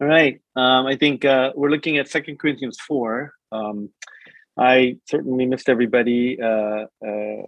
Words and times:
All 0.00 0.06
right. 0.06 0.40
Um, 0.54 0.86
I 0.86 0.94
think 0.94 1.24
uh, 1.24 1.50
we're 1.56 1.70
looking 1.70 1.98
at 1.98 2.08
Second 2.08 2.38
Corinthians 2.38 2.78
4. 2.86 3.32
Um, 3.50 3.90
I 4.56 4.98
certainly 5.08 5.44
missed 5.44 5.68
everybody. 5.68 6.40
Uh, 6.40 6.86
uh, 7.04 7.42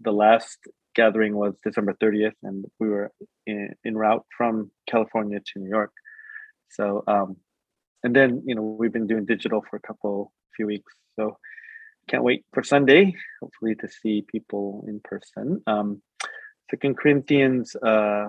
the 0.00 0.12
last 0.12 0.58
gathering 0.94 1.34
was 1.34 1.54
December 1.64 1.96
30th, 2.00 2.34
and 2.44 2.64
we 2.78 2.88
were 2.88 3.10
in, 3.44 3.74
in 3.82 3.98
route 3.98 4.24
from 4.36 4.70
California 4.88 5.40
to 5.40 5.58
New 5.58 5.68
York. 5.68 5.90
So, 6.70 7.02
um, 7.08 7.36
and 8.04 8.14
then, 8.14 8.44
you 8.46 8.54
know, 8.54 8.62
we've 8.62 8.92
been 8.92 9.08
doing 9.08 9.24
digital 9.24 9.64
for 9.68 9.78
a 9.78 9.80
couple, 9.80 10.32
few 10.54 10.66
weeks. 10.66 10.94
So, 11.16 11.38
can't 12.08 12.22
wait 12.22 12.44
for 12.54 12.62
Sunday, 12.62 13.16
hopefully, 13.40 13.74
to 13.74 13.88
see 13.88 14.24
people 14.30 14.84
in 14.86 15.00
person. 15.00 15.60
Um, 15.66 16.02
Second 16.70 16.96
Corinthians 16.96 17.74
uh, 17.74 18.28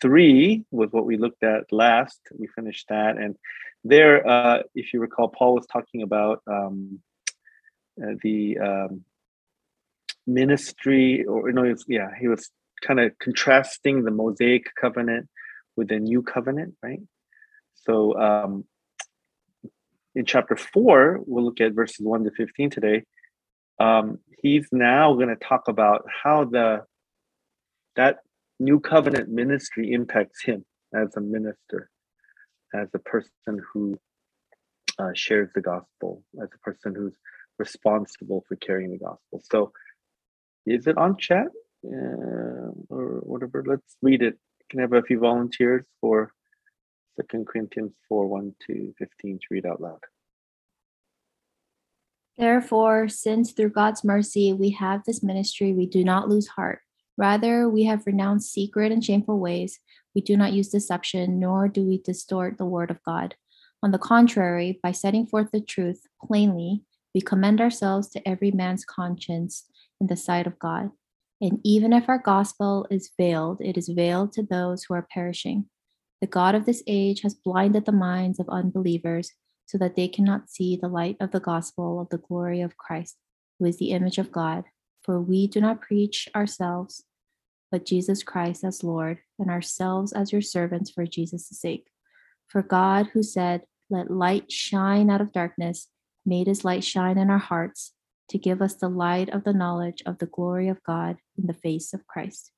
three 0.00 0.64
was 0.70 0.90
what 0.92 1.06
we 1.06 1.16
looked 1.16 1.42
at 1.42 1.72
last. 1.72 2.20
We 2.38 2.46
finished 2.48 2.86
that, 2.88 3.16
and 3.16 3.36
there, 3.84 4.26
uh, 4.26 4.62
if 4.74 4.92
you 4.92 5.00
recall, 5.00 5.28
Paul 5.28 5.54
was 5.54 5.66
talking 5.66 6.02
about 6.02 6.42
um, 6.46 7.00
uh, 8.02 8.14
the 8.22 8.58
um, 8.58 9.04
ministry, 10.26 11.24
or 11.24 11.50
no, 11.52 11.62
was, 11.62 11.84
yeah, 11.88 12.10
he 12.20 12.28
was 12.28 12.50
kind 12.82 13.00
of 13.00 13.18
contrasting 13.18 14.04
the 14.04 14.10
Mosaic 14.10 14.74
covenant 14.74 15.28
with 15.76 15.88
the 15.88 15.98
new 15.98 16.22
covenant, 16.22 16.74
right? 16.82 17.00
So 17.74 18.18
um, 18.18 18.64
in 20.14 20.24
chapter 20.24 20.56
four, 20.56 21.20
we'll 21.26 21.44
look 21.44 21.60
at 21.60 21.72
verses 21.72 22.04
one 22.04 22.24
to 22.24 22.30
fifteen 22.30 22.70
today. 22.70 23.04
Um, 23.78 24.18
he's 24.42 24.68
now 24.72 25.14
going 25.14 25.28
to 25.28 25.36
talk 25.36 25.68
about 25.68 26.04
how 26.22 26.44
the 26.44 26.84
that 27.96 28.18
new 28.60 28.78
covenant 28.78 29.30
ministry 29.30 29.92
impacts 29.92 30.44
him 30.44 30.64
as 30.94 31.16
a 31.16 31.20
minister, 31.20 31.90
as 32.74 32.88
a 32.94 32.98
person 32.98 33.60
who 33.72 33.98
uh, 34.98 35.10
shares 35.14 35.48
the 35.54 35.62
gospel, 35.62 36.22
as 36.40 36.48
a 36.54 36.58
person 36.58 36.94
who's 36.94 37.14
responsible 37.58 38.44
for 38.46 38.56
carrying 38.56 38.90
the 38.90 38.98
gospel. 38.98 39.42
So, 39.50 39.72
is 40.66 40.86
it 40.86 40.98
on 40.98 41.16
chat 41.16 41.48
uh, 41.86 42.70
or 42.90 43.20
whatever? 43.22 43.64
Let's 43.66 43.96
read 44.02 44.22
it. 44.22 44.38
Can 44.68 44.80
I 44.80 44.82
have 44.82 44.92
a 44.92 45.02
few 45.02 45.18
volunteers 45.18 45.86
for 46.00 46.32
Second 47.16 47.46
Corinthians 47.46 47.92
4 48.08 48.26
1 48.26 48.54
to 48.66 48.94
15 48.98 49.38
to 49.38 49.46
read 49.50 49.66
out 49.66 49.80
loud? 49.80 50.00
Therefore, 52.36 53.08
since 53.08 53.52
through 53.52 53.70
God's 53.70 54.04
mercy 54.04 54.52
we 54.52 54.70
have 54.70 55.04
this 55.04 55.22
ministry, 55.22 55.72
we 55.72 55.86
do 55.86 56.04
not 56.04 56.28
lose 56.28 56.46
heart 56.46 56.80
Rather, 57.20 57.68
we 57.68 57.84
have 57.84 58.06
renounced 58.06 58.50
secret 58.50 58.90
and 58.90 59.04
shameful 59.04 59.38
ways. 59.38 59.78
We 60.14 60.22
do 60.22 60.38
not 60.38 60.54
use 60.54 60.70
deception, 60.70 61.38
nor 61.38 61.68
do 61.68 61.84
we 61.84 61.98
distort 61.98 62.56
the 62.56 62.64
word 62.64 62.90
of 62.90 63.02
God. 63.02 63.34
On 63.82 63.90
the 63.90 63.98
contrary, 63.98 64.80
by 64.82 64.92
setting 64.92 65.26
forth 65.26 65.50
the 65.52 65.60
truth 65.60 66.06
plainly, 66.24 66.80
we 67.14 67.20
commend 67.20 67.60
ourselves 67.60 68.08
to 68.10 68.26
every 68.26 68.50
man's 68.52 68.86
conscience 68.86 69.66
in 70.00 70.06
the 70.06 70.16
sight 70.16 70.46
of 70.46 70.58
God. 70.58 70.92
And 71.42 71.60
even 71.62 71.92
if 71.92 72.08
our 72.08 72.16
gospel 72.16 72.86
is 72.90 73.10
veiled, 73.18 73.60
it 73.60 73.76
is 73.76 73.88
veiled 73.88 74.32
to 74.32 74.42
those 74.42 74.84
who 74.84 74.94
are 74.94 75.06
perishing. 75.12 75.66
The 76.22 76.26
God 76.26 76.54
of 76.54 76.64
this 76.64 76.82
age 76.86 77.20
has 77.20 77.34
blinded 77.34 77.84
the 77.84 77.92
minds 77.92 78.40
of 78.40 78.48
unbelievers 78.48 79.32
so 79.66 79.76
that 79.76 79.94
they 79.94 80.08
cannot 80.08 80.48
see 80.48 80.74
the 80.74 80.88
light 80.88 81.18
of 81.20 81.32
the 81.32 81.40
gospel 81.40 82.00
of 82.00 82.08
the 82.08 82.16
glory 82.16 82.62
of 82.62 82.78
Christ, 82.78 83.18
who 83.58 83.66
is 83.66 83.76
the 83.76 83.90
image 83.90 84.16
of 84.16 84.32
God. 84.32 84.64
For 85.02 85.20
we 85.20 85.46
do 85.46 85.60
not 85.60 85.82
preach 85.82 86.26
ourselves 86.34 87.04
but 87.70 87.86
Jesus 87.86 88.22
Christ 88.22 88.64
as 88.64 88.82
Lord, 88.82 89.18
and 89.38 89.50
ourselves 89.50 90.12
as 90.12 90.32
your 90.32 90.42
servants 90.42 90.90
for 90.90 91.06
Jesus' 91.06 91.48
sake. 91.50 91.88
For 92.48 92.62
God, 92.62 93.08
who 93.12 93.22
said, 93.22 93.62
Let 93.88 94.10
light 94.10 94.50
shine 94.50 95.10
out 95.10 95.20
of 95.20 95.32
darkness, 95.32 95.88
made 96.26 96.46
his 96.46 96.64
light 96.64 96.84
shine 96.84 97.18
in 97.18 97.30
our 97.30 97.38
hearts 97.38 97.92
to 98.30 98.38
give 98.38 98.60
us 98.62 98.74
the 98.74 98.88
light 98.88 99.28
of 99.30 99.44
the 99.44 99.52
knowledge 99.52 100.02
of 100.06 100.18
the 100.18 100.26
glory 100.26 100.68
of 100.68 100.82
God 100.82 101.16
in 101.38 101.46
the 101.46 101.54
face 101.54 101.92
of 101.92 102.06
Christ. 102.06 102.50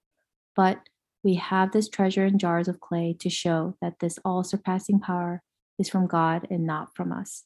But 0.57 0.81
we 1.25 1.37
have 1.37 1.73
this 1.73 1.89
treasure 1.89 2.27
in 2.27 2.39
jars 2.39 2.69
of 2.69 2.81
clay 2.81 3.17
to 3.21 3.31
show 3.31 3.77
that 3.81 4.01
this 4.01 4.19
all 4.25 4.45
surpassing 4.45 5.01
power 5.01 5.43
is 5.79 5.89
from 5.89 6.07
God 6.07 6.47
and 6.51 6.67
not 6.67 6.95
from 6.95 7.13
us. 7.13 7.45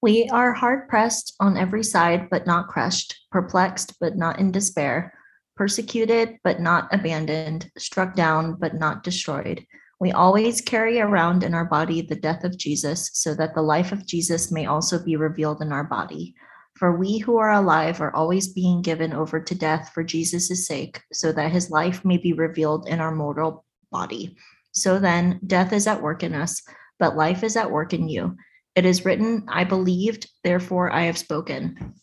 We 0.00 0.28
are 0.30 0.52
hard 0.52 0.88
pressed 0.88 1.34
on 1.38 1.56
every 1.56 1.84
side, 1.84 2.28
but 2.28 2.46
not 2.46 2.66
crushed, 2.66 3.14
perplexed, 3.30 3.94
but 4.00 4.16
not 4.16 4.40
in 4.40 4.50
despair 4.50 5.14
persecuted 5.56 6.38
but 6.44 6.60
not 6.60 6.88
abandoned, 6.92 7.70
struck 7.78 8.14
down 8.14 8.56
but 8.58 8.74
not 8.74 9.02
destroyed. 9.02 9.64
We 10.00 10.10
always 10.10 10.60
carry 10.60 11.00
around 11.00 11.44
in 11.44 11.54
our 11.54 11.64
body 11.64 12.02
the 12.02 12.16
death 12.16 12.42
of 12.42 12.58
Jesus, 12.58 13.10
so 13.12 13.34
that 13.34 13.54
the 13.54 13.62
life 13.62 13.92
of 13.92 14.04
Jesus 14.04 14.50
may 14.50 14.66
also 14.66 14.98
be 14.98 15.14
revealed 15.14 15.62
in 15.62 15.72
our 15.72 15.84
body. 15.84 16.34
For 16.74 16.96
we 16.96 17.18
who 17.18 17.36
are 17.36 17.52
alive 17.52 18.00
are 18.00 18.14
always 18.14 18.52
being 18.52 18.82
given 18.82 19.12
over 19.12 19.38
to 19.38 19.54
death 19.54 19.92
for 19.94 20.02
Jesus' 20.02 20.66
sake, 20.66 21.00
so 21.12 21.30
that 21.30 21.52
his 21.52 21.70
life 21.70 22.04
may 22.04 22.16
be 22.16 22.32
revealed 22.32 22.88
in 22.88 22.98
our 22.98 23.14
mortal 23.14 23.64
body. 23.92 24.36
So 24.72 24.98
then, 24.98 25.38
death 25.46 25.72
is 25.72 25.86
at 25.86 26.02
work 26.02 26.24
in 26.24 26.34
us, 26.34 26.62
but 26.98 27.16
life 27.16 27.44
is 27.44 27.56
at 27.56 27.70
work 27.70 27.92
in 27.92 28.08
you. 28.08 28.36
It 28.74 28.84
is 28.84 29.04
written, 29.04 29.44
I 29.48 29.62
believed, 29.64 30.28
therefore 30.42 30.90
I 30.90 31.02
have 31.02 31.18
spoken 31.18 31.94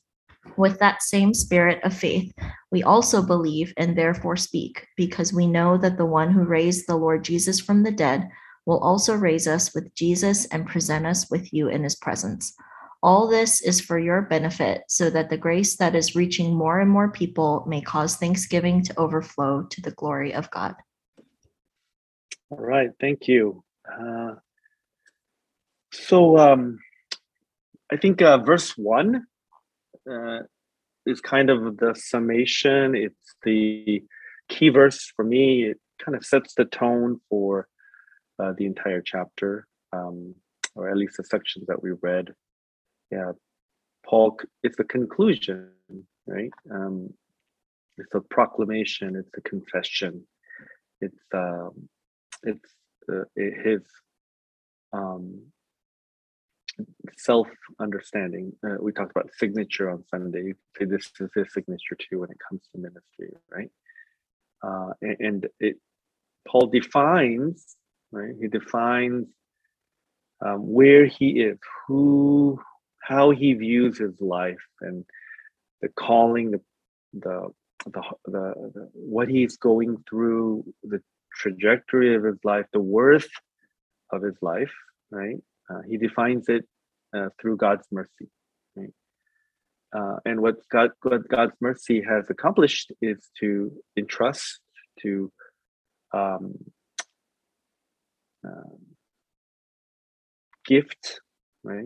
with 0.57 0.79
that 0.79 1.01
same 1.01 1.33
spirit 1.33 1.83
of 1.83 1.93
faith, 1.93 2.31
we 2.71 2.83
also 2.83 3.21
believe 3.21 3.73
and 3.77 3.97
therefore 3.97 4.35
speak, 4.35 4.87
because 4.95 5.33
we 5.33 5.47
know 5.47 5.77
that 5.77 5.97
the 5.97 6.05
one 6.05 6.31
who 6.31 6.43
raised 6.43 6.87
the 6.87 6.95
Lord 6.95 7.23
Jesus 7.23 7.59
from 7.59 7.83
the 7.83 7.91
dead 7.91 8.29
will 8.65 8.79
also 8.79 9.15
raise 9.15 9.47
us 9.47 9.73
with 9.73 9.93
Jesus 9.95 10.45
and 10.47 10.67
present 10.67 11.05
us 11.05 11.29
with 11.31 11.51
you 11.53 11.69
in 11.69 11.83
his 11.83 11.95
presence. 11.95 12.53
All 13.01 13.27
this 13.27 13.61
is 13.61 13.79
for 13.79 13.97
your 13.97 14.23
benefit, 14.23 14.83
so 14.89 15.09
that 15.09 15.29
the 15.29 15.37
grace 15.37 15.77
that 15.77 15.95
is 15.95 16.15
reaching 16.15 16.53
more 16.53 16.81
and 16.81 16.91
more 16.91 17.09
people 17.11 17.63
may 17.65 17.81
cause 17.81 18.17
thanksgiving 18.17 18.83
to 18.83 18.99
overflow 18.99 19.63
to 19.71 19.81
the 19.81 19.91
glory 19.91 20.33
of 20.33 20.51
God. 20.51 20.75
All 22.49 22.59
right, 22.59 22.91
thank 22.99 23.27
you. 23.27 23.63
Uh, 23.89 24.35
so, 25.93 26.37
um, 26.37 26.79
I 27.91 27.97
think 27.97 28.21
uh, 28.21 28.37
verse 28.39 28.77
one 28.77 29.25
uh, 30.09 30.39
is 31.05 31.21
kind 31.21 31.49
of 31.49 31.77
the 31.77 31.93
summation. 31.95 32.95
It's 32.95 33.35
the 33.43 34.03
key 34.47 34.69
verse 34.69 35.11
for 35.15 35.23
me. 35.23 35.65
It 35.65 35.79
kind 36.03 36.15
of 36.15 36.25
sets 36.25 36.53
the 36.55 36.65
tone 36.65 37.19
for 37.29 37.67
uh, 38.41 38.53
the 38.57 38.65
entire 38.65 39.01
chapter, 39.01 39.67
um, 39.93 40.35
or 40.75 40.89
at 40.89 40.97
least 40.97 41.17
the 41.17 41.23
sections 41.23 41.65
that 41.67 41.81
we 41.81 41.91
read. 42.01 42.33
Yeah, 43.11 43.33
Paul. 44.05 44.39
It's 44.63 44.77
the 44.77 44.83
conclusion, 44.83 45.71
right? 46.27 46.51
Um, 46.71 47.13
it's 47.97 48.13
a 48.15 48.21
proclamation. 48.21 49.15
It's 49.15 49.37
a 49.37 49.41
confession. 49.41 50.25
It's 51.01 51.23
um, 51.33 51.89
it's 52.43 52.69
uh, 53.11 53.23
his 53.35 53.81
um, 54.93 55.41
self 57.17 57.47
understanding. 57.79 58.53
Uh, 58.65 58.75
we 58.79 58.91
talked 58.91 59.11
about 59.11 59.31
signature 59.37 59.89
on 59.89 60.03
Sunday. 60.09 60.53
Say 60.77 60.85
this 60.85 61.11
is 61.19 61.29
his 61.35 61.53
signature 61.53 61.97
too 61.97 62.19
when 62.21 62.31
it 62.31 62.37
comes 62.49 62.61
to 62.73 62.81
ministry, 62.81 63.33
right? 63.51 63.71
Uh, 64.63 64.93
and, 65.01 65.17
and 65.19 65.47
it 65.59 65.77
Paul 66.47 66.67
defines, 66.67 67.75
right? 68.11 68.33
He 68.39 68.47
defines 68.47 69.27
um, 70.45 70.71
where 70.71 71.05
he 71.05 71.41
is, 71.41 71.57
who, 71.87 72.61
how 73.01 73.31
he 73.31 73.53
views 73.53 73.97
his 73.97 74.19
life, 74.21 74.65
and 74.81 75.05
the 75.81 75.89
calling, 75.89 76.51
the 76.51 76.61
the 77.13 77.49
the, 77.85 78.03
the, 78.25 78.71
the 78.75 78.89
what 78.93 79.29
he's 79.29 79.57
going 79.57 80.03
through, 80.09 80.65
the 80.83 81.01
trajectory 81.35 82.15
of 82.15 82.23
his 82.23 82.37
life, 82.43 82.65
the 82.73 82.79
worth 82.79 83.29
of 84.11 84.21
his 84.23 84.35
life, 84.41 84.73
right? 85.11 85.37
Uh, 85.69 85.81
he 85.87 85.97
defines 85.97 86.49
it 86.49 86.65
uh, 87.15 87.29
through 87.39 87.57
God's 87.57 87.85
mercy. 87.91 88.29
Right? 88.75 88.93
Uh, 89.95 90.17
and 90.25 90.41
what 90.41 90.55
God, 90.71 90.91
what 91.01 91.27
God's 91.27 91.53
mercy 91.61 92.01
has 92.07 92.25
accomplished 92.29 92.91
is 93.01 93.29
to 93.39 93.71
entrust, 93.97 94.59
to 95.01 95.31
um, 96.13 96.53
um 98.43 98.77
gift, 100.65 101.19
right? 101.63 101.85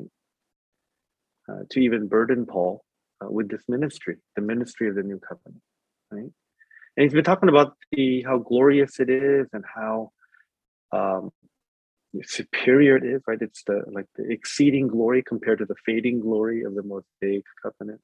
Uh, 1.49 1.63
to 1.69 1.79
even 1.79 2.07
burden 2.07 2.45
Paul 2.45 2.83
uh, 3.21 3.29
with 3.29 3.49
this 3.49 3.63
ministry, 3.67 4.17
the 4.35 4.41
ministry 4.41 4.89
of 4.89 4.95
the 4.95 5.03
new 5.03 5.19
covenant, 5.19 5.61
right? 6.11 6.29
And 6.95 7.03
he's 7.03 7.13
been 7.13 7.23
talking 7.23 7.49
about 7.49 7.75
the 7.91 8.23
how 8.23 8.37
glorious 8.37 8.99
it 8.99 9.09
is 9.09 9.47
and 9.53 9.63
how 9.73 10.11
um, 10.91 11.31
superior 12.23 12.97
it 12.97 13.03
is, 13.03 13.21
right? 13.27 13.41
It's 13.41 13.63
the 13.63 13.83
like 13.91 14.05
the 14.15 14.29
exceeding 14.31 14.87
glory 14.87 15.23
compared 15.23 15.59
to 15.59 15.65
the 15.65 15.75
fading 15.85 16.19
glory 16.19 16.63
of 16.63 16.75
the 16.75 16.83
Mosaic 16.83 17.43
covenant. 17.61 18.01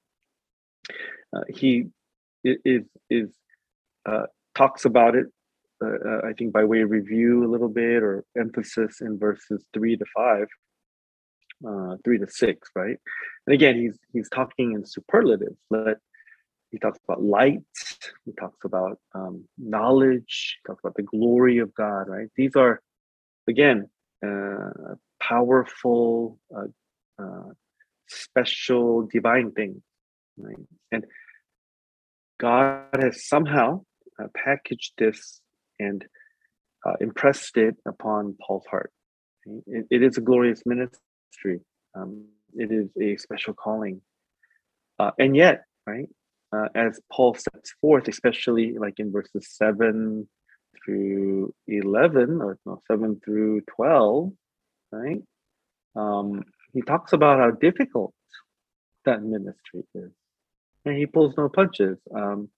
Uh, 1.36 1.42
he 1.50 1.88
is 2.44 2.86
is 3.10 3.30
uh, 4.06 4.24
talks 4.56 4.86
about 4.86 5.16
it 5.16 5.28
uh, 5.84 5.88
uh, 5.88 6.22
I 6.28 6.34
think 6.34 6.52
by 6.54 6.64
way 6.64 6.82
of 6.82 6.92
review 6.92 7.46
a 7.46 7.52
little 7.52 7.70
bit 7.70 8.04
or 8.04 8.26
emphasis 8.38 9.02
in 9.02 9.18
verses 9.18 9.64
three 9.74 9.96
to 9.96 10.06
five, 10.16 10.48
uh, 11.68 11.96
three 12.04 12.18
to 12.18 12.28
six, 12.28 12.70
right? 12.76 12.98
And 13.48 13.54
again, 13.54 13.76
he's 13.76 13.98
he's 14.12 14.30
talking 14.30 14.74
in 14.74 14.86
superlatives. 14.86 15.58
Let 15.70 15.98
he 16.72 16.80
talks 16.80 17.00
about 17.08 17.24
light. 17.24 17.62
He 18.26 18.34
talks 18.34 18.66
about 18.66 19.00
um, 19.16 19.46
knowledge. 19.58 20.60
He 20.62 20.68
talks 20.68 20.82
about 20.84 20.96
the 20.96 21.04
glory 21.04 21.60
of 21.60 21.74
God, 21.74 22.08
right? 22.08 22.28
These 22.36 22.56
are, 22.56 22.82
again, 23.48 23.90
uh, 24.26 24.96
powerful, 25.22 26.40
uh, 26.56 27.24
uh, 27.24 27.50
special, 28.08 29.08
divine 29.12 29.52
thing. 29.52 29.82
right? 30.38 30.56
And 30.92 31.06
God 32.40 32.88
has 33.00 33.28
somehow 33.28 33.84
uh, 34.22 34.28
packaged 34.36 34.94
this 34.98 35.42
and 35.80 36.06
uh, 36.86 36.94
impressed 37.00 37.58
it 37.58 37.76
upon 37.88 38.36
Paul's 38.46 38.66
heart. 38.70 38.92
It, 39.46 39.88
it 39.90 40.04
is 40.04 40.18
a 40.18 40.22
glorious 40.22 40.64
ministry. 40.66 41.62
Um, 41.96 42.26
it 42.56 42.72
is 42.72 42.90
a 43.02 43.18
special 43.18 43.54
calling, 43.54 44.02
uh, 44.98 45.12
and 45.20 45.36
yet, 45.36 45.64
right? 45.86 46.08
As 46.74 47.00
Paul 47.12 47.36
sets 47.36 47.74
forth, 47.80 48.08
especially 48.08 48.76
like 48.80 48.96
in 48.98 49.12
verses 49.12 49.48
seven 49.52 50.28
through 50.90 51.54
eleven, 51.68 52.42
or 52.42 52.58
no, 52.66 52.82
seven 52.88 53.22
through 53.24 53.62
twelve, 53.62 54.32
right? 54.92 55.22
Um, 55.96 56.44
he 56.74 56.82
talks 56.82 57.14
about 57.14 57.40
how 57.40 57.52
difficult 57.52 58.14
that 59.06 59.22
ministry 59.22 59.84
is, 59.94 60.12
and 60.86 60.98
he 60.98 61.06
pulls 61.06 61.38
no 61.38 61.50
punches. 61.50 61.98
Um, 62.14 62.50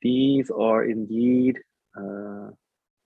these 0.00 0.50
are 0.50 0.84
indeed 0.84 1.58
uh, 1.96 2.50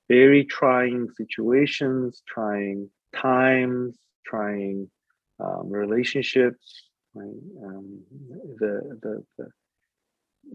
very 0.09 0.45
trying 0.45 1.09
situations, 1.17 2.23
trying 2.27 2.91
times, 3.15 3.97
trying 4.25 4.91
um, 5.41 5.71
relationships. 5.71 6.85
Right? 7.13 7.43
Um, 7.65 8.03
the, 8.61 8.99
the 9.03 9.25
the 9.37 9.49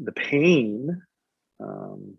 the 0.07 0.11
pain, 0.13 1.01
um, 1.59 2.17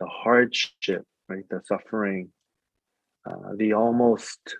the 0.00 0.06
hardship, 0.06 1.04
right? 1.28 1.44
The 1.48 1.60
suffering, 1.64 2.30
uh, 3.28 3.54
the 3.56 3.74
almost, 3.74 4.56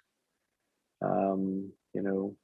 um, 1.03 1.73
you 1.95 2.03
know, 2.03 2.37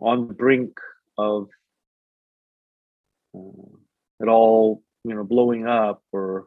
on 0.00 0.28
the 0.28 0.34
brink 0.34 0.78
of 1.18 1.48
uh, 3.34 3.76
it 4.20 4.28
all 4.28 4.82
you 5.04 5.14
know 5.14 5.24
blowing 5.24 5.66
up 5.66 6.02
or 6.12 6.46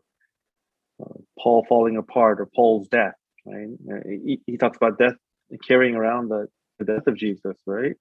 uh, 1.01 1.19
Paul 1.39 1.65
falling 1.67 1.97
apart 1.97 2.39
or 2.39 2.47
Paul's 2.47 2.87
death. 2.87 3.15
Right? 3.45 3.67
Uh, 3.91 3.99
he, 4.05 4.41
he 4.45 4.57
talks 4.57 4.77
about 4.77 4.99
death 4.99 5.15
carrying 5.67 5.95
around 5.95 6.29
the, 6.29 6.47
the 6.77 6.85
death 6.85 7.07
of 7.07 7.15
Jesus. 7.15 7.57
Right? 7.65 7.95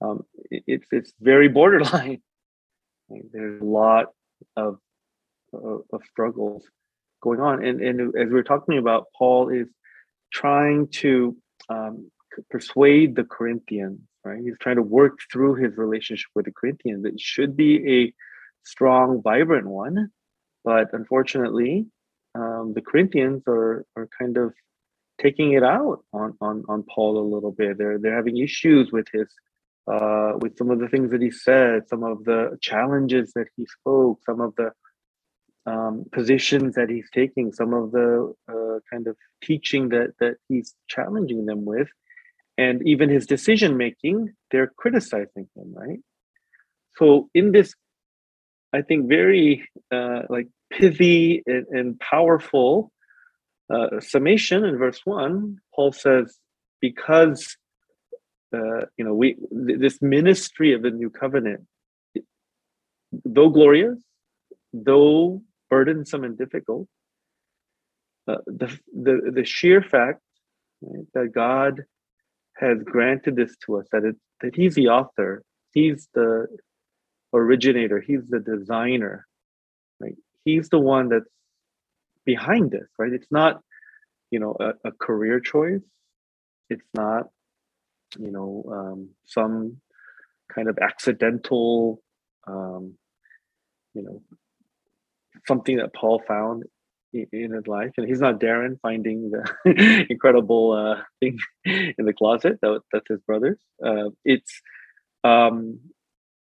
Um, 0.00 0.24
it, 0.50 0.62
it's 0.66 0.88
it's 0.92 1.12
very 1.20 1.48
borderline. 1.48 2.22
There's 3.32 3.60
a 3.60 3.64
lot 3.64 4.06
of, 4.54 4.78
of 5.52 5.82
of 5.92 6.02
struggles 6.10 6.64
going 7.22 7.40
on, 7.40 7.64
and 7.64 7.80
and 7.80 8.16
as 8.16 8.30
we're 8.30 8.42
talking 8.42 8.78
about, 8.78 9.06
Paul 9.16 9.48
is 9.50 9.68
trying 10.32 10.88
to 10.88 11.36
um, 11.68 12.10
persuade 12.50 13.16
the 13.16 13.24
Corinthians. 13.24 14.00
Right? 14.24 14.40
He's 14.42 14.58
trying 14.60 14.76
to 14.76 14.82
work 14.82 15.18
through 15.32 15.54
his 15.54 15.76
relationship 15.76 16.28
with 16.34 16.44
the 16.44 16.52
Corinthians. 16.52 17.04
It 17.04 17.20
should 17.20 17.56
be 17.56 18.02
a 18.02 18.14
strong, 18.64 19.22
vibrant 19.22 19.66
one. 19.66 20.10
But 20.64 20.88
unfortunately, 20.92 21.86
um, 22.34 22.72
the 22.74 22.82
Corinthians 22.82 23.42
are 23.48 23.84
are 23.96 24.08
kind 24.18 24.36
of 24.36 24.52
taking 25.20 25.52
it 25.52 25.62
out 25.62 26.04
on 26.12 26.36
on 26.40 26.64
on 26.68 26.84
Paul 26.94 27.18
a 27.18 27.30
little 27.34 27.52
bit. 27.52 27.78
They're 27.78 27.98
they're 27.98 28.16
having 28.16 28.36
issues 28.38 28.92
with 28.92 29.06
his 29.12 29.28
uh, 29.90 30.32
with 30.40 30.56
some 30.58 30.70
of 30.70 30.78
the 30.78 30.88
things 30.88 31.10
that 31.10 31.22
he 31.22 31.30
said, 31.30 31.88
some 31.88 32.02
of 32.02 32.24
the 32.24 32.58
challenges 32.60 33.32
that 33.34 33.46
he 33.56 33.66
spoke, 33.80 34.20
some 34.26 34.40
of 34.40 34.54
the 34.56 34.70
um, 35.66 36.04
positions 36.12 36.74
that 36.74 36.88
he's 36.88 37.08
taking, 37.12 37.52
some 37.52 37.74
of 37.74 37.92
the 37.92 38.34
uh, 38.48 38.78
kind 38.90 39.06
of 39.06 39.16
teaching 39.42 39.90
that 39.90 40.14
that 40.20 40.36
he's 40.48 40.74
challenging 40.88 41.46
them 41.46 41.64
with, 41.64 41.88
and 42.56 42.86
even 42.86 43.08
his 43.08 43.26
decision 43.26 43.76
making. 43.76 44.34
They're 44.50 44.72
criticizing 44.76 45.48
him, 45.54 45.74
right? 45.74 46.00
So 46.96 47.28
in 47.34 47.52
this 47.52 47.74
I 48.72 48.82
think 48.82 49.08
very 49.08 49.68
uh, 49.90 50.22
like 50.28 50.48
pithy 50.70 51.42
and, 51.46 51.66
and 51.68 52.00
powerful 52.00 52.92
uh, 53.72 54.00
summation 54.00 54.64
in 54.64 54.78
verse 54.78 55.00
one. 55.04 55.58
Paul 55.74 55.92
says, 55.92 56.38
"Because 56.80 57.56
uh, 58.54 58.86
you 58.96 59.04
know 59.04 59.14
we 59.14 59.34
th- 59.34 59.78
this 59.78 60.02
ministry 60.02 60.74
of 60.74 60.82
the 60.82 60.90
new 60.90 61.10
covenant, 61.10 61.66
though 63.24 63.48
glorious, 63.48 63.98
though 64.72 65.42
burdensome 65.70 66.24
and 66.24 66.38
difficult, 66.38 66.88
uh, 68.26 68.36
the, 68.46 68.78
the 68.94 69.32
the 69.34 69.44
sheer 69.44 69.82
fact 69.82 70.20
right, 70.82 71.06
that 71.14 71.32
God 71.34 71.82
has 72.56 72.78
granted 72.84 73.36
this 73.36 73.56
to 73.66 73.78
us, 73.78 73.86
that 73.92 74.04
it 74.04 74.16
that 74.40 74.54
He's 74.54 74.74
the 74.74 74.88
author, 74.88 75.42
He's 75.72 76.08
the 76.14 76.46
originator 77.32 78.00
he's 78.00 78.26
the 78.28 78.40
designer 78.40 79.26
right? 80.00 80.14
He's 80.44 80.68
the 80.68 80.78
one 80.78 81.08
that's 81.08 81.28
behind 82.24 82.70
this 82.70 82.88
right? 82.98 83.12
It's 83.12 83.30
not 83.30 83.60
you 84.30 84.40
know 84.40 84.56
a, 84.60 84.88
a 84.88 84.92
career 84.92 85.40
choice. 85.40 85.82
It's 86.70 86.88
not 86.94 87.26
you 88.18 88.30
know 88.30 88.64
um, 88.70 89.10
some 89.24 89.78
kind 90.54 90.68
of 90.68 90.78
accidental 90.78 92.02
um, 92.46 92.94
you 93.94 94.02
know 94.02 94.22
something 95.46 95.76
that 95.76 95.94
paul 95.94 96.22
found 96.26 96.64
in, 97.12 97.52
his 97.52 97.66
life 97.66 97.92
and 97.96 98.06
he's 98.06 98.20
not 98.20 98.38
darren 98.38 98.78
finding 98.80 99.30
the 99.30 100.06
incredible 100.10 100.72
uh, 100.72 101.02
thing 101.20 101.38
in 101.64 102.04
the 102.04 102.12
closet 102.12 102.58
that, 102.60 102.80
that's 102.92 103.08
his 103.08 103.20
brother's 103.22 103.58
uh, 103.84 104.10
it's 104.24 104.60
um, 105.24 105.80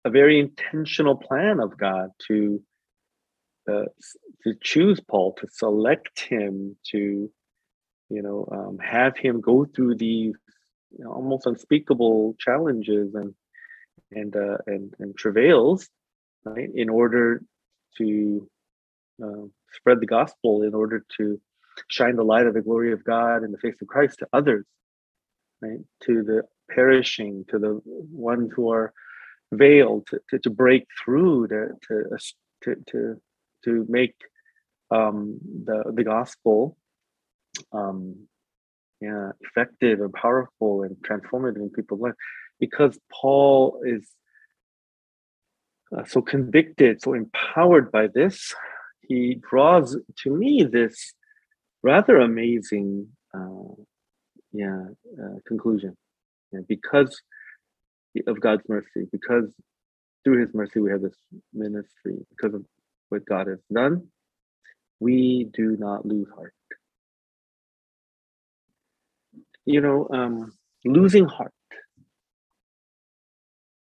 a 0.04 0.10
very 0.10 0.40
intentional 0.40 1.16
plan 1.16 1.60
of 1.60 1.78
God 1.78 2.10
to 2.28 2.62
uh, 3.70 3.86
to 4.44 4.54
choose 4.62 5.00
Paul, 5.00 5.34
to 5.40 5.48
select 5.52 6.22
him, 6.22 6.76
to 6.92 7.32
you 8.10 8.22
know 8.22 8.48
um, 8.52 8.80
have 8.80 9.18
him 9.18 9.42
go 9.42 9.66
through 9.66 9.96
these 9.96 10.36
you 10.92 11.04
know, 11.04 11.12
almost 11.12 11.46
unspeakable 11.46 12.36
challenges 12.40 13.14
and 13.14 13.34
and 14.12 14.36
uh, 14.36 14.58
and 14.68 14.94
and 15.00 15.16
travails, 15.16 15.88
right? 16.44 16.70
In 16.74 16.90
order 16.90 17.44
to 17.98 18.50
uh, 19.24 19.48
spread 19.74 20.00
the 20.00 20.06
gospel, 20.06 20.64
in 20.64 20.74
order 20.74 21.06
to 21.18 21.40
shine 21.90 22.16
the 22.16 22.24
light 22.24 22.48
of 22.48 22.54
the 22.54 22.62
glory 22.62 22.92
of 22.92 23.04
God 23.04 23.44
in 23.44 23.52
the 23.52 23.58
face 23.58 23.76
of 23.82 23.88
Christ 23.88 24.20
to 24.20 24.28
others, 24.34 24.66
right? 25.62 25.80
To 26.04 26.24
the 26.24 26.44
perishing, 26.70 27.46
to 27.50 27.60
the 27.60 27.82
ones 27.86 28.52
who 28.56 28.72
are 28.72 28.94
veiled, 29.54 30.08
to, 30.08 30.20
to, 30.30 30.40
to 30.40 30.50
break 30.50 30.88
through 31.04 31.48
to 31.48 31.68
to 31.88 32.04
to 32.64 32.76
to, 32.92 33.22
to 33.66 33.86
make 33.90 34.16
um, 34.90 35.40
the 35.66 35.84
the 35.94 36.04
gospel 36.04 36.78
um, 37.74 38.28
yeah 39.02 39.32
effective 39.42 40.00
and 40.00 40.14
powerful 40.14 40.84
and 40.84 40.96
transformative 40.98 41.58
in 41.58 41.70
people's 41.70 42.02
life 42.02 42.14
because 42.60 42.98
Paul 43.12 43.82
is 43.84 44.08
uh, 45.96 46.06
so 46.06 46.22
convicted, 46.22 47.02
so 47.02 47.14
empowered 47.14 47.92
by 47.92 48.08
this, 48.08 48.54
he 49.02 49.36
draws 49.36 49.98
to 50.24 50.30
me 50.30 50.64
this 50.64 51.14
rather 51.84 52.18
amazing, 52.18 53.08
uh, 53.34 53.74
yeah, 54.52 54.86
uh, 55.22 55.36
conclusion. 55.48 55.96
Yeah, 56.52 56.62
because 56.68 57.22
of 58.28 58.40
God's 58.42 58.64
mercy, 58.68 59.08
because 59.12 59.54
through 60.24 60.42
His 60.42 60.54
mercy 60.54 60.80
we 60.80 60.92
have 60.92 61.02
this 61.02 61.18
ministry, 61.54 62.18
because 62.30 62.54
of 62.54 62.66
what 63.10 63.26
God 63.26 63.48
has 63.48 63.60
done, 63.74 64.08
we 65.00 65.50
do 65.54 65.78
not 65.78 66.06
lose 66.06 66.28
heart. 66.36 66.54
You 69.66 69.82
know, 69.82 70.08
um, 70.12 70.54
losing 70.84 71.26
heart, 71.26 71.54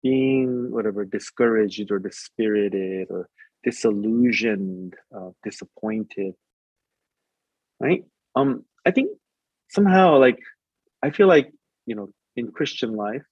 being 0.03 0.71
whatever 0.71 1.05
discouraged 1.05 1.91
or 1.91 1.99
dispirited 1.99 3.09
or 3.11 3.29
disillusioned, 3.65 4.95
uh, 5.15 5.31
disappointed, 5.45 6.35
right? 7.81 8.05
Um, 8.35 8.65
I 8.87 8.91
think 8.91 9.11
somehow, 9.69 10.19
like, 10.19 10.39
I 11.03 11.11
feel 11.11 11.27
like 11.27 11.53
you 11.87 11.95
know, 11.95 12.11
in 12.37 12.53
Christian 12.53 12.95
life, 12.95 13.23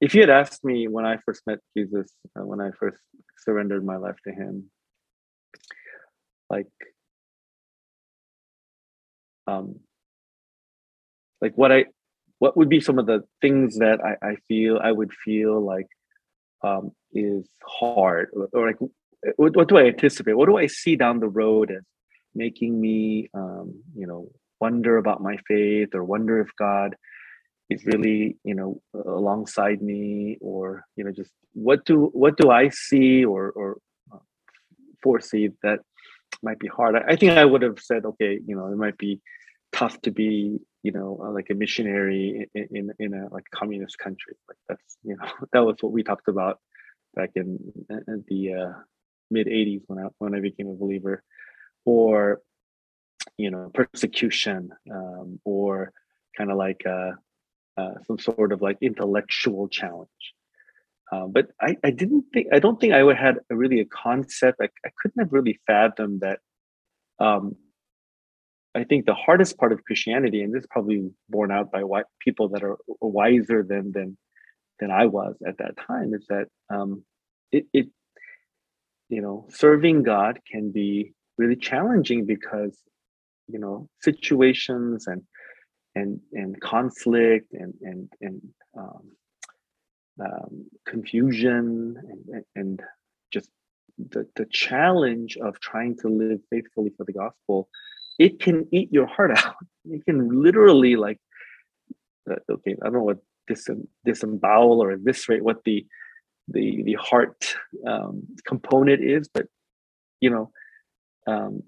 if 0.00 0.14
you 0.14 0.20
had 0.20 0.30
asked 0.30 0.64
me 0.64 0.88
when 0.88 1.06
I 1.06 1.18
first 1.24 1.42
met 1.46 1.58
Jesus, 1.76 2.10
uh, 2.38 2.44
when 2.44 2.60
I 2.60 2.70
first 2.78 2.98
surrendered 3.38 3.84
my 3.84 3.96
life 3.96 4.16
to 4.26 4.32
Him, 4.32 4.70
like 6.50 6.68
um 9.46 9.80
like 11.40 11.54
what 11.56 11.72
i 11.72 11.84
what 12.38 12.56
would 12.56 12.68
be 12.68 12.80
some 12.80 12.98
of 12.98 13.06
the 13.06 13.24
things 13.40 13.78
that 13.78 13.98
i, 14.04 14.30
I 14.30 14.36
feel 14.48 14.78
i 14.82 14.92
would 14.92 15.12
feel 15.24 15.60
like 15.64 15.88
um 16.62 16.92
is 17.12 17.48
hard 17.64 18.28
or, 18.34 18.48
or 18.52 18.66
like 18.66 18.78
what, 19.36 19.56
what 19.56 19.68
do 19.68 19.76
i 19.76 19.84
anticipate? 19.84 20.34
What 20.34 20.48
do 20.48 20.56
i 20.56 20.66
see 20.66 20.96
down 20.96 21.20
the 21.20 21.28
road 21.28 21.70
as 21.70 21.84
making 22.34 22.80
me 22.80 23.28
um 23.34 23.82
you 23.94 24.06
know 24.06 24.30
wonder 24.60 24.96
about 24.96 25.22
my 25.22 25.36
faith 25.48 25.94
or 25.94 26.04
wonder 26.04 26.40
if 26.40 26.48
god 26.56 26.96
is 27.68 27.84
really 27.84 28.36
you 28.44 28.54
know 28.54 28.80
alongside 28.94 29.82
me 29.82 30.38
or 30.40 30.84
you 30.96 31.04
know 31.04 31.12
just 31.12 31.32
what 31.52 31.84
do 31.84 32.06
what 32.12 32.36
do 32.36 32.50
i 32.50 32.68
see 32.68 33.24
or 33.24 33.50
or 33.50 33.78
uh, 34.12 34.18
foresee 35.02 35.50
that 35.62 35.80
might 36.42 36.58
be 36.58 36.68
hard? 36.68 36.96
I, 36.96 37.12
I 37.12 37.16
think 37.16 37.32
i 37.32 37.44
would 37.44 37.62
have 37.62 37.78
said 37.78 38.04
okay 38.04 38.38
you 38.46 38.56
know 38.56 38.66
it 38.66 38.76
might 38.76 38.98
be 38.98 39.20
tough 39.72 40.00
to 40.02 40.10
be 40.10 40.58
you 40.82 40.92
know 40.92 41.20
uh, 41.24 41.30
like 41.30 41.48
a 41.50 41.54
missionary 41.54 42.48
in, 42.54 42.68
in 42.70 42.92
in 42.98 43.14
a 43.14 43.28
like 43.32 43.44
communist 43.50 43.98
country. 43.98 44.34
Like 44.48 44.58
that's 44.68 44.96
you 45.02 45.16
know 45.16 45.26
that 45.52 45.64
was 45.64 45.76
what 45.80 45.92
we 45.92 46.02
talked 46.02 46.28
about 46.28 46.58
back 47.14 47.30
in, 47.34 47.58
in 48.08 48.24
the 48.28 48.54
uh, 48.54 48.72
mid 49.32 49.46
80s 49.46 49.82
when 49.86 49.98
i 49.98 50.08
when 50.18 50.34
i 50.34 50.40
became 50.40 50.68
a 50.68 50.74
believer 50.74 51.22
or 51.84 52.40
you 53.36 53.50
know 53.50 53.70
persecution 53.74 54.70
um, 54.90 55.40
or 55.44 55.92
kind 56.36 56.50
of 56.50 56.56
like 56.56 56.82
uh, 56.86 57.12
uh, 57.76 57.94
some 58.06 58.18
sort 58.18 58.52
of 58.52 58.62
like 58.62 58.78
intellectual 58.80 59.68
challenge. 59.68 60.08
Um, 61.10 61.32
but 61.32 61.48
I, 61.60 61.76
I 61.84 61.90
didn't 61.90 62.24
think 62.32 62.46
i 62.54 62.58
don't 62.58 62.80
think 62.80 62.94
i 62.94 63.02
would 63.02 63.18
had 63.18 63.36
a, 63.50 63.54
really 63.54 63.80
a 63.80 63.84
concept 63.84 64.60
I, 64.62 64.68
I 64.86 64.90
couldn't 64.98 65.22
have 65.22 65.32
really 65.32 65.60
fathomed 65.66 66.22
that 66.22 66.38
um, 67.18 67.56
i 68.74 68.84
think 68.84 69.04
the 69.04 69.12
hardest 69.12 69.58
part 69.58 69.72
of 69.72 69.84
christianity 69.84 70.42
and 70.42 70.54
this 70.54 70.62
is 70.62 70.68
probably 70.70 71.10
borne 71.28 71.52
out 71.52 71.70
by 71.70 71.84
white 71.84 72.06
people 72.18 72.48
that 72.50 72.64
are 72.64 72.78
wiser 73.02 73.62
than 73.62 73.92
than 73.92 74.16
than 74.80 74.90
i 74.90 75.04
was 75.04 75.36
at 75.46 75.58
that 75.58 75.76
time 75.76 76.14
is 76.14 76.24
that 76.30 76.46
um, 76.70 77.04
it, 77.50 77.66
it 77.74 77.88
you 79.12 79.20
know 79.20 79.46
serving 79.50 80.02
god 80.02 80.40
can 80.50 80.72
be 80.72 81.12
really 81.36 81.56
challenging 81.56 82.24
because 82.24 82.74
you 83.46 83.58
know 83.58 83.86
situations 84.00 85.06
and 85.06 85.22
and 85.94 86.18
and 86.32 86.58
conflict 86.60 87.52
and 87.52 87.74
and 87.82 88.08
and 88.22 88.40
um, 88.78 89.04
um, 90.26 90.66
confusion 90.86 91.96
and 92.32 92.44
and 92.56 92.82
just 93.30 93.50
the 93.98 94.26
the 94.36 94.46
challenge 94.46 95.36
of 95.46 95.60
trying 95.60 95.94
to 95.98 96.08
live 96.08 96.40
faithfully 96.48 96.90
for 96.96 97.04
the 97.04 97.12
gospel 97.12 97.68
it 98.18 98.40
can 98.40 98.66
eat 98.72 98.92
your 98.92 99.06
heart 99.06 99.32
out. 99.44 99.56
It 99.84 100.04
can 100.06 100.42
literally 100.42 100.96
like 100.96 101.18
uh, 102.30 102.36
okay 102.50 102.74
i 102.80 102.84
don't 102.84 102.94
know 102.94 103.02
what 103.02 103.18
disem- 103.50 103.88
disembowel 104.06 104.82
or 104.82 104.92
eviscerate 104.92 105.44
what 105.44 105.62
the 105.64 105.84
the 106.52 106.82
the 106.84 106.94
heart 106.94 107.54
um, 107.86 108.22
component 108.46 109.02
is 109.02 109.28
but 109.28 109.46
you 110.20 110.30
know 110.30 110.50
um, 111.26 111.62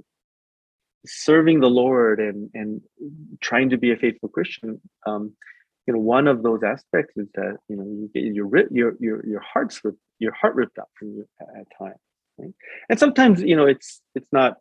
serving 1.07 1.61
the 1.61 1.69
Lord 1.69 2.21
and 2.21 2.50
and 2.55 2.81
trying 3.41 3.71
to 3.71 3.79
be 3.79 3.93
a 3.93 3.97
faithful 3.97 4.29
Christian, 4.29 4.81
um, 5.07 5.33
you 5.87 5.95
know, 5.95 6.00
one 6.00 6.26
of 6.26 6.43
those 6.43 6.62
aspects 6.62 7.17
is 7.17 7.29
that 7.35 7.59
you 7.69 7.76
know 7.76 7.85
you 7.85 8.11
get 8.14 8.25
your 8.35 8.49
your 8.71 8.95
your 9.00 9.26
your 9.26 9.41
heart's 9.41 9.85
ripped, 9.85 9.99
your 10.19 10.33
heart 10.33 10.55
ripped 10.55 10.79
out 10.79 10.88
from 10.99 11.09
you 11.09 11.26
at, 11.41 11.49
at 11.61 11.67
times, 11.79 12.00
right? 12.38 12.55
And 12.88 12.99
sometimes 12.99 13.43
you 13.43 13.57
know 13.57 13.67
it's 13.67 14.00
it's 14.14 14.29
not. 14.33 14.59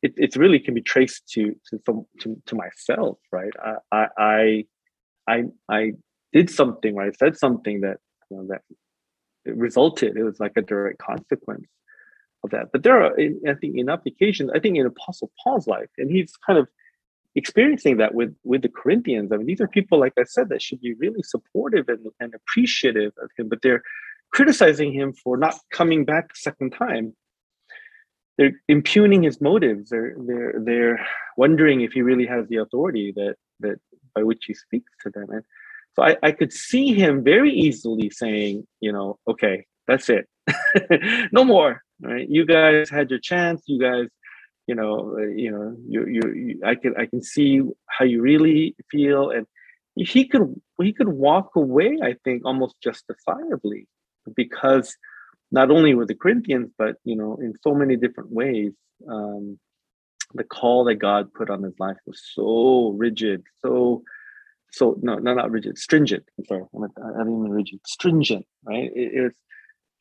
It, 0.00 0.14
it's 0.16 0.36
really 0.36 0.60
can 0.60 0.74
be 0.74 0.82
traced 0.82 1.28
to 1.30 1.56
to 1.70 1.80
some 1.84 2.06
to, 2.20 2.40
to 2.46 2.54
myself, 2.54 3.18
right? 3.32 3.52
I 3.92 4.06
I 4.16 4.64
I 5.26 5.44
I 5.68 5.92
did 6.32 6.50
something, 6.50 6.94
right? 6.94 7.08
I 7.08 7.16
said 7.16 7.36
something 7.36 7.80
that 7.80 7.96
you 8.30 8.36
know 8.36 8.46
that 8.50 8.62
resulted. 9.44 10.16
It 10.16 10.24
was 10.24 10.40
like 10.40 10.52
a 10.56 10.62
direct 10.62 10.98
consequence 10.98 11.66
of 12.44 12.50
that. 12.50 12.70
But 12.72 12.82
there 12.82 13.02
are, 13.02 13.12
I 13.18 13.54
think, 13.54 13.76
in 13.76 13.88
applications, 13.88 14.50
I 14.54 14.60
think 14.60 14.76
in 14.76 14.86
Apostle 14.86 15.30
Paul's 15.42 15.66
life, 15.66 15.90
and 15.98 16.10
he's 16.10 16.32
kind 16.46 16.58
of 16.58 16.68
experiencing 17.34 17.98
that 17.98 18.14
with 18.14 18.34
with 18.44 18.62
the 18.62 18.68
Corinthians. 18.68 19.32
I 19.32 19.36
mean, 19.36 19.46
these 19.46 19.60
are 19.60 19.68
people, 19.68 19.98
like 19.98 20.14
I 20.18 20.24
said, 20.24 20.48
that 20.48 20.62
should 20.62 20.80
be 20.80 20.94
really 20.94 21.22
supportive 21.22 21.88
and, 21.88 22.06
and 22.20 22.34
appreciative 22.34 23.12
of 23.22 23.30
him, 23.36 23.48
but 23.48 23.62
they're 23.62 23.82
criticizing 24.30 24.92
him 24.92 25.12
for 25.12 25.36
not 25.36 25.54
coming 25.72 26.04
back 26.04 26.32
a 26.32 26.36
second 26.36 26.70
time. 26.70 27.14
They're 28.36 28.52
impugning 28.68 29.22
his 29.22 29.40
motives. 29.40 29.90
They're 29.90 30.14
they're 30.18 30.54
they're 30.64 31.06
wondering 31.36 31.80
if 31.80 31.92
he 31.92 32.02
really 32.02 32.26
has 32.26 32.46
the 32.48 32.58
authority 32.58 33.12
that 33.16 33.36
that 33.60 33.78
by 34.14 34.22
which 34.22 34.44
he 34.46 34.54
speaks 34.54 34.92
to 35.02 35.10
them. 35.10 35.26
And 35.30 35.42
so 35.94 36.02
I, 36.02 36.16
I 36.22 36.32
could 36.32 36.52
see 36.52 36.94
him 36.94 37.24
very 37.24 37.52
easily 37.52 38.10
saying, 38.10 38.66
you 38.80 38.92
know, 38.92 39.18
okay, 39.28 39.66
that's 39.86 40.08
it. 40.08 40.28
no 41.32 41.44
more 41.44 41.82
right? 42.00 42.28
You 42.28 42.46
guys 42.46 42.88
had 42.90 43.10
your 43.10 43.18
chance. 43.18 43.62
You 43.66 43.80
guys 43.80 44.08
you 44.66 44.74
know 44.74 45.16
uh, 45.18 45.26
you 45.26 45.50
know 45.50 45.74
you, 45.88 46.06
you 46.06 46.20
you 46.34 46.60
i 46.64 46.74
can 46.74 46.94
i 46.98 47.06
can 47.06 47.22
see 47.22 47.60
how 47.86 48.04
you 48.04 48.20
really 48.20 48.76
feel. 48.90 49.30
And 49.30 49.46
he 49.96 50.28
could 50.28 50.54
he 50.80 50.92
could 50.92 51.08
walk 51.08 51.56
away 51.56 51.98
i 52.04 52.14
think 52.22 52.44
almost 52.44 52.76
justifiably 52.80 53.88
because 54.36 54.96
not 55.50 55.72
only 55.72 55.92
with 55.94 56.06
the 56.06 56.14
corinthians 56.14 56.70
but 56.78 56.94
you 57.02 57.16
know 57.16 57.36
in 57.42 57.52
so 57.64 57.74
many 57.74 57.96
different 57.96 58.30
ways 58.30 58.72
um 59.10 59.58
the 60.34 60.44
call 60.44 60.84
that 60.84 60.96
god 60.96 61.34
put 61.34 61.50
on 61.50 61.64
his 61.64 61.74
life 61.80 61.96
was 62.06 62.22
so 62.32 62.94
rigid 62.96 63.42
so 63.60 64.04
so 64.72 64.98
no 65.02 65.16
no 65.16 65.34
not 65.34 65.50
rigid 65.50 65.78
stringent 65.78 66.24
i'm 66.38 66.44
sorry 66.44 66.62
i 66.74 67.18
don't 67.18 67.42
mean 67.42 67.52
rigid 67.52 67.80
stringent 67.86 68.46
right 68.64 68.90
it, 68.94 69.14
it 69.14 69.22
was 69.22 69.34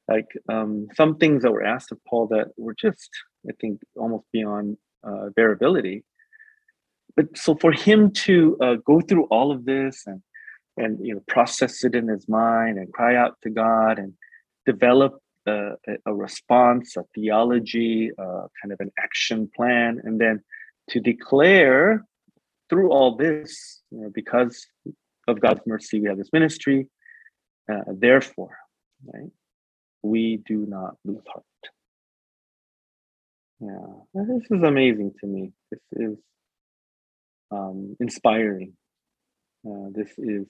like 0.08 0.28
um, 0.50 0.88
some 0.96 1.18
things 1.18 1.44
that 1.44 1.52
were 1.52 1.64
asked 1.64 1.92
of 1.92 2.00
Paul 2.06 2.28
that 2.28 2.48
were 2.58 2.74
just, 2.74 3.10
I 3.48 3.52
think, 3.60 3.82
almost 3.96 4.26
beyond 4.32 4.78
uh. 5.06 5.30
But 7.16 7.38
so 7.38 7.56
for 7.56 7.72
him 7.72 8.12
to 8.12 8.58
uh, 8.62 8.76
go 8.86 9.02
through 9.02 9.26
all 9.26 9.52
of 9.52 9.66
this 9.66 10.04
and 10.06 10.22
and 10.78 11.04
you 11.06 11.16
know 11.16 11.22
process 11.28 11.84
it 11.84 11.96
in 11.96 12.08
his 12.08 12.30
mind 12.30 12.78
and 12.78 12.94
cry 12.94 13.16
out 13.16 13.38
to 13.42 13.50
God 13.50 13.98
and 13.98 14.14
develop 14.66 15.20
a, 15.48 15.72
a 16.06 16.14
response, 16.14 16.96
a 16.96 17.04
theology, 17.16 18.12
uh, 18.18 18.48
kind 18.62 18.72
of 18.72 18.80
an 18.80 18.92
action 19.00 19.50
plan, 19.56 20.00
and 20.04 20.22
then 20.22 20.44
to 20.90 21.00
declare 21.00 22.06
through 22.70 22.92
all 22.92 23.16
this, 23.16 23.82
you 23.92 24.02
know, 24.02 24.12
because 24.14 24.66
of 25.28 25.40
God's 25.40 25.62
mercy, 25.66 26.00
we 26.00 26.08
have 26.08 26.18
this 26.18 26.34
ministry. 26.34 26.88
Uh, 27.72 27.82
therefore, 27.88 28.58
right? 29.14 29.30
we 30.02 30.42
do 30.46 30.66
not 30.68 30.96
lose 31.04 31.24
heart. 31.28 31.44
Yeah, 33.60 34.24
this 34.26 34.44
is 34.50 34.64
amazing 34.64 35.14
to 35.20 35.28
me. 35.28 35.52
This 35.72 35.82
is 35.94 36.18
um, 37.52 37.96
inspiring. 38.00 38.74
Uh, 39.68 39.90
this 39.92 40.12
is 40.18 40.46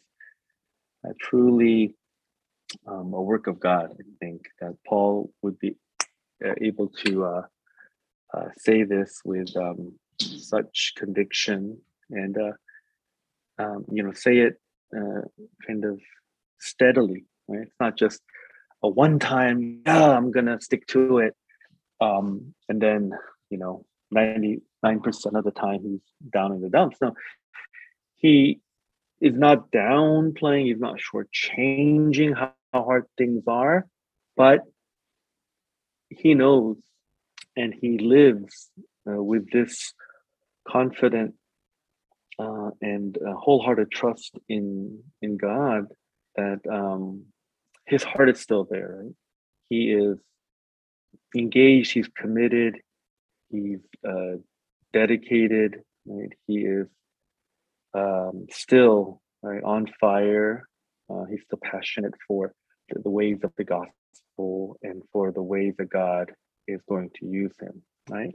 truly 1.21 1.95
um, 2.85 3.13
a 3.13 3.21
work 3.21 3.47
of 3.47 3.59
God. 3.59 3.95
I 3.99 4.03
think 4.19 4.41
that 4.59 4.75
Paul 4.85 5.31
would 5.41 5.57
be 5.57 5.77
uh, 6.45 6.53
able 6.61 6.89
to 7.05 7.25
uh, 7.25 7.41
uh 8.33 8.49
say 8.57 8.83
this 8.83 9.21
with 9.23 9.55
um, 9.55 9.93
such 10.19 10.93
conviction 10.97 11.79
and 12.09 12.37
uh, 12.37 13.61
um, 13.63 13.85
you 13.91 14.03
know 14.03 14.13
say 14.13 14.37
it 14.37 14.59
uh, 14.95 15.21
kind 15.65 15.85
of 15.85 15.99
steadily. 16.59 17.25
Right? 17.47 17.63
It's 17.63 17.75
not 17.79 17.97
just 17.97 18.21
a 18.83 18.89
one 18.89 19.19
time, 19.19 19.81
yeah, 19.85 20.09
I'm 20.09 20.31
gonna 20.31 20.59
stick 20.61 20.87
to 20.87 21.19
it. 21.19 21.35
Um, 21.99 22.53
and 22.69 22.81
then, 22.81 23.11
you 23.49 23.57
know, 23.57 23.85
99% 24.15 24.61
of 25.33 25.43
the 25.43 25.51
time 25.51 25.81
he's 25.81 26.31
down 26.31 26.53
in 26.53 26.61
the 26.61 26.69
dumps. 26.69 26.97
No, 27.01 27.13
he 28.15 28.59
is 29.19 29.33
not 29.33 29.71
downplaying, 29.71 30.65
he's 30.67 30.79
not 30.79 30.97
shortchanging 30.99 32.37
how, 32.37 32.53
how 32.71 32.83
hard 32.83 33.05
things 33.17 33.43
are, 33.47 33.87
but 34.35 34.61
he 36.09 36.35
knows 36.35 36.77
and 37.55 37.73
he 37.73 37.97
lives 37.97 38.69
uh, 39.09 39.21
with 39.21 39.51
this 39.51 39.93
confident 40.67 41.33
uh, 42.39 42.71
and 42.81 43.17
wholehearted 43.25 43.91
trust 43.91 44.37
in 44.47 45.03
in 45.21 45.37
God 45.37 45.87
that 46.35 46.59
um, 46.71 47.25
his 47.85 48.03
heart 48.03 48.29
is 48.29 48.39
still 48.39 48.67
there. 48.69 49.01
Right? 49.03 49.13
He 49.69 49.91
is 49.91 50.17
engaged. 51.35 51.91
He's 51.91 52.09
committed. 52.15 52.77
He's 53.49 53.79
uh, 54.07 54.37
dedicated. 54.93 55.81
Right? 56.05 56.33
He 56.45 56.59
is 56.59 56.87
um, 57.93 58.45
still 58.51 59.21
right 59.41 59.63
on 59.63 59.87
fire. 59.99 60.67
Uh, 61.09 61.23
he's 61.25 61.41
still 61.43 61.59
passionate 61.63 62.13
for 62.27 62.53
the, 62.89 63.01
the 63.01 63.09
ways 63.09 63.39
of 63.43 63.53
the 63.57 63.63
gospel 63.63 64.77
and 64.83 65.01
for 65.11 65.31
the 65.31 65.41
ways 65.41 65.73
that 65.77 65.89
God 65.89 66.31
is 66.67 66.81
going 66.87 67.09
to 67.19 67.25
use 67.25 67.53
him. 67.59 67.81
Right. 68.09 68.33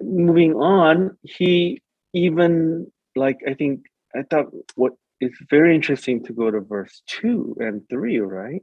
moving 0.00 0.54
on, 0.54 1.18
he 1.22 1.82
even 2.12 2.92
like 3.16 3.38
I 3.46 3.54
think 3.54 3.86
I 4.14 4.22
thought 4.22 4.46
what 4.74 4.92
is 5.20 5.32
very 5.50 5.74
interesting 5.74 6.24
to 6.24 6.32
go 6.32 6.50
to 6.50 6.60
verse 6.60 7.02
two 7.06 7.56
and 7.58 7.82
three, 7.88 8.18
right? 8.18 8.62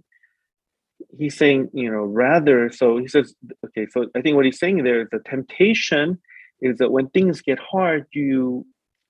He's 1.18 1.38
saying, 1.38 1.70
you 1.74 1.89
know, 1.89 2.03
rather, 2.03 2.70
so 2.70 2.98
he 2.98 3.08
says, 3.08 3.34
okay, 3.68 3.88
so 3.89 4.08
I 4.15 4.22
think 4.22 4.36
what 4.36 4.46
he's 4.46 4.60
saying 4.60 4.84
there 4.84 5.01
is 5.01 5.08
the 5.12 5.20
temptation 5.20 6.20
is 6.62 6.77
that 6.79 6.91
when 6.91 7.08
things 7.10 7.41
get 7.41 7.58
hard, 7.58 8.06
you 8.12 8.65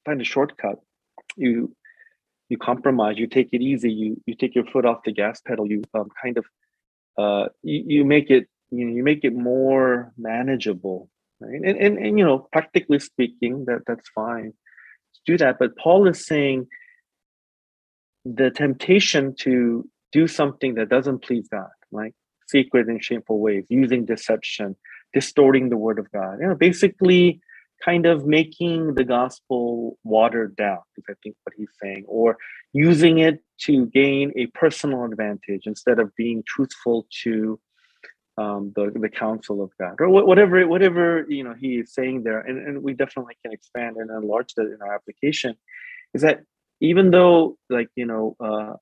find 0.05 0.21
a 0.21 0.25
shortcut. 0.25 0.75
You 1.35 1.75
you 2.49 2.57
compromise, 2.57 3.17
you 3.17 3.27
take 3.27 3.49
it 3.51 3.61
easy, 3.61 3.91
you 3.91 4.21
you 4.25 4.35
take 4.35 4.55
your 4.55 4.65
foot 4.65 4.85
off 4.85 5.03
the 5.03 5.11
gas 5.11 5.41
pedal, 5.41 5.67
you 5.67 5.83
um, 5.93 6.09
kind 6.21 6.37
of 6.37 6.45
uh, 7.17 7.49
you, 7.63 7.83
you 7.87 8.05
make 8.05 8.29
it 8.29 8.47
you 8.71 8.85
know 8.85 8.95
you 8.95 9.03
make 9.03 9.23
it 9.23 9.33
more 9.33 10.13
manageable 10.17 11.09
right 11.39 11.61
and, 11.61 11.77
and 11.77 11.97
and 11.97 12.19
you 12.19 12.25
know 12.25 12.47
practically 12.51 12.99
speaking 12.99 13.65
that 13.65 13.81
that's 13.87 14.09
fine 14.09 14.53
do 15.25 15.37
that 15.37 15.57
but 15.59 15.75
paul 15.77 16.07
is 16.07 16.25
saying 16.25 16.67
the 18.25 18.49
temptation 18.51 19.33
to 19.39 19.87
do 20.11 20.27
something 20.27 20.75
that 20.75 20.89
doesn't 20.89 21.23
please 21.23 21.47
god 21.49 21.69
like 21.91 22.13
secret 22.47 22.87
and 22.87 23.03
shameful 23.03 23.39
ways 23.39 23.65
using 23.69 24.05
deception 24.05 24.75
distorting 25.13 25.69
the 25.69 25.77
word 25.77 25.99
of 25.99 26.11
god 26.11 26.37
you 26.39 26.47
know 26.47 26.55
basically 26.55 27.39
kind 27.83 28.05
of 28.05 28.25
making 28.25 28.93
the 28.95 29.03
gospel 29.03 29.97
watered 30.03 30.55
down 30.55 30.79
is 30.97 31.05
i 31.09 31.13
think 31.23 31.35
what 31.43 31.53
he's 31.55 31.69
saying 31.81 32.03
or 32.07 32.37
using 32.73 33.19
it 33.19 33.41
to 33.57 33.85
gain 33.87 34.31
a 34.35 34.45
personal 34.47 35.05
advantage 35.05 35.63
instead 35.65 35.99
of 35.99 36.13
being 36.15 36.43
truthful 36.45 37.07
to 37.23 37.59
um, 38.39 38.71
the 38.75 38.91
the 38.95 39.09
counsel 39.09 39.61
of 39.61 39.71
God, 39.77 39.95
or 39.99 40.09
whatever 40.09 40.65
whatever 40.65 41.25
you 41.27 41.43
know 41.43 41.53
he 41.53 41.79
is 41.79 41.93
saying 41.93 42.23
there, 42.23 42.39
and, 42.39 42.57
and 42.65 42.83
we 42.83 42.93
definitely 42.93 43.35
can 43.43 43.51
expand 43.51 43.97
and 43.97 44.09
enlarge 44.09 44.53
that 44.55 44.67
in 44.73 44.77
our 44.81 44.93
application. 44.95 45.55
Is 46.13 46.21
that 46.21 46.43
even 46.79 47.11
though 47.11 47.57
like 47.69 47.89
you 47.95 48.05
know 48.05 48.37
uh, 48.39 48.73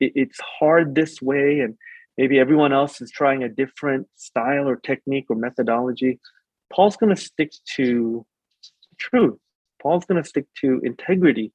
it, 0.00 0.12
it's 0.14 0.40
hard 0.40 0.94
this 0.94 1.22
way, 1.22 1.60
and 1.60 1.76
maybe 2.18 2.38
everyone 2.38 2.72
else 2.74 3.00
is 3.00 3.10
trying 3.10 3.42
a 3.42 3.48
different 3.48 4.06
style 4.16 4.68
or 4.68 4.76
technique 4.76 5.26
or 5.30 5.36
methodology, 5.36 6.20
Paul's 6.70 6.96
going 6.96 7.14
to 7.14 7.20
stick 7.20 7.52
to 7.76 8.26
truth. 8.98 9.38
Paul's 9.80 10.04
going 10.04 10.22
to 10.22 10.28
stick 10.28 10.46
to 10.60 10.80
integrity. 10.84 11.52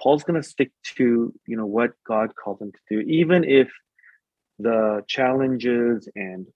Paul's 0.00 0.22
going 0.22 0.40
to 0.40 0.48
stick 0.48 0.70
to 0.96 1.34
you 1.46 1.56
know 1.56 1.66
what 1.66 1.90
God 2.06 2.36
called 2.36 2.62
him 2.62 2.70
to 2.70 2.78
do, 2.88 3.00
even 3.00 3.42
if 3.42 3.68
the 4.62 5.02
challenges 5.08 6.08
and 6.14 6.46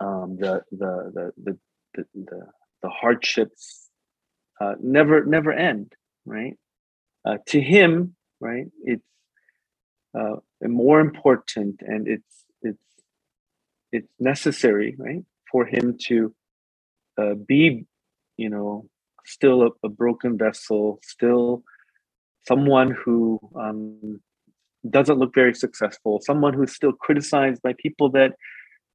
um, 0.00 0.36
the, 0.38 0.62
the, 0.72 1.12
the, 1.14 1.32
the, 1.94 2.04
the, 2.14 2.46
the, 2.82 2.88
hardships 2.88 3.90
uh, 4.60 4.74
never, 4.80 5.24
never 5.24 5.52
end, 5.52 5.92
right? 6.24 6.56
Uh, 7.24 7.36
to 7.46 7.60
him, 7.60 8.14
right, 8.40 8.66
it's 8.84 9.04
uh, 10.18 10.36
more 10.62 11.00
important 11.00 11.80
and 11.82 12.08
it's, 12.08 12.44
it's, 12.62 12.78
it's 13.92 14.12
necessary, 14.18 14.94
right, 14.98 15.24
for 15.50 15.66
him 15.66 15.98
to 16.06 16.34
uh, 17.18 17.34
be, 17.34 17.84
you 18.36 18.48
know, 18.48 18.88
still 19.26 19.62
a, 19.62 19.70
a 19.84 19.88
broken 19.88 20.38
vessel, 20.38 20.98
still 21.02 21.62
someone 22.46 22.90
who 22.90 23.38
um, 23.54 24.20
doesn't 24.88 25.18
look 25.18 25.34
very 25.34 25.54
successful, 25.54 26.20
someone 26.22 26.54
who's 26.54 26.74
still 26.74 26.92
criticized 26.92 27.62
by 27.62 27.74
people 27.74 28.10
that, 28.10 28.34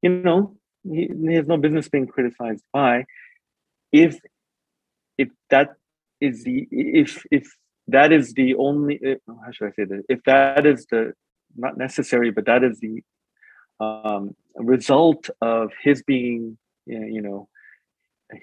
you 0.02 0.10
know, 0.10 0.56
he, 0.82 1.10
he 1.28 1.34
has 1.34 1.46
no 1.46 1.56
business 1.56 1.88
being 1.88 2.06
criticized 2.06 2.64
by. 2.72 3.04
If 3.92 4.18
if 5.18 5.28
that 5.50 5.74
is 6.20 6.44
the 6.44 6.66
if 6.70 7.24
if 7.30 7.46
that 7.88 8.12
is 8.12 8.34
the 8.34 8.54
only 8.56 9.00
eh, 9.04 9.14
how 9.28 9.50
should 9.52 9.68
I 9.68 9.70
say 9.72 9.84
that 9.84 10.04
if 10.08 10.22
that 10.24 10.66
is 10.66 10.86
the 10.90 11.12
not 11.56 11.78
necessary, 11.78 12.30
but 12.30 12.46
that 12.46 12.64
is 12.64 12.80
the 12.80 13.02
um, 13.80 14.34
result 14.56 15.30
of 15.40 15.70
his 15.82 16.02
being 16.02 16.58
you 16.86 17.22
know 17.22 17.48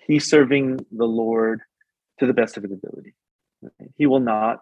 he's 0.07 0.29
serving 0.29 0.85
the 0.91 1.05
Lord 1.05 1.61
to 2.19 2.25
the 2.25 2.33
best 2.33 2.57
of 2.57 2.63
his 2.63 2.71
ability. 2.71 3.13
He 3.95 4.05
will 4.05 4.19
not 4.19 4.59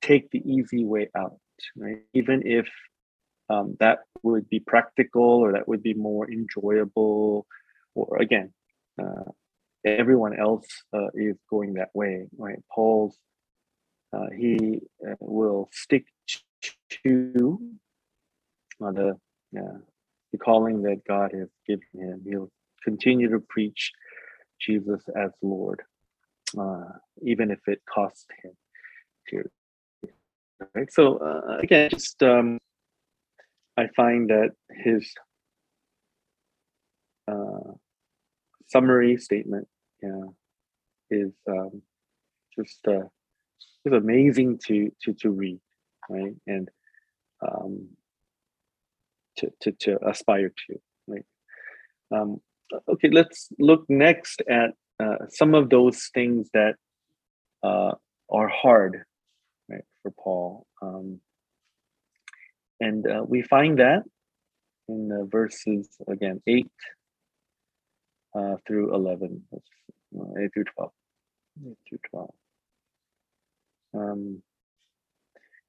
take 0.00 0.30
the 0.30 0.42
easy 0.44 0.84
way 0.84 1.08
out 1.16 1.38
right? 1.76 2.02
Even 2.14 2.42
if 2.44 2.68
um, 3.48 3.76
that 3.80 4.00
would 4.22 4.48
be 4.48 4.60
practical 4.60 5.22
or 5.22 5.52
that 5.52 5.68
would 5.68 5.82
be 5.82 5.94
more 5.94 6.30
enjoyable, 6.30 7.46
or 7.94 8.18
again, 8.20 8.52
uh, 9.02 9.30
everyone 9.84 10.38
else 10.38 10.66
uh, 10.94 11.08
is 11.14 11.36
going 11.50 11.74
that 11.74 11.90
way, 11.94 12.26
right? 12.36 12.62
Paul's 12.72 13.16
uh, 14.12 14.26
he 14.36 14.80
uh, 15.06 15.14
will 15.20 15.70
stick 15.72 16.04
to 17.04 17.58
the 18.80 19.18
the 20.32 20.38
calling 20.38 20.82
that 20.82 21.02
God 21.06 21.32
has 21.34 21.48
given 21.66 21.86
him. 21.94 22.22
He'll 22.26 22.50
continue 22.82 23.30
to 23.30 23.40
preach 23.48 23.92
Jesus 24.60 25.02
as 25.14 25.30
Lord, 25.42 25.82
uh, 26.58 26.84
even 27.22 27.50
if 27.50 27.60
it 27.66 27.82
costs 27.92 28.26
him 28.42 28.52
tears. 29.28 29.50
Right. 30.74 30.92
So 30.92 31.18
uh, 31.18 31.58
again, 31.58 31.90
just 31.90 32.22
um, 32.22 32.58
I 33.76 33.88
find 33.96 34.30
that 34.30 34.50
his 34.70 35.12
uh, 37.28 37.72
summary 38.68 39.16
statement, 39.16 39.68
yeah, 40.02 40.24
is 41.10 41.32
um, 41.48 41.82
just 42.58 42.80
uh, 42.88 43.08
amazing 43.86 44.58
to 44.66 44.90
to 45.02 45.12
to 45.14 45.30
read, 45.30 45.60
right, 46.08 46.34
and 46.46 46.68
um, 47.46 47.88
to 49.36 49.50
to 49.60 49.72
to 49.72 50.08
aspire 50.08 50.52
to, 50.66 50.80
right. 51.06 51.24
Um, 52.10 52.40
okay, 52.88 53.08
let's 53.08 53.48
look 53.58 53.84
next 53.88 54.42
at 54.48 54.70
uh, 55.00 55.26
some 55.28 55.54
of 55.54 55.70
those 55.70 56.10
things 56.14 56.48
that 56.52 56.74
uh, 57.62 57.92
are 58.30 58.48
hard 58.48 59.04
for 60.02 60.10
Paul. 60.10 60.66
Um, 60.80 61.20
and 62.80 63.06
uh, 63.06 63.22
we 63.26 63.42
find 63.42 63.78
that 63.78 64.02
in 64.88 65.08
the 65.08 65.24
verses, 65.30 65.88
again, 66.08 66.42
8 66.46 66.70
uh, 68.34 68.56
through 68.66 68.94
11, 68.94 69.42
uh, 69.54 70.40
8 70.40 70.50
through 70.52 70.64
12. 70.64 70.90
8 71.66 71.76
through 71.88 71.98
12. 72.10 72.30
Um, 73.94 74.42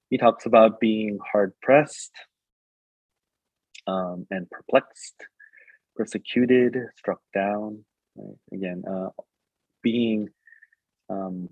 he 0.10 0.18
talks 0.18 0.46
about 0.46 0.80
being 0.80 1.20
hard 1.32 1.54
pressed 1.62 2.14
um, 3.88 4.26
and 4.32 4.50
perplexed, 4.50 5.16
persecuted, 5.96 6.78
struck 6.98 7.22
down. 7.34 7.84
Right? 8.16 8.38
Again, 8.54 8.84
uh, 8.90 9.10
being 9.82 10.30
um, 11.10 11.50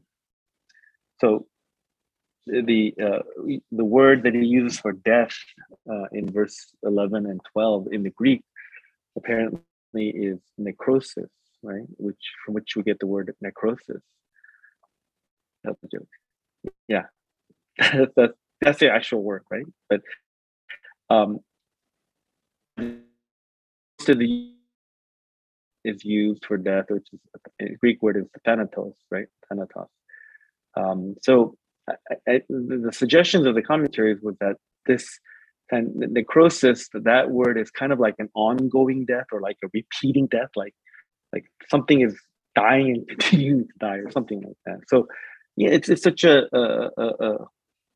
so 1.20 1.46
the 2.48 2.94
uh, 3.02 3.20
the 3.72 3.86
word 3.86 4.24
that 4.24 4.34
he 4.34 4.46
uses 4.46 4.80
for 4.80 4.94
death 4.94 5.36
uh, 5.90 6.06
in 6.12 6.32
verse 6.32 6.74
11 6.84 7.26
and 7.26 7.40
12 7.54 7.88
in 7.92 8.04
the 8.04 8.10
greek 8.10 8.44
apparently 9.16 9.64
is 9.96 10.40
necrosis 10.58 11.30
right? 11.64 11.84
Which 11.98 12.22
from 12.44 12.56
which 12.56 12.76
we 12.76 12.84
get 12.84 13.00
the 13.00 13.08
word 13.08 13.34
necrosis. 13.42 14.02
That's 15.64 15.82
a 15.84 15.88
joke. 15.88 16.08
Yeah. 16.88 17.04
That's, 18.16 18.34
that's 18.62 18.80
the 18.80 18.92
actual 18.92 19.24
word 19.24 19.44
right? 19.50 19.66
But 19.90 20.02
um 21.10 21.40
to 22.78 24.16
the 24.16 24.54
is 25.84 26.06
used 26.06 26.46
for 26.46 26.58
death 26.58 26.86
which 26.90 27.08
is 27.12 27.20
a 27.60 27.76
greek 27.76 28.04
word 28.04 28.18
is 28.18 28.28
thanatos 28.46 28.94
right? 29.10 29.26
Thanatos. 29.50 29.88
Um 30.78 31.16
so 31.24 31.56
I, 31.90 31.94
I, 32.28 32.42
the 32.50 32.92
suggestions 32.94 33.46
of 33.46 33.56
the 33.56 33.62
commentaries 33.62 34.22
was 34.22 34.36
that 34.40 34.58
this 34.86 35.20
of 35.72 35.88
necrosis, 35.96 36.90
that 36.94 37.32
word 37.32 37.58
is 37.58 37.72
kind 37.72 37.94
of 37.94 38.00
like 38.00 38.16
an 38.20 38.30
ongoing 38.34 39.06
death 39.06 39.28
or 39.32 39.40
like 39.40 39.58
a 39.64 39.68
repeating 39.74 40.28
death, 40.28 40.50
like 40.56 40.74
like 41.34 41.46
something 41.70 42.02
is 42.02 42.18
dying 42.56 42.96
and 42.96 43.08
continuing 43.08 43.68
to 43.68 43.74
die 43.80 43.98
or 43.98 44.12
something 44.12 44.42
like 44.42 44.58
that. 44.66 44.80
So 44.88 45.08
yeah, 45.56 45.70
it's 45.70 45.90
it's 45.90 46.04
such 46.04 46.24
a, 46.24 46.44
a, 46.56 46.90
a, 46.98 47.38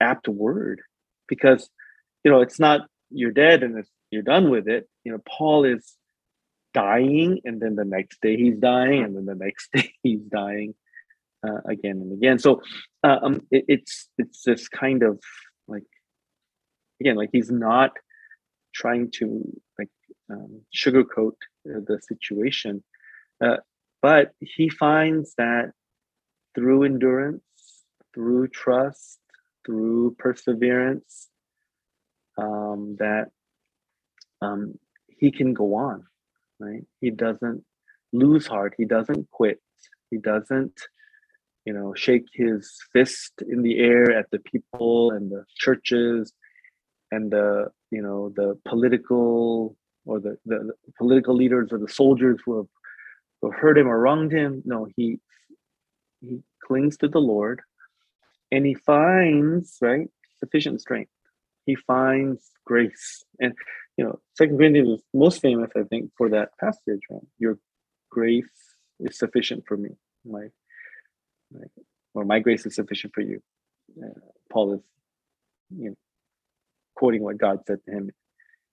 apt 0.01 0.27
word 0.27 0.81
because 1.27 1.69
you 2.23 2.31
know 2.31 2.41
it's 2.41 2.59
not 2.59 2.81
you're 3.09 3.31
dead 3.31 3.63
and 3.63 3.77
it's, 3.77 3.89
you're 4.11 4.21
done 4.21 4.49
with 4.49 4.67
it. 4.67 4.87
You 5.03 5.11
know, 5.11 5.21
Paul 5.27 5.65
is 5.65 5.95
dying 6.73 7.39
and 7.45 7.61
then 7.61 7.75
the 7.75 7.85
next 7.85 8.19
day 8.21 8.35
he's 8.35 8.57
dying 8.57 9.03
and 9.03 9.15
then 9.15 9.25
the 9.25 9.35
next 9.35 9.69
day 9.73 9.91
he's 10.03 10.21
dying 10.21 10.75
uh, 11.47 11.61
again 11.69 11.97
and 12.01 12.13
again. 12.13 12.39
So 12.39 12.61
uh, 13.03 13.19
um, 13.23 13.41
it, 13.51 13.65
it's 13.67 14.09
it's 14.17 14.43
this 14.43 14.67
kind 14.69 15.03
of 15.03 15.19
like 15.67 15.83
again, 17.01 17.15
like 17.15 17.29
he's 17.31 17.51
not 17.51 17.91
trying 18.73 19.11
to 19.19 19.43
like 19.79 19.89
um, 20.31 20.61
sugarcoat 20.75 21.33
the 21.65 21.99
situation, 22.07 22.83
uh, 23.43 23.57
but 24.01 24.31
he 24.39 24.69
finds 24.69 25.35
that 25.37 25.71
through 26.55 26.83
endurance, 26.83 27.43
through 28.13 28.47
trust, 28.49 29.19
through 29.65 30.15
perseverance, 30.19 31.29
um, 32.37 32.95
that 32.99 33.27
um, 34.41 34.75
he 35.07 35.31
can 35.31 35.53
go 35.53 35.75
on, 35.75 36.03
right? 36.59 36.83
He 37.01 37.11
doesn't 37.11 37.63
lose 38.13 38.47
heart. 38.47 38.75
He 38.77 38.85
doesn't 38.85 39.29
quit. 39.31 39.59
He 40.11 40.17
doesn't, 40.17 40.79
you 41.65 41.73
know, 41.73 41.93
shake 41.95 42.25
his 42.33 42.77
fist 42.93 43.33
in 43.47 43.63
the 43.63 43.79
air 43.79 44.17
at 44.17 44.29
the 44.31 44.39
people 44.39 45.11
and 45.11 45.31
the 45.31 45.43
churches 45.55 46.31
and 47.11 47.31
the, 47.31 47.67
you 47.91 48.01
know, 48.01 48.31
the 48.35 48.57
political 48.65 49.75
or 50.05 50.19
the, 50.19 50.37
the, 50.45 50.57
the 50.85 50.93
political 50.97 51.35
leaders 51.35 51.69
or 51.71 51.79
the 51.79 51.89
soldiers 51.89 52.39
who 52.45 52.57
have, 52.57 52.67
who 53.41 53.51
have 53.51 53.59
hurt 53.59 53.77
him 53.77 53.87
or 53.87 53.99
wronged 53.99 54.31
him. 54.31 54.61
No, 54.65 54.87
he 54.95 55.19
he 56.21 56.41
clings 56.65 56.97
to 56.97 57.07
the 57.07 57.19
Lord 57.19 57.61
and 58.51 58.65
he 58.65 58.73
finds, 58.73 59.77
right, 59.81 60.09
sufficient 60.39 60.81
strength. 60.81 61.11
He 61.65 61.75
finds 61.75 62.51
grace. 62.65 63.23
And 63.39 63.53
you 63.97 64.05
know, 64.05 64.19
Second 64.35 64.57
Corinthians 64.57 64.99
is 64.99 65.03
most 65.13 65.41
famous, 65.41 65.71
I 65.75 65.83
think, 65.83 66.11
for 66.17 66.29
that 66.29 66.49
passage, 66.59 67.01
right? 67.09 67.21
Your 67.39 67.57
grace 68.11 68.45
is 68.99 69.17
sufficient 69.17 69.63
for 69.67 69.77
me. 69.77 69.89
My, 70.25 70.47
or 72.13 72.25
my 72.25 72.39
grace 72.39 72.65
is 72.65 72.75
sufficient 72.75 73.13
for 73.13 73.21
you. 73.21 73.41
Uh, 74.01 74.19
Paul 74.51 74.73
is 74.73 74.79
you 75.75 75.89
know, 75.89 75.95
quoting 76.95 77.23
what 77.23 77.37
God 77.37 77.59
said 77.67 77.79
to 77.85 77.91
him 77.91 78.11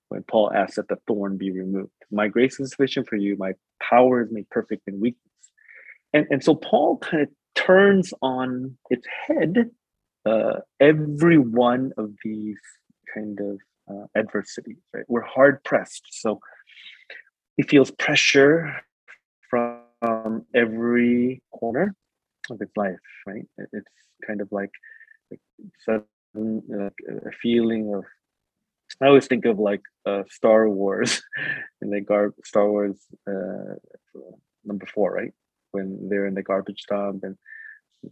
when 0.08 0.22
Paul 0.22 0.52
asked 0.52 0.76
that 0.76 0.88
the 0.88 0.98
thorn 1.06 1.36
be 1.36 1.50
removed. 1.50 1.90
My 2.10 2.28
grace 2.28 2.60
is 2.60 2.70
sufficient 2.70 3.08
for 3.08 3.16
you. 3.16 3.36
My 3.36 3.52
power 3.82 4.22
is 4.22 4.30
made 4.30 4.48
perfect 4.50 4.82
in 4.86 5.00
weakness. 5.00 5.22
And, 6.12 6.26
and 6.30 6.44
so 6.44 6.54
Paul 6.54 6.98
kind 6.98 7.22
of 7.22 7.28
turns 7.54 8.12
on 8.22 8.76
its 8.90 9.06
head 9.26 9.70
uh, 10.24 10.60
every 10.78 11.38
one 11.38 11.92
of 11.96 12.12
these 12.24 12.60
kind 13.12 13.38
of 13.40 13.58
uh, 13.90 14.06
adversities. 14.16 14.76
Right, 14.94 15.04
we're 15.08 15.22
hard 15.22 15.64
pressed, 15.64 16.06
so 16.10 16.40
he 17.56 17.62
feels 17.62 17.90
pressure 17.90 18.82
from 19.50 20.46
every 20.54 21.42
corner 21.52 21.94
of 22.50 22.60
its 22.60 22.76
life. 22.76 22.98
Right, 23.26 23.46
it's 23.72 23.86
kind 24.26 24.40
of 24.40 24.48
like, 24.50 24.72
like 25.30 25.40
sudden 25.84 26.62
like 26.68 26.92
a 27.26 27.32
feeling 27.32 27.94
of. 27.94 28.04
I 29.00 29.06
always 29.06 29.26
think 29.26 29.46
of 29.46 29.58
like 29.58 29.80
uh, 30.04 30.22
Star 30.28 30.68
Wars, 30.68 31.22
and 31.80 31.92
the 31.92 32.00
gar- 32.00 32.34
Star 32.44 32.68
Wars 32.70 32.98
uh, 33.26 33.74
number 34.64 34.86
four, 34.86 35.12
right? 35.12 35.32
When 35.70 36.08
they're 36.08 36.26
in 36.26 36.34
the 36.34 36.42
garbage 36.42 36.84
dump 36.88 37.24
and 37.24 37.36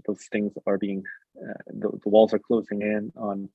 those 0.06 0.24
things 0.30 0.52
are 0.66 0.78
being 0.78 1.02
uh, 1.36 1.52
the, 1.66 1.90
the, 2.02 2.08
walls 2.08 2.32
are 2.32 2.38
closing 2.38 2.82
in 2.82 3.12
on, 3.16 3.48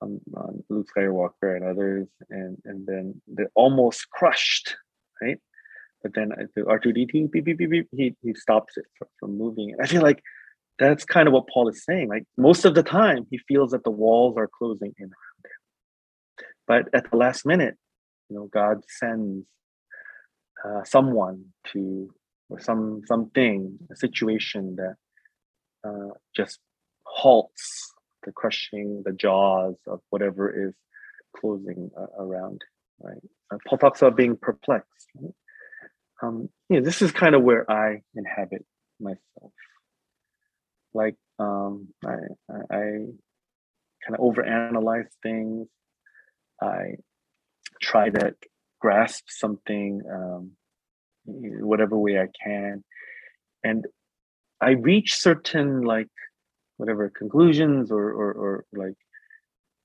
on 0.00 0.20
on 0.36 0.62
Luke 0.68 0.88
Skywalker 0.94 1.56
and 1.56 1.64
others, 1.64 2.08
and 2.30 2.58
and 2.64 2.86
then 2.86 3.20
they're 3.26 3.50
almost 3.54 4.10
crushed, 4.10 4.76
right? 5.20 5.38
But 6.02 6.14
then 6.14 6.30
the 6.54 6.62
R2-D2 6.62 7.30
beep 7.30 7.44
beep 7.44 7.58
beep 7.58 7.70
beep 7.70 7.88
he 7.92 8.14
he 8.22 8.34
stops 8.34 8.76
it 8.76 8.84
from, 8.96 9.08
from 9.18 9.38
moving. 9.38 9.74
I 9.82 9.86
feel 9.86 10.02
like 10.02 10.22
that's 10.78 11.04
kind 11.04 11.26
of 11.26 11.34
what 11.34 11.48
Paul 11.52 11.68
is 11.68 11.84
saying. 11.84 12.08
Like 12.08 12.24
most 12.36 12.64
of 12.64 12.74
the 12.74 12.84
time, 12.84 13.26
he 13.30 13.38
feels 13.38 13.72
that 13.72 13.84
the 13.84 13.90
walls 13.90 14.36
are 14.36 14.48
closing 14.58 14.94
in 14.96 15.06
around 15.06 15.44
him, 15.44 16.44
but 16.66 16.94
at 16.94 17.10
the 17.10 17.16
last 17.16 17.44
minute, 17.44 17.76
you 18.28 18.36
know, 18.36 18.48
God 18.52 18.78
sends 18.88 19.44
uh, 20.64 20.84
someone 20.84 21.46
to 21.72 22.10
or 22.50 22.60
some 22.60 23.02
something, 23.06 23.78
a 23.92 23.96
situation 23.96 24.76
that 24.76 24.94
uh, 25.88 26.14
just 26.34 26.60
halts 27.04 27.92
the 28.24 28.32
crushing, 28.32 29.02
the 29.04 29.12
jaws 29.12 29.76
of 29.86 30.00
whatever 30.10 30.68
is 30.68 30.74
closing 31.36 31.90
uh, 31.96 32.22
around. 32.22 32.62
Right. 33.00 33.22
Uh, 33.52 33.58
Paul 33.66 33.78
talks 33.78 34.02
about 34.02 34.16
being 34.16 34.36
perplexed. 34.36 35.08
Right? 35.20 35.32
Um, 36.22 36.48
you 36.68 36.78
know, 36.78 36.84
this 36.84 37.02
is 37.02 37.12
kind 37.12 37.34
of 37.34 37.42
where 37.42 37.70
I 37.70 38.02
inhabit 38.14 38.64
myself. 39.00 39.52
Like 40.92 41.16
um, 41.38 41.88
I, 42.04 42.16
I, 42.50 42.76
I 42.76 42.80
kind 44.04 44.14
of 44.14 44.20
overanalyze 44.20 45.08
things. 45.22 45.68
I 46.60 46.96
try 47.80 48.10
to 48.10 48.34
grasp 48.80 49.24
something 49.28 50.02
um, 50.12 50.52
whatever 51.24 51.96
way 51.96 52.18
I 52.18 52.28
can, 52.44 52.82
and 53.62 53.86
I 54.60 54.70
reach 54.70 55.14
certain 55.16 55.82
like 55.82 56.08
whatever 56.78 57.10
conclusions 57.10 57.90
or 57.90 58.10
or, 58.10 58.32
or 58.32 58.64
like 58.72 58.96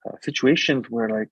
uh, 0.08 0.16
situations 0.22 0.86
where 0.90 1.10
like 1.10 1.30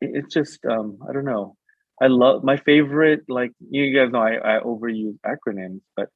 it, 0.00 0.10
it's 0.14 0.34
just 0.34 0.64
um 0.66 0.98
I 1.08 1.12
don't 1.12 1.24
know. 1.24 1.56
I 2.02 2.08
love 2.08 2.44
my 2.44 2.56
favorite 2.58 3.22
like 3.28 3.52
you 3.70 3.94
guys 3.96 4.12
know 4.12 4.20
I, 4.20 4.58
I 4.58 4.60
overuse 4.60 5.16
acronyms, 5.24 5.80
but 5.96 6.08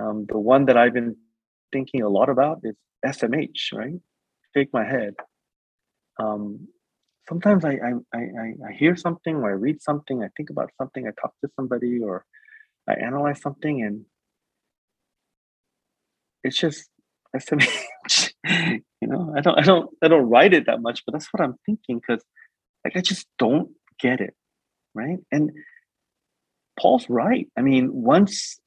um, 0.00 0.26
the 0.28 0.38
one 0.38 0.66
that 0.66 0.76
I've 0.76 0.94
been 0.94 1.16
thinking 1.72 2.02
a 2.02 2.08
lot 2.08 2.28
about 2.30 2.60
is 2.64 2.76
SMH, 3.04 3.72
right? 3.74 4.00
Shake 4.56 4.70
my 4.72 4.84
head. 4.84 5.14
Um, 6.20 6.68
sometimes 7.28 7.64
I, 7.64 7.72
I 7.72 7.92
I 8.14 8.20
I 8.68 8.72
hear 8.78 8.96
something 8.96 9.36
or 9.36 9.50
I 9.50 9.54
read 9.54 9.82
something, 9.82 10.22
I 10.22 10.28
think 10.36 10.50
about 10.50 10.70
something, 10.78 11.06
I 11.06 11.10
talk 11.20 11.34
to 11.44 11.50
somebody 11.56 12.00
or 12.00 12.24
I 12.88 12.94
analyze 12.94 13.40
something 13.42 13.82
and 13.82 14.04
it's 16.44 16.56
just 16.56 16.88
SMH. 17.36 18.32
you 18.48 19.08
know, 19.08 19.34
I 19.36 19.40
don't 19.40 19.58
I 19.58 19.62
don't 19.62 19.90
I 20.02 20.08
don't 20.08 20.28
write 20.30 20.54
it 20.54 20.66
that 20.66 20.80
much, 20.80 21.02
but 21.04 21.12
that's 21.12 21.28
what 21.32 21.42
I'm 21.42 21.56
thinking 21.66 22.00
because 22.00 22.24
like 22.84 22.96
I 22.96 23.00
just 23.00 23.26
don't 23.38 23.70
get 24.00 24.20
it. 24.20 24.34
Right. 24.98 25.18
And 25.30 25.52
Paul's 26.80 27.08
right. 27.08 27.46
I 27.56 27.62
mean, 27.62 27.84
once 27.92 28.58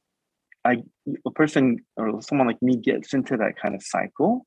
I 0.63 0.83
a 1.25 1.31
person 1.31 1.79
or 1.97 2.21
someone 2.21 2.47
like 2.47 2.61
me 2.61 2.77
gets 2.77 3.13
into 3.13 3.35
that 3.37 3.53
kind 3.61 3.75
of 3.75 3.83
cycle, 3.83 4.45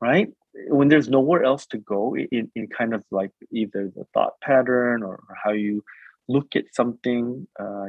right? 0.00 0.28
When 0.68 0.88
there's 0.88 1.08
nowhere 1.08 1.42
else 1.44 1.66
to 1.72 1.78
go 1.78 2.14
in, 2.14 2.50
in 2.54 2.68
kind 2.68 2.94
of 2.94 3.02
like 3.10 3.32
either 3.50 3.90
the 3.96 4.04
thought 4.12 4.34
pattern 4.42 5.02
or, 5.02 5.24
how 5.42 5.52
you 5.52 5.82
look 6.28 6.54
at 6.54 6.66
something, 6.72 7.48
uh, 7.58 7.86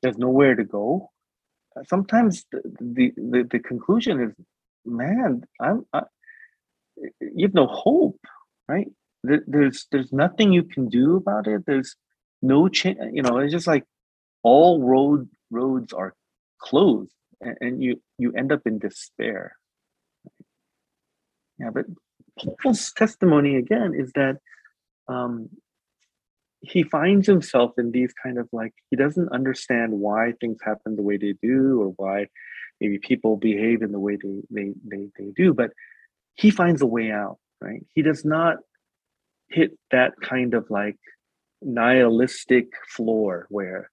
there's 0.00 0.18
nowhere 0.18 0.54
to 0.56 0.64
go 0.64 1.10
sometimes 1.86 2.44
the, 2.52 2.60
the, 2.80 3.12
the, 3.16 3.48
the 3.50 3.58
conclusion 3.58 4.20
is, 4.20 4.32
man, 4.84 5.44
I'm, 5.60 5.86
I, 5.92 6.02
you 7.20 7.46
have 7.46 7.54
no 7.54 7.66
hope, 7.66 8.20
right? 8.68 8.88
There, 9.22 9.42
there's 9.46 9.86
there's 9.90 10.12
nothing 10.12 10.52
you 10.52 10.64
can 10.64 10.88
do 10.88 11.16
about 11.16 11.46
it. 11.46 11.64
There's 11.66 11.96
no 12.40 12.68
change. 12.68 12.98
You 13.12 13.22
know, 13.22 13.38
it's 13.38 13.52
just 13.52 13.66
like 13.66 13.84
all 14.42 14.82
road 14.82 15.28
roads 15.50 15.92
are 15.92 16.14
closed, 16.58 17.14
and, 17.40 17.56
and 17.60 17.82
you 17.82 18.00
you 18.18 18.32
end 18.32 18.52
up 18.52 18.62
in 18.66 18.78
despair. 18.78 19.56
Yeah, 21.58 21.70
but 21.70 21.86
Paul's 22.60 22.92
testimony 22.92 23.56
again 23.56 23.94
is 23.94 24.12
that 24.14 24.38
um, 25.08 25.50
he 26.62 26.82
finds 26.84 27.26
himself 27.26 27.72
in 27.76 27.90
these 27.90 28.12
kind 28.22 28.38
of 28.38 28.48
like 28.52 28.72
he 28.90 28.96
doesn't 28.96 29.30
understand 29.32 29.92
why 29.92 30.32
things 30.40 30.58
happen 30.62 30.96
the 30.96 31.02
way 31.02 31.16
they 31.16 31.34
do 31.42 31.80
or 31.80 31.88
why 31.96 32.26
maybe 32.80 32.98
people 32.98 33.36
behave 33.36 33.82
in 33.82 33.92
the 33.92 33.98
way 33.98 34.16
they 34.16 34.42
they 34.50 34.72
they, 34.84 35.08
they 35.18 35.30
do 35.36 35.52
but 35.52 35.70
he 36.34 36.50
finds 36.50 36.80
a 36.80 36.86
way 36.86 37.10
out 37.10 37.38
right 37.60 37.84
he 37.94 38.02
does 38.02 38.24
not 38.24 38.58
hit 39.52 39.72
that 39.90 40.12
kind 40.22 40.54
of 40.54 40.70
like 40.70 40.98
nihilistic 41.60 42.72
floor 42.88 43.46
where 43.50 43.90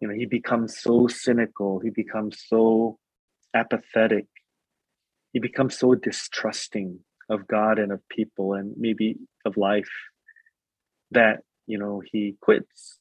you 0.00 0.08
know 0.08 0.14
he 0.14 0.26
becomes 0.26 0.78
so 0.78 1.06
cynical 1.06 1.80
he 1.80 1.90
becomes 1.90 2.44
so 2.46 2.98
apathetic 3.54 4.26
he 5.32 5.40
becomes 5.40 5.76
so 5.76 5.94
distrusting 5.94 6.98
of 7.28 7.46
god 7.48 7.78
and 7.78 7.90
of 7.92 8.00
people 8.08 8.54
and 8.54 8.74
maybe 8.76 9.16
of 9.44 9.56
life 9.56 9.90
that 11.10 11.40
you 11.66 11.78
know 11.78 12.02
he 12.12 12.36
quits 12.40 12.98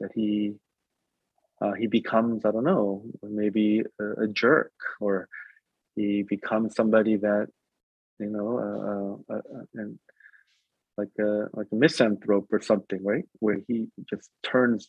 that 0.00 0.10
he 0.14 0.54
uh, 1.60 1.72
he 1.72 1.86
becomes 1.86 2.44
i 2.44 2.50
don't 2.50 2.64
know 2.64 3.04
maybe 3.22 3.82
a, 4.00 4.24
a, 4.24 4.28
jerk 4.28 4.72
or 5.00 5.28
he 5.94 6.24
becomes 6.28 6.74
somebody 6.74 7.16
that 7.16 7.46
you 8.18 8.30
know 8.30 9.22
uh, 9.30 9.34
uh, 9.34 9.38
uh, 9.38 9.64
and 9.74 9.98
like 10.96 11.10
a 11.18 11.46
like 11.52 11.68
a 11.72 11.76
misanthrope 11.76 12.48
or 12.50 12.60
something 12.60 13.02
right 13.02 13.24
where 13.40 13.58
he 13.66 13.86
just 14.08 14.30
turns 14.42 14.88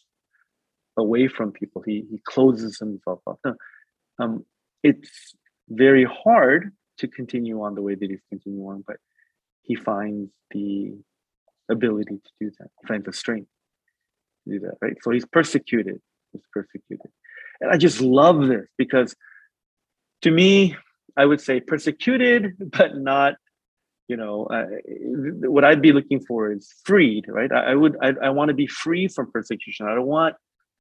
away 0.97 1.27
from 1.27 1.51
people 1.51 1.81
he 1.85 2.05
he 2.09 2.19
closes 2.25 2.77
himself 2.77 3.19
off 3.25 3.39
um 4.19 4.45
it's 4.83 5.33
very 5.69 6.03
hard 6.03 6.71
to 6.99 7.07
continue 7.07 7.61
on 7.61 7.75
the 7.75 7.81
way 7.81 7.95
that 7.95 8.09
he's 8.09 8.21
continuing 8.29 8.67
on, 8.67 8.83
but 8.85 8.97
he 9.63 9.75
finds 9.75 10.29
the 10.51 10.93
ability 11.69 12.19
to 12.23 12.31
do 12.39 12.51
that. 12.59 12.67
He 12.81 12.87
finds 12.87 13.05
the 13.05 13.13
strength 13.13 13.47
to 14.45 14.53
do 14.53 14.59
that, 14.61 14.75
right? 14.81 14.95
So 15.01 15.11
he's 15.11 15.25
persecuted. 15.25 15.99
He's 16.31 16.43
persecuted. 16.51 17.11
and 17.61 17.71
I 17.71 17.77
just 17.77 18.01
love 18.01 18.47
this 18.47 18.67
because 18.77 19.15
to 20.23 20.31
me, 20.31 20.75
I 21.15 21.25
would 21.25 21.41
say 21.41 21.59
persecuted, 21.59 22.53
but 22.71 22.97
not, 22.97 23.35
you 24.07 24.17
know, 24.17 24.45
uh, 24.45 24.65
what 25.49 25.63
I'd 25.63 25.81
be 25.81 25.93
looking 25.93 26.19
for 26.19 26.51
is 26.51 26.73
freed, 26.85 27.25
right? 27.27 27.51
I, 27.51 27.71
I 27.71 27.75
would, 27.75 27.95
I, 28.01 28.13
I 28.23 28.29
want 28.31 28.49
to 28.49 28.53
be 28.53 28.67
free 28.67 29.07
from 29.07 29.31
persecution. 29.31 29.87
I 29.87 29.95
don't 29.95 30.07
want, 30.07 30.35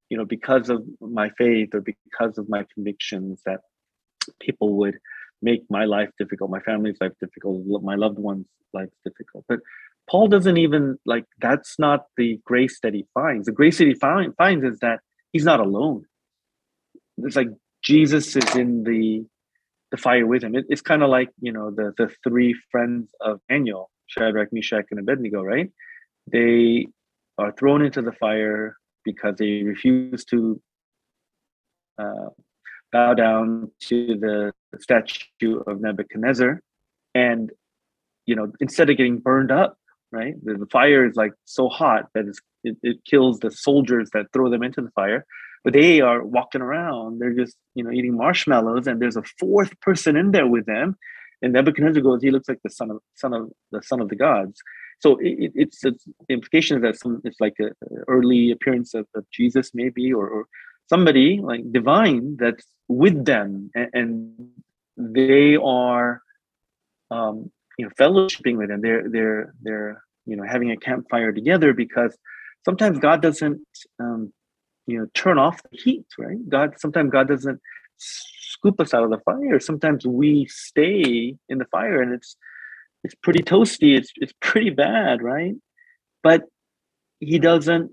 you 0.08 0.16
know, 0.16 0.24
because 0.24 0.68
of 0.68 0.84
my 1.00 1.30
faith 1.30 1.74
or 1.74 1.80
because 1.80 2.38
of 2.38 2.48
my 2.48 2.66
convictions 2.74 3.40
that 3.46 3.60
people 4.40 4.74
would 4.74 4.98
make 5.40 5.62
my 5.70 5.84
life 5.84 6.10
difficult, 6.18 6.50
my 6.50 6.60
family's 6.60 6.96
life 7.00 7.12
difficult, 7.20 7.82
my 7.82 7.94
loved 7.94 8.18
ones' 8.18 8.46
life 8.72 8.90
difficult. 9.04 9.44
But 9.48 9.60
Paul 10.10 10.28
doesn't 10.28 10.56
even 10.56 10.98
like 11.06 11.24
that's 11.40 11.78
not 11.78 12.06
the 12.16 12.40
grace 12.44 12.80
that 12.82 12.94
he 12.94 13.06
finds. 13.14 13.46
The 13.46 13.52
grace 13.52 13.78
that 13.78 13.86
he 13.86 13.94
find, 13.94 14.34
finds 14.36 14.64
is 14.64 14.78
that 14.80 15.00
he's 15.32 15.44
not 15.44 15.60
alone. 15.60 16.06
It's 17.18 17.36
like 17.36 17.48
Jesus 17.82 18.34
is 18.36 18.56
in 18.56 18.84
the 18.84 19.24
the 19.92 19.96
fire 19.98 20.26
with 20.26 20.42
him. 20.42 20.56
It, 20.56 20.64
it's 20.68 20.82
kind 20.82 21.04
of 21.04 21.10
like 21.10 21.28
you 21.40 21.52
know 21.52 21.70
the 21.70 21.92
the 21.96 22.10
three 22.24 22.56
friends 22.72 23.14
of 23.20 23.40
Daniel, 23.48 23.90
Shadrach, 24.06 24.52
Meshach, 24.52 24.86
and 24.90 24.98
Abednego, 24.98 25.42
right? 25.42 25.70
They 26.26 26.88
are 27.38 27.52
thrown 27.52 27.82
into 27.82 28.02
the 28.02 28.12
fire 28.12 28.76
because 29.04 29.36
they 29.36 29.62
refuse 29.62 30.24
to 30.26 30.60
uh, 31.98 32.30
bow 32.90 33.14
down 33.14 33.70
to 33.88 34.16
the 34.18 34.52
statue 34.80 35.60
of 35.66 35.80
Nebuchadnezzar, 35.80 36.60
and 37.14 37.52
you 38.26 38.34
know 38.34 38.50
instead 38.60 38.90
of 38.90 38.96
getting 38.96 39.18
burned 39.18 39.52
up, 39.52 39.76
right? 40.10 40.34
The, 40.42 40.54
the 40.54 40.66
fire 40.66 41.06
is 41.06 41.16
like 41.16 41.32
so 41.44 41.68
hot 41.68 42.08
that 42.14 42.24
it, 42.64 42.76
it 42.82 43.04
kills 43.04 43.40
the 43.40 43.50
soldiers 43.50 44.08
that 44.14 44.32
throw 44.32 44.50
them 44.50 44.62
into 44.62 44.80
the 44.80 44.90
fire 44.90 45.26
but 45.64 45.72
they 45.72 46.00
are 46.00 46.24
walking 46.24 46.60
around. 46.60 47.20
They're 47.20 47.34
just 47.34 47.56
you 47.74 47.84
know 47.84 47.90
eating 47.90 48.16
marshmallows 48.16 48.86
and 48.86 49.00
there's 49.00 49.16
a 49.16 49.22
fourth 49.38 49.78
person 49.80 50.16
in 50.16 50.32
there 50.32 50.46
with 50.46 50.66
them 50.66 50.96
and 51.42 51.52
nebuchadnezzar 51.52 52.02
goes 52.02 52.22
he 52.22 52.30
looks 52.30 52.48
like 52.48 52.60
the 52.62 52.70
son 52.70 52.90
of 52.90 52.98
son 53.14 53.34
of 53.34 53.50
the 53.72 53.82
son 53.82 54.00
of 54.00 54.08
the 54.08 54.16
gods. 54.16 54.60
So 55.00 55.16
it, 55.18 55.50
it's, 55.56 55.84
it's 55.84 56.04
the 56.04 56.34
implication 56.34 56.76
is 56.76 56.82
that 56.82 56.98
some 56.98 57.20
it's 57.24 57.40
like 57.40 57.56
an 57.58 57.72
early 58.06 58.52
appearance 58.52 58.94
of, 58.94 59.06
of 59.14 59.28
jesus 59.30 59.72
maybe 59.74 60.12
or, 60.12 60.28
or 60.28 60.46
somebody 60.88 61.40
like 61.42 61.72
divine 61.72 62.36
that's 62.36 62.66
with 62.88 63.24
them 63.24 63.70
and, 63.74 63.90
and 63.92 64.48
they 64.96 65.56
are 65.56 66.22
um 67.10 67.50
you 67.78 67.84
know 67.84 67.90
fellowshipping 67.98 68.56
with 68.56 68.68
them. 68.68 68.80
They're 68.80 69.08
they're 69.08 69.54
they're 69.62 70.04
you 70.26 70.36
know 70.36 70.44
having 70.44 70.70
a 70.70 70.76
campfire 70.76 71.32
together 71.32 71.72
because 71.72 72.16
sometimes 72.64 72.98
god 72.98 73.20
doesn't 73.22 73.60
um 73.98 74.32
you 74.86 74.98
know 74.98 75.06
turn 75.14 75.38
off 75.38 75.62
the 75.70 75.78
heat 75.78 76.06
right? 76.18 76.48
God 76.48 76.74
sometimes 76.78 77.10
god 77.10 77.28
doesn't 77.28 77.60
scoop 77.96 78.80
us 78.80 78.94
out 78.94 79.04
of 79.04 79.10
the 79.10 79.18
fire. 79.18 79.60
Sometimes 79.60 80.06
we 80.06 80.46
stay 80.46 81.36
in 81.48 81.58
the 81.58 81.64
fire 81.66 82.02
and 82.02 82.12
it's 82.12 82.36
it's 83.04 83.14
pretty 83.14 83.42
toasty. 83.42 83.96
It's 83.96 84.12
it's 84.16 84.34
pretty 84.40 84.70
bad 84.70 85.22
right? 85.22 85.54
But 86.22 86.44
he 87.20 87.38
doesn't 87.38 87.92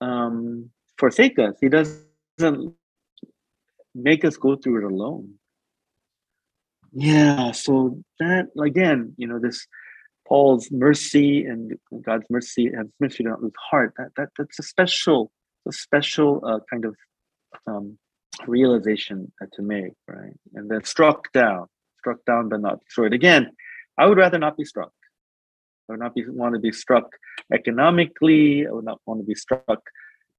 um 0.00 0.70
forsake 0.98 1.38
us. 1.38 1.54
He 1.60 1.68
doesn't 1.68 2.74
make 3.94 4.24
us 4.24 4.36
go 4.36 4.56
through 4.56 4.78
it 4.78 4.92
alone. 4.92 5.34
Yeah 6.92 7.52
so 7.52 7.98
that 8.18 8.46
again 8.60 9.14
you 9.16 9.26
know 9.26 9.38
this 9.38 9.66
paul's 10.26 10.70
mercy 10.70 11.44
and 11.44 11.72
god's 12.02 12.24
mercy 12.28 12.66
and 12.66 12.90
mercy 13.00 13.26
on 13.26 13.42
his 13.42 13.52
heart 13.70 13.94
that, 13.96 14.08
that 14.16 14.28
that's 14.36 14.58
a 14.58 14.62
special 14.62 15.30
a 15.66 15.72
special 15.72 16.42
uh, 16.44 16.60
kind 16.70 16.84
of 16.84 16.96
um, 17.66 17.98
realization 18.46 19.32
to 19.52 19.62
make, 19.62 19.92
right? 20.06 20.34
And 20.54 20.70
then 20.70 20.84
struck 20.84 21.32
down, 21.32 21.66
struck 21.98 22.24
down 22.26 22.48
but 22.48 22.60
not 22.60 22.84
destroyed. 22.84 23.12
Again, 23.12 23.50
I 23.98 24.06
would 24.06 24.18
rather 24.18 24.38
not 24.38 24.56
be 24.56 24.64
struck. 24.64 24.92
I 25.88 25.94
would 25.94 26.00
not 26.00 26.14
be, 26.14 26.24
want 26.28 26.54
to 26.54 26.60
be 26.60 26.72
struck 26.72 27.08
economically. 27.52 28.66
I 28.66 28.70
would 28.70 28.84
not 28.84 29.00
want 29.06 29.20
to 29.20 29.26
be 29.26 29.34
struck 29.34 29.82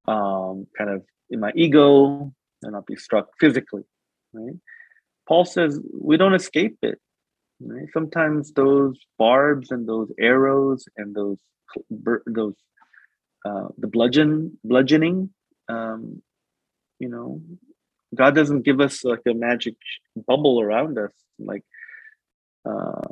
um, 0.06 0.66
kind 0.76 0.90
of 0.90 1.04
in 1.28 1.40
my 1.40 1.52
ego. 1.54 2.32
and 2.62 2.72
not 2.72 2.86
be 2.86 2.96
struck 2.96 3.28
physically, 3.38 3.82
right? 4.32 4.56
Paul 5.26 5.44
says 5.44 5.80
we 5.92 6.16
don't 6.16 6.34
escape 6.34 6.76
it. 6.82 6.98
Right? 7.60 7.88
Sometimes 7.92 8.52
those 8.52 8.98
barbs 9.18 9.70
and 9.70 9.86
those 9.86 10.10
arrows 10.18 10.86
and 10.96 11.14
those 11.14 11.38
those 12.26 12.54
uh, 13.44 13.68
the 13.78 13.86
bludgeon 13.86 14.58
bludgeoning 14.64 15.30
um, 15.68 16.22
you 16.98 17.08
know 17.08 17.40
god 18.14 18.34
doesn't 18.34 18.62
give 18.62 18.80
us 18.80 19.04
like 19.04 19.22
a 19.26 19.34
magic 19.34 19.76
bubble 20.26 20.60
around 20.60 20.98
us 20.98 21.12
like 21.38 21.64
uh, 22.68 23.08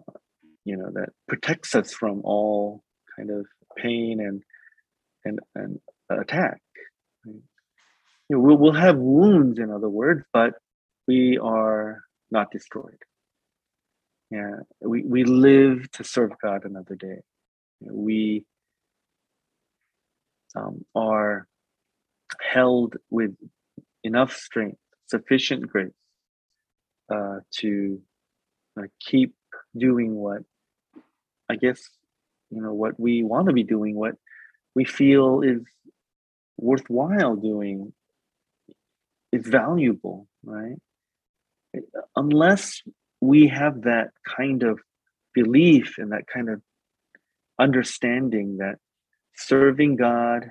you 0.64 0.76
know 0.76 0.90
that 0.92 1.10
protects 1.26 1.74
us 1.74 1.92
from 1.92 2.20
all 2.24 2.82
kind 3.16 3.30
of 3.30 3.46
pain 3.76 4.20
and 4.20 4.42
and 5.24 5.40
and 5.54 5.80
attack 6.10 6.60
you 7.24 7.42
know, 8.30 8.38
we'll, 8.40 8.56
we'll 8.56 8.72
have 8.72 8.96
wounds 8.98 9.58
in 9.58 9.70
other 9.70 9.88
words 9.88 10.24
but 10.32 10.54
we 11.06 11.38
are 11.38 12.02
not 12.30 12.50
destroyed. 12.50 13.02
Yeah 14.30 14.56
we, 14.80 15.02
we 15.02 15.24
live 15.24 15.90
to 15.92 16.04
serve 16.04 16.32
god 16.42 16.64
another 16.64 16.94
day. 16.94 17.20
We 17.80 18.44
um, 20.58 20.84
are 20.94 21.46
held 22.40 22.96
with 23.10 23.34
enough 24.04 24.32
strength, 24.34 24.78
sufficient 25.06 25.68
grace 25.68 25.92
uh, 27.12 27.38
to 27.58 28.00
uh, 28.78 28.84
keep 29.00 29.34
doing 29.76 30.14
what 30.14 30.42
I 31.50 31.56
guess 31.56 31.80
you 32.50 32.62
know 32.62 32.74
what 32.74 32.98
we 32.98 33.22
want 33.22 33.48
to 33.48 33.52
be 33.52 33.64
doing, 33.64 33.94
what 33.94 34.14
we 34.74 34.84
feel 34.84 35.42
is 35.42 35.60
worthwhile 36.56 37.36
doing, 37.36 37.92
is 39.32 39.46
valuable, 39.46 40.26
right? 40.44 40.76
Unless 42.16 42.82
we 43.20 43.48
have 43.48 43.82
that 43.82 44.10
kind 44.36 44.62
of 44.62 44.78
belief 45.34 45.94
and 45.98 46.12
that 46.12 46.26
kind 46.26 46.48
of 46.48 46.62
understanding 47.58 48.58
that 48.58 48.76
serving 49.38 49.96
God 49.96 50.50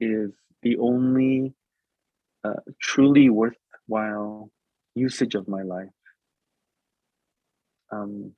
is 0.00 0.30
the 0.62 0.76
only 0.78 1.54
uh, 2.44 2.60
truly 2.80 3.30
worthwhile 3.30 4.50
usage 4.94 5.34
of 5.34 5.48
my 5.48 5.62
life, 5.62 5.88
um, 7.90 8.32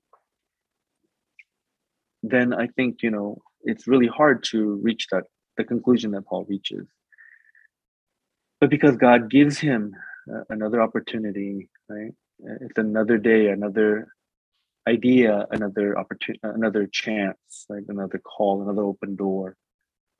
then 2.23 2.55
I 2.55 2.69
think 2.69 2.99
you 3.03 3.11
know 3.11 3.43
it's 3.63 3.87
really 3.87 4.07
hard 4.07 4.45
to 4.51 4.81
reach 4.83 5.09
that 5.11 5.25
the 5.57 5.65
conclusion 5.65 6.13
that 6.13 6.27
Paul 6.27 6.47
reaches. 6.49 6.87
But 8.61 8.71
because 8.71 8.97
God 8.97 9.31
gives 9.31 9.59
him 9.59 9.95
uh, 10.33 10.43
another 10.51 10.81
opportunity, 10.81 11.69
right? 11.89 12.13
It's 12.63 12.79
another 12.79 13.19
day, 13.19 13.49
another 13.49 14.09
idea, 14.89 15.47
another 15.51 15.99
opportunity, 15.99 16.41
another 16.43 16.87
chance, 16.91 17.67
like 17.69 17.85
another 17.89 18.19
call, 18.19 18.63
another 18.63 18.83
open 18.83 19.17
door. 19.17 19.57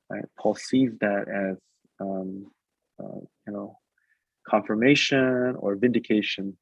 Right? 0.09 0.25
Paul 0.39 0.55
sees 0.55 0.91
that 1.01 1.27
as 1.27 1.57
um, 1.99 2.51
uh, 3.01 3.19
you 3.47 3.53
know 3.53 3.77
confirmation 4.47 5.55
or 5.57 5.75
vindication 5.75 6.57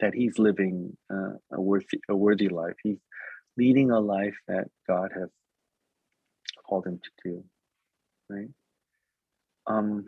that 0.00 0.14
he's 0.14 0.38
living 0.38 0.96
uh, 1.12 1.34
a 1.52 1.60
worthy 1.60 2.00
a 2.08 2.16
worthy 2.16 2.48
life. 2.48 2.74
He's 2.82 2.98
leading 3.56 3.90
a 3.90 4.00
life 4.00 4.36
that 4.48 4.68
God 4.88 5.10
has 5.14 5.28
called 6.68 6.86
him 6.86 7.00
to 7.02 7.10
do. 7.24 7.44
Right. 8.28 8.48
Um, 9.66 10.06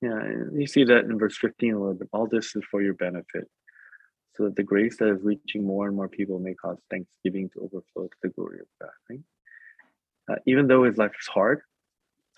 yeah, 0.00 0.20
you 0.54 0.66
see 0.66 0.84
that 0.84 1.04
in 1.04 1.18
verse 1.18 1.36
15 1.38 1.74
a 1.74 1.78
little 1.78 1.94
bit. 1.94 2.08
All 2.12 2.28
this 2.28 2.54
is 2.54 2.62
for 2.70 2.80
your 2.82 2.94
benefit, 2.94 3.48
so 4.36 4.44
that 4.44 4.56
the 4.56 4.62
grace 4.62 4.96
that 4.98 5.08
is 5.08 5.22
reaching 5.22 5.64
more 5.64 5.86
and 5.88 5.96
more 5.96 6.08
people 6.08 6.38
may 6.38 6.54
cause 6.54 6.78
thanksgiving 6.90 7.50
to 7.50 7.60
overflow 7.60 8.06
to 8.06 8.16
the 8.22 8.28
glory 8.30 8.60
of 8.60 8.66
God. 8.80 8.90
Right? 9.10 9.20
Uh, 10.28 10.36
even 10.46 10.66
though 10.66 10.84
his 10.84 10.96
life 10.96 11.12
is 11.20 11.26
hard, 11.26 11.60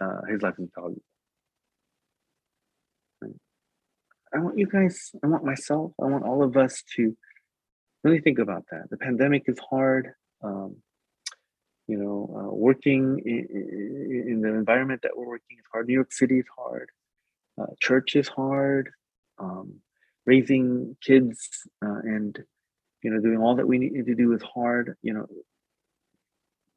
uh, 0.00 0.22
his 0.28 0.42
life 0.42 0.54
is 0.58 0.68
valuable. 0.74 1.02
I 4.32 4.38
want 4.38 4.56
you 4.58 4.66
guys, 4.66 5.10
I 5.24 5.26
want 5.26 5.44
myself, 5.44 5.92
I 6.00 6.06
want 6.06 6.24
all 6.24 6.44
of 6.44 6.56
us 6.56 6.84
to 6.96 7.16
really 8.04 8.20
think 8.20 8.38
about 8.38 8.64
that. 8.70 8.88
The 8.88 8.96
pandemic 8.96 9.44
is 9.46 9.58
hard. 9.58 10.12
Um, 10.42 10.76
you 11.88 11.96
know, 11.96 12.32
uh, 12.38 12.54
working 12.54 13.20
in, 13.26 14.28
in, 14.28 14.40
the 14.40 14.48
environment 14.48 15.00
that 15.02 15.10
we're 15.16 15.26
working 15.26 15.58
is 15.58 15.64
hard. 15.72 15.88
New 15.88 15.94
York 15.94 16.12
City 16.12 16.38
is 16.38 16.46
hard. 16.56 16.88
Uh, 17.60 17.66
church 17.80 18.14
is 18.14 18.28
hard. 18.28 18.90
Um, 19.38 19.80
raising 20.24 20.96
kids 21.02 21.66
uh, 21.84 22.00
and 22.04 22.38
you 23.02 23.10
know 23.10 23.20
doing 23.20 23.38
all 23.38 23.56
that 23.56 23.66
we 23.66 23.78
need 23.78 24.06
to 24.06 24.14
do 24.14 24.32
is 24.34 24.42
hard. 24.42 24.96
You 25.02 25.14
know, 25.14 25.26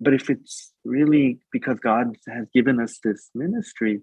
but 0.03 0.13
if 0.13 0.29
it's 0.29 0.73
really 0.83 1.39
because 1.51 1.79
God 1.79 2.15
has 2.27 2.47
given 2.53 2.79
us 2.79 2.99
this 3.03 3.29
ministry, 3.33 4.01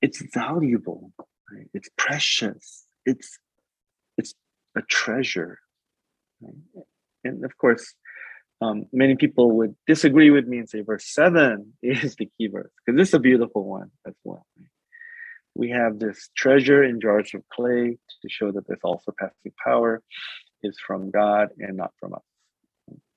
it's 0.00 0.22
valuable. 0.34 1.12
Right? 1.52 1.68
It's 1.74 1.88
precious. 1.96 2.86
It's 3.04 3.38
it's 4.16 4.34
a 4.76 4.82
treasure. 4.82 5.58
Right? 6.40 6.54
And 7.24 7.44
of 7.44 7.56
course, 7.58 7.94
um, 8.60 8.86
many 8.92 9.16
people 9.16 9.52
would 9.52 9.74
disagree 9.86 10.30
with 10.30 10.46
me 10.46 10.58
and 10.58 10.68
say 10.68 10.80
verse 10.80 11.06
seven 11.06 11.74
is 11.82 12.16
the 12.16 12.28
key 12.38 12.48
verse 12.48 12.70
because 12.84 12.98
this 12.98 13.08
is 13.08 13.14
a 13.14 13.20
beautiful 13.20 13.64
one 13.64 13.90
as 14.06 14.14
well. 14.24 14.46
We 15.54 15.70
have 15.70 15.98
this 15.98 16.30
treasure 16.36 16.84
in 16.84 17.00
jars 17.00 17.32
of 17.34 17.42
clay 17.52 17.98
to 18.22 18.28
show 18.28 18.52
that 18.52 18.68
this 18.68 18.78
all 18.84 19.02
surpassing 19.04 19.52
power 19.64 20.02
is 20.62 20.78
from 20.86 21.10
God 21.10 21.48
and 21.58 21.76
not 21.76 21.92
from 21.98 22.14
us. 22.14 22.22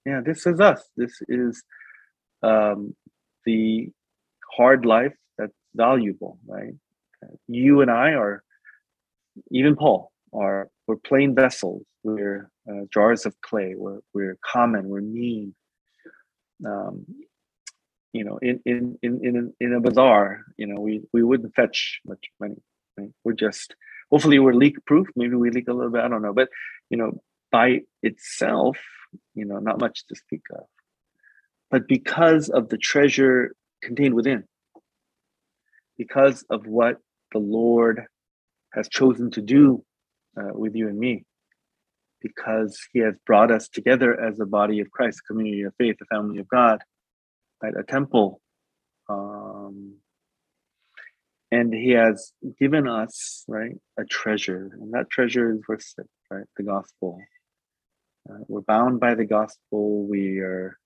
Yeah, 0.06 0.22
this 0.26 0.48
is 0.48 0.60
us. 0.60 0.82
This 0.98 1.22
is 1.28 1.64
um, 2.44 2.96
the 3.46 3.90
hard 4.56 4.86
life 4.86 5.14
that's 5.38 5.54
valuable, 5.76 6.38
right? 6.48 6.74
You 7.48 7.82
and 7.82 7.92
I 7.92 8.12
are, 8.12 8.44
even 9.52 9.76
Paul, 9.76 10.12
are 10.34 10.70
we're 10.88 10.96
plain 10.98 11.36
vessels. 11.36 11.84
We're 12.04 12.50
uh, 12.70 12.86
jars 12.92 13.26
of 13.26 13.40
clay. 13.42 13.76
We're 13.78 14.00
we're 14.14 14.38
common. 14.44 14.90
We're 14.90 15.02
mean. 15.02 15.54
Um, 16.66 17.06
you 18.14 18.24
know, 18.24 18.38
in 18.42 18.60
in 18.66 18.98
in 19.02 19.24
in 19.24 19.38
a, 19.38 19.64
in 19.66 19.74
a 19.74 19.80
bazaar, 19.80 20.42
you 20.58 20.68
know, 20.68 20.82
we 20.82 21.02
we 21.14 21.24
wouldn't 21.24 21.56
fetch 21.56 22.02
much 22.06 22.26
money. 22.40 22.62
Right? 22.98 23.12
We're 23.24 23.34
just 23.34 23.76
hopefully 24.10 24.40
we're 24.40 24.54
leak 24.54 24.84
proof. 24.86 25.08
Maybe 25.16 25.36
we 25.36 25.50
leak 25.52 25.68
a 25.68 25.74
little 25.74 25.92
bit. 25.92 26.04
I 26.04 26.08
don't 26.08 26.22
know, 26.22 26.34
but 26.34 26.50
you 26.90 26.98
know, 26.98 27.22
by 27.52 27.82
itself, 28.04 28.78
you 29.34 29.46
know, 29.46 29.60
not 29.60 29.80
much 29.80 30.06
to 30.08 30.16
speak 30.16 30.44
of. 30.52 30.66
But 31.72 31.88
because 31.88 32.50
of 32.50 32.70
the 32.70 32.78
treasure 32.78 33.56
contained 33.82 34.14
within, 34.14 34.44
because 35.98 36.44
of 36.50 36.68
what 36.68 36.98
the 37.32 37.40
Lord 37.40 38.04
has 38.74 38.90
chosen 38.90 39.32
to 39.32 39.42
do 39.42 39.84
uh, 40.38 40.52
with 40.54 40.76
you 40.76 40.90
and 40.90 41.00
me, 41.00 41.24
because 42.22 42.78
He 42.92 43.00
has 43.00 43.16
brought 43.26 43.52
us 43.52 43.70
together 43.70 44.20
as 44.22 44.40
a 44.40 44.46
body 44.46 44.82
of 44.82 44.92
Christ, 44.92 45.22
a 45.24 45.28
community 45.34 45.64
of 45.64 45.74
faith, 45.78 45.96
a 46.02 46.06
family 46.06 46.40
of 46.40 46.48
God, 46.50 46.80
right, 47.64 47.74
a 47.78 47.84
temple. 47.84 48.42
Um, 49.10 49.96
and 51.52 51.74
he 51.74 51.92
has 51.92 52.32
given 52.60 52.88
us 52.88 53.44
right 53.48 53.76
a 53.98 54.06
treasure 54.06 54.72
and 54.74 54.94
that 54.94 55.10
treasure 55.10 55.54
is 55.54 55.62
worth 55.68 55.94
it 55.98 56.08
right 56.30 56.46
the 56.58 56.64
gospel 56.64 57.20
uh, 58.30 58.38
we're 58.48 58.62
bound 58.62 59.00
by 59.00 59.14
the 59.14 59.26
gospel 59.26 60.06
we 60.08 60.40
are 60.40 60.78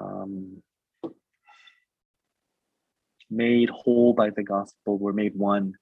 um, 0.00 0.62
made 3.30 3.70
whole 3.70 4.12
by 4.12 4.30
the 4.30 4.42
gospel. 4.42 4.98
We're 4.98 5.12
made 5.12 5.36
one 5.36 5.74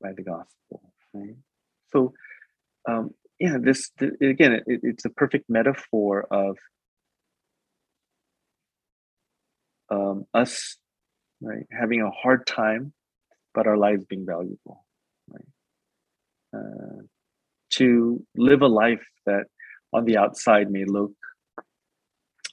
by 0.00 0.12
the 0.12 0.22
gospel. 0.22 0.92
Right? 1.12 1.36
So, 1.92 2.12
um, 2.88 3.10
yeah, 3.38 3.56
this 3.60 3.90
th- 3.98 4.12
again, 4.20 4.52
it, 4.52 4.80
it's 4.82 5.04
a 5.04 5.10
perfect 5.10 5.48
metaphor 5.48 6.26
of 6.30 6.56
um, 9.90 10.24
us, 10.34 10.76
right, 11.40 11.66
having 11.70 12.02
a 12.02 12.10
hard 12.10 12.46
time, 12.46 12.92
but 13.54 13.66
our 13.66 13.76
lives 13.76 14.04
being 14.04 14.26
valuable, 14.26 14.84
right? 15.28 15.44
Uh, 16.54 17.02
to 17.70 18.24
live 18.36 18.62
a 18.62 18.66
life 18.66 19.06
that 19.26 19.44
on 19.92 20.04
the 20.04 20.16
outside 20.16 20.70
may 20.70 20.84
look 20.84 21.12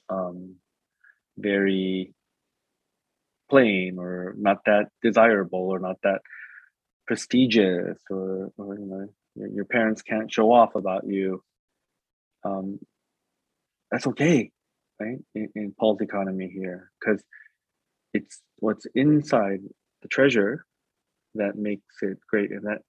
um, 0.08 0.56
very 1.38 2.14
plain 3.48 3.98
or 3.98 4.34
not 4.36 4.58
that 4.66 4.86
desirable 5.02 5.68
or 5.70 5.78
not 5.78 5.96
that 6.02 6.20
prestigious 7.06 7.98
or, 8.10 8.50
or 8.58 8.78
you 8.78 8.86
know 8.86 9.08
your, 9.34 9.48
your 9.48 9.64
parents 9.64 10.02
can't 10.02 10.32
show 10.32 10.50
off 10.50 10.74
about 10.74 11.06
you 11.06 11.42
um, 12.44 12.78
that's 13.90 14.06
okay 14.06 14.50
right 15.00 15.18
in, 15.34 15.48
in 15.54 15.74
paul's 15.78 16.00
economy 16.00 16.50
here 16.52 16.90
because 16.98 17.22
it's 18.12 18.42
what's 18.58 18.86
inside 18.94 19.60
the 20.02 20.08
treasure 20.08 20.64
that 21.34 21.56
makes 21.56 22.02
it 22.02 22.18
great 22.28 22.50
and 22.50 22.64
that 22.64 22.80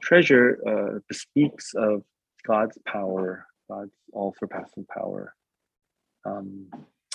treasure 0.00 0.58
uh, 0.66 0.98
speaks 1.12 1.72
of 1.74 2.02
god's 2.46 2.78
power 2.86 3.46
god's 3.68 3.92
all 4.12 4.34
surpassing 4.38 4.86
power 4.86 5.34
um, 6.24 6.66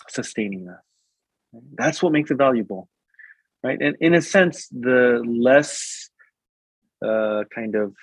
sustaining 0.10 0.68
us 0.70 0.82
that's 1.74 2.02
what 2.02 2.12
makes 2.12 2.32
it 2.32 2.38
valuable, 2.38 2.90
right? 3.64 3.80
And 3.80 3.96
in 4.00 4.14
a 4.14 4.22
sense, 4.22 4.68
the 4.70 5.24
less 5.26 6.10
uh, 7.06 7.44
kind 7.54 7.76
of 7.76 7.94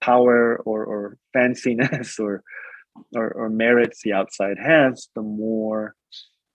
power 0.00 0.56
or, 0.64 0.84
or 0.84 1.18
fanciness 1.36 2.18
or, 2.18 2.42
or, 3.14 3.30
or 3.30 3.50
merits 3.50 4.02
the 4.02 4.12
outside 4.12 4.56
has, 4.62 5.08
the 5.14 5.22
more 5.22 5.94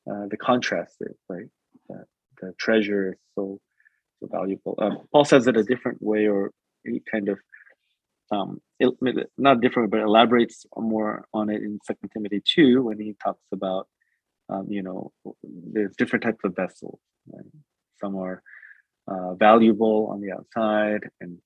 uh, 0.09 0.27
the 0.29 0.37
contrast 0.37 0.95
is, 1.01 1.15
right? 1.29 1.47
That 1.89 2.05
the 2.41 2.53
treasure 2.59 3.13
is 3.13 3.19
so 3.35 3.59
so 4.19 4.29
valuable. 4.31 4.75
Um, 4.81 4.99
Paul 5.11 5.25
says 5.25 5.47
it 5.47 5.57
a 5.57 5.63
different 5.63 6.01
way, 6.01 6.27
or 6.27 6.51
he 6.85 7.01
kind 7.11 7.27
of 7.27 7.37
um, 8.31 8.59
not 9.37 9.61
different, 9.61 9.91
but 9.91 10.01
elaborates 10.01 10.65
more 10.75 11.27
on 11.33 11.49
it 11.49 11.61
in 11.61 11.79
Second 11.85 12.09
Timothy 12.09 12.41
two 12.43 12.83
when 12.83 12.99
he 12.99 13.15
talks 13.23 13.45
about 13.51 13.87
um, 14.49 14.67
you 14.69 14.83
know, 14.83 15.11
there's 15.43 15.95
different 15.95 16.23
types 16.23 16.43
of 16.43 16.55
vessels. 16.55 16.99
Right? 17.31 17.45
Some 17.99 18.15
are 18.17 18.41
uh, 19.07 19.33
valuable 19.35 20.09
on 20.11 20.21
the 20.21 20.31
outside, 20.31 21.09
and 21.21 21.39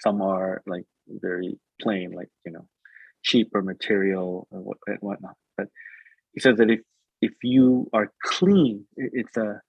some 0.00 0.22
are 0.22 0.62
like 0.66 0.84
very 1.08 1.58
plain, 1.80 2.12
like 2.12 2.28
you 2.44 2.52
know, 2.52 2.66
cheaper 3.22 3.62
material 3.62 4.46
what, 4.50 4.78
and 4.86 4.98
whatnot. 5.00 5.36
But 5.56 5.68
he 6.32 6.40
says 6.40 6.56
that 6.58 6.70
if 6.70 6.80
if 7.20 7.32
you 7.42 7.88
are 7.92 8.12
clean, 8.22 8.86
it's 8.96 9.36
a 9.36 9.60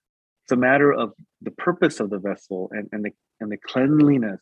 it's 0.44 0.52
a 0.52 0.56
matter 0.58 0.92
of 0.92 1.14
the 1.42 1.52
purpose 1.52 2.00
of 2.00 2.10
the 2.10 2.20
vessel 2.20 2.70
and, 2.72 2.90
and 2.92 3.06
the 3.06 3.12
and 3.40 3.52
the 3.52 3.58
cleanliness 3.58 4.42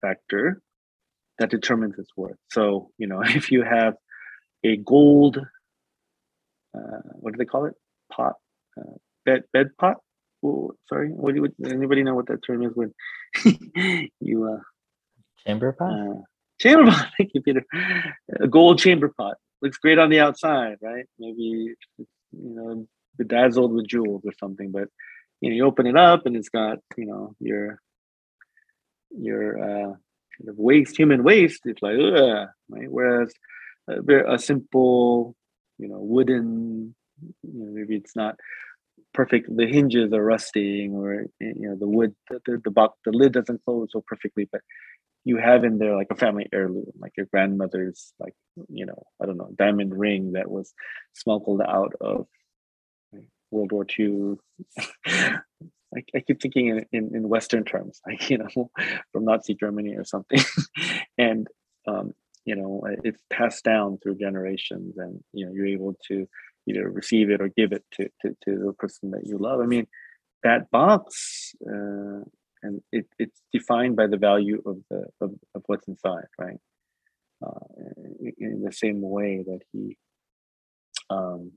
factor 0.00 0.60
that 1.38 1.50
determines 1.50 1.98
its 1.98 2.10
worth. 2.16 2.36
So 2.50 2.90
you 2.98 3.06
know, 3.06 3.22
if 3.24 3.50
you 3.50 3.62
have 3.62 3.94
a 4.64 4.76
gold 4.76 5.38
uh, 6.76 7.00
what 7.14 7.32
do 7.32 7.38
they 7.38 7.44
call 7.44 7.66
it? 7.66 7.74
Pot, 8.10 8.34
uh, 8.78 8.96
bed 9.24 9.44
bed 9.52 9.70
pot. 9.78 9.96
Oh, 10.44 10.72
sorry, 10.88 11.08
what 11.10 11.34
do 11.34 11.42
you, 11.42 11.70
anybody 11.70 12.02
know 12.02 12.14
what 12.14 12.26
that 12.26 12.42
term 12.44 12.62
is 12.62 12.72
when 12.74 12.92
you 14.20 14.44
uh, 14.44 14.60
chamber 15.46 15.72
pot? 15.72 15.92
Uh, 15.92 16.20
chamber 16.60 16.90
pot. 16.90 17.08
Thank 17.18 17.30
you, 17.34 17.42
Peter. 17.42 17.64
A 18.40 18.48
gold 18.48 18.78
chamber 18.78 19.12
pot 19.16 19.36
looks 19.60 19.78
great 19.78 19.98
on 19.98 20.10
the 20.10 20.20
outside, 20.20 20.78
right? 20.82 21.04
Maybe 21.18 21.74
you 21.98 22.06
know 22.32 22.86
bedazzled 23.18 23.72
with 23.72 23.86
jewels 23.86 24.22
or 24.24 24.32
something, 24.40 24.72
but 24.72 24.88
you 25.40 25.50
know 25.50 25.56
you 25.56 25.64
open 25.64 25.86
it 25.86 25.96
up 25.96 26.26
and 26.26 26.36
it's 26.36 26.48
got 26.48 26.78
you 26.96 27.06
know 27.06 27.34
your 27.38 27.80
your 29.10 29.62
uh, 29.62 29.92
kind 30.38 30.48
of 30.48 30.56
waste, 30.58 30.96
human 30.96 31.22
waste. 31.24 31.62
It's 31.64 31.82
like 31.82 31.96
ugh, 31.98 32.48
right? 32.68 32.90
Whereas 32.90 33.32
a, 33.88 34.34
a 34.34 34.38
simple 34.38 35.36
you 35.78 35.88
know 35.88 35.98
wooden 35.98 36.94
you 37.42 37.52
know, 37.52 37.72
maybe 37.72 37.96
it's 37.96 38.16
not 38.16 38.36
perfect 39.14 39.54
the 39.54 39.66
hinges 39.66 40.12
are 40.12 40.24
rusting 40.24 40.94
or 40.94 41.26
you 41.40 41.68
know 41.68 41.76
the 41.76 41.86
wood 41.86 42.14
the, 42.30 42.40
the, 42.46 42.60
the 42.64 42.70
box 42.70 42.98
the 43.04 43.12
lid 43.12 43.32
doesn't 43.32 43.62
close 43.64 43.88
so 43.92 44.02
perfectly 44.06 44.48
but 44.50 44.62
you 45.24 45.36
have 45.36 45.64
in 45.64 45.78
there 45.78 45.94
like 45.94 46.08
a 46.10 46.16
family 46.16 46.48
heirloom 46.52 46.90
like 46.98 47.12
your 47.16 47.26
grandmother's 47.26 48.12
like 48.18 48.34
you 48.68 48.86
know 48.86 49.02
i 49.22 49.26
don't 49.26 49.36
know 49.36 49.50
diamond 49.56 49.96
ring 49.98 50.32
that 50.32 50.50
was 50.50 50.72
smuggled 51.12 51.60
out 51.60 51.92
of 52.00 52.26
world 53.50 53.72
war 53.72 53.86
ii 53.98 54.34
I, 55.96 56.02
I 56.16 56.20
keep 56.20 56.40
thinking 56.40 56.68
in, 56.68 56.86
in, 56.92 57.16
in 57.16 57.28
western 57.28 57.64
terms 57.64 58.00
like 58.06 58.30
you 58.30 58.38
know 58.38 58.70
from 59.12 59.24
nazi 59.24 59.54
germany 59.54 59.94
or 59.96 60.04
something. 60.04 60.40
And 61.18 61.46
um, 61.86 62.14
you 62.44 62.56
know 62.56 62.82
it's 63.04 63.22
passed 63.30 63.64
down 63.64 63.98
through 63.98 64.16
generations 64.16 64.96
and 64.96 65.22
you 65.32 65.46
know 65.46 65.52
you're 65.52 65.66
able 65.66 65.94
to 66.08 66.26
either 66.68 66.88
receive 66.88 67.30
it 67.30 67.40
or 67.40 67.48
give 67.48 67.72
it 67.72 67.84
to 67.92 68.08
to, 68.20 68.36
to 68.44 68.58
the 68.58 68.72
person 68.78 69.10
that 69.12 69.26
you 69.26 69.38
love. 69.38 69.60
I 69.60 69.66
mean 69.66 69.86
that 70.42 70.70
box 70.70 71.54
uh, 71.66 72.22
and 72.64 72.80
it, 72.92 73.06
it's 73.18 73.40
defined 73.52 73.96
by 73.96 74.06
the 74.06 74.16
value 74.16 74.62
of 74.64 74.78
the 74.90 75.06
of, 75.20 75.34
of 75.54 75.62
what's 75.66 75.88
inside 75.88 76.26
right? 76.38 76.58
Uh, 77.44 77.66
in 78.38 78.62
the 78.62 78.72
same 78.72 79.00
way 79.02 79.44
that 79.44 79.60
he 79.72 79.96
um, 81.10 81.52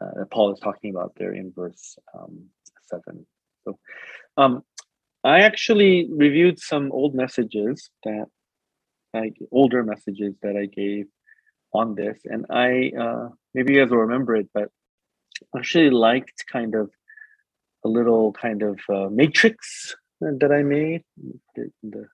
uh, 0.00 0.10
that 0.16 0.30
paul 0.30 0.52
is 0.52 0.58
talking 0.60 0.90
about 0.90 1.12
there 1.16 1.34
in 1.34 1.52
verse 1.54 1.96
um, 2.14 2.46
7 2.90 3.26
so 3.64 3.78
um, 4.36 4.62
i 5.24 5.40
actually 5.40 6.08
reviewed 6.10 6.58
some 6.58 6.92
old 6.92 7.14
messages 7.14 7.90
that 8.04 8.26
like 9.14 9.36
older 9.50 9.82
messages 9.82 10.34
that 10.42 10.56
I 10.56 10.66
gave 10.66 11.06
on 11.72 11.94
this, 11.94 12.18
and 12.24 12.46
I 12.50 12.92
uh, 12.98 13.28
maybe 13.54 13.74
you 13.74 13.80
guys 13.80 13.90
will 13.90 13.98
remember 13.98 14.36
it, 14.36 14.48
but 14.52 14.68
I 15.54 15.58
actually 15.58 15.90
liked 15.90 16.44
kind 16.50 16.74
of 16.74 16.90
a 17.84 17.88
little 17.88 18.32
kind 18.32 18.62
of 18.62 18.78
uh, 18.88 19.08
matrix 19.10 19.94
that 20.20 20.52
I 20.52 20.62
made. 20.62 21.02
The 21.54 22.06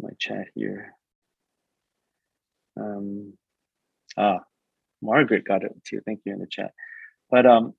my 0.00 0.10
chat 0.18 0.46
here. 0.54 0.94
Um, 2.80 3.34
ah, 4.16 4.40
Margaret 5.02 5.44
got 5.44 5.64
it 5.64 5.72
too. 5.84 6.00
Thank 6.04 6.20
you 6.24 6.32
in 6.32 6.38
the 6.38 6.46
chat. 6.46 6.72
But 7.30 7.46
um, 7.46 7.74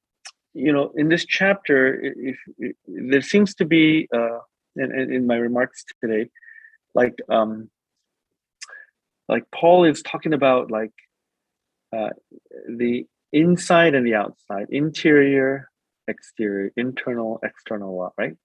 you 0.54 0.72
know, 0.74 0.92
in 0.96 1.10
this 1.10 1.26
chapter, 1.26 2.00
if, 2.02 2.38
if 2.58 2.76
there 2.88 3.22
seems 3.22 3.56
to 3.56 3.66
be, 3.66 4.08
uh, 4.14 4.40
in, 4.76 5.14
in 5.14 5.28
my 5.28 5.36
remarks 5.36 5.84
today, 6.02 6.30
like 6.96 7.16
um, 7.30 7.70
like 9.28 9.44
Paul 9.54 9.86
is 9.86 10.02
talking 10.02 10.34
about 10.34 10.72
like 10.72 10.92
uh, 11.96 12.10
the 12.68 13.06
inside 13.32 13.94
and 13.94 14.06
the 14.06 14.16
outside, 14.16 14.68
interior, 14.70 15.70
exterior, 16.08 16.72
internal, 16.76 17.40
external, 17.44 18.12
right? 18.18 18.36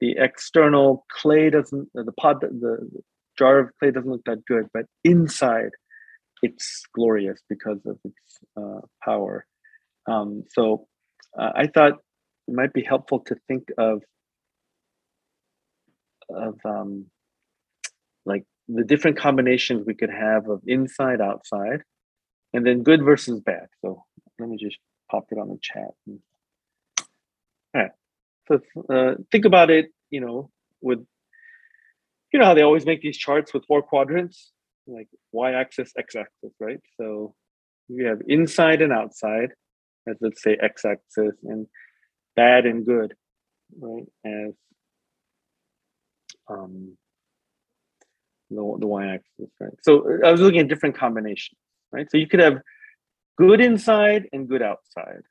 The 0.00 0.16
external 0.18 1.06
clay 1.10 1.50
doesn't, 1.50 1.88
the 1.94 2.12
pot, 2.12 2.40
the, 2.40 2.48
the 2.48 3.02
jar 3.38 3.60
of 3.60 3.70
clay 3.78 3.92
doesn't 3.92 4.10
look 4.10 4.24
that 4.26 4.44
good, 4.44 4.68
but 4.74 4.86
inside 5.04 5.70
it's 6.42 6.82
glorious 6.94 7.40
because 7.48 7.78
of 7.86 7.98
its 8.04 8.38
uh, 8.56 8.80
power. 9.02 9.46
Um, 10.06 10.44
so 10.50 10.88
uh, 11.38 11.50
I 11.54 11.66
thought 11.66 11.94
it 12.48 12.54
might 12.54 12.72
be 12.72 12.82
helpful 12.82 13.20
to 13.20 13.36
think 13.48 13.68
of 13.78 14.02
of 16.30 16.58
um, 16.64 17.06
like 18.24 18.44
the 18.68 18.84
different 18.84 19.18
combinations 19.18 19.86
we 19.86 19.94
could 19.94 20.10
have 20.10 20.48
of 20.48 20.62
inside, 20.66 21.20
outside, 21.20 21.82
and 22.52 22.66
then 22.66 22.82
good 22.82 23.02
versus 23.02 23.40
bad. 23.40 23.66
So 23.82 24.04
let 24.38 24.48
me 24.48 24.56
just 24.56 24.78
pop 25.10 25.26
it 25.30 25.38
on 25.38 25.48
the 25.48 25.58
chat. 25.60 25.90
All 26.08 26.16
right. 27.74 27.90
So 28.48 28.60
uh, 28.88 29.14
think 29.30 29.44
about 29.44 29.70
it. 29.70 29.90
You 30.10 30.20
know, 30.20 30.50
with 30.80 31.04
you 32.32 32.38
know 32.38 32.46
how 32.46 32.54
they 32.54 32.62
always 32.62 32.86
make 32.86 33.00
these 33.00 33.18
charts 33.18 33.52
with 33.54 33.64
four 33.66 33.82
quadrants, 33.82 34.52
like 34.86 35.08
y-axis, 35.32 35.92
x-axis, 35.96 36.52
right? 36.60 36.80
So 36.96 37.34
you 37.88 38.06
have 38.06 38.20
inside 38.26 38.82
and 38.82 38.92
outside, 38.92 39.50
as 40.08 40.16
let's 40.20 40.42
say 40.42 40.56
x-axis, 40.60 41.34
and 41.44 41.66
bad 42.36 42.66
and 42.66 42.84
good, 42.84 43.14
right? 43.78 44.06
As 44.24 44.52
um, 46.48 46.96
the, 48.50 48.76
the 48.78 48.86
y-axis, 48.86 49.50
right? 49.60 49.72
So 49.82 50.20
I 50.24 50.30
was 50.30 50.40
looking 50.40 50.60
at 50.60 50.68
different 50.68 50.96
combinations, 50.96 51.58
right? 51.92 52.10
So 52.10 52.18
you 52.18 52.26
could 52.26 52.40
have 52.40 52.58
good 53.38 53.60
inside 53.60 54.28
and 54.32 54.48
good 54.48 54.62
outside, 54.62 55.22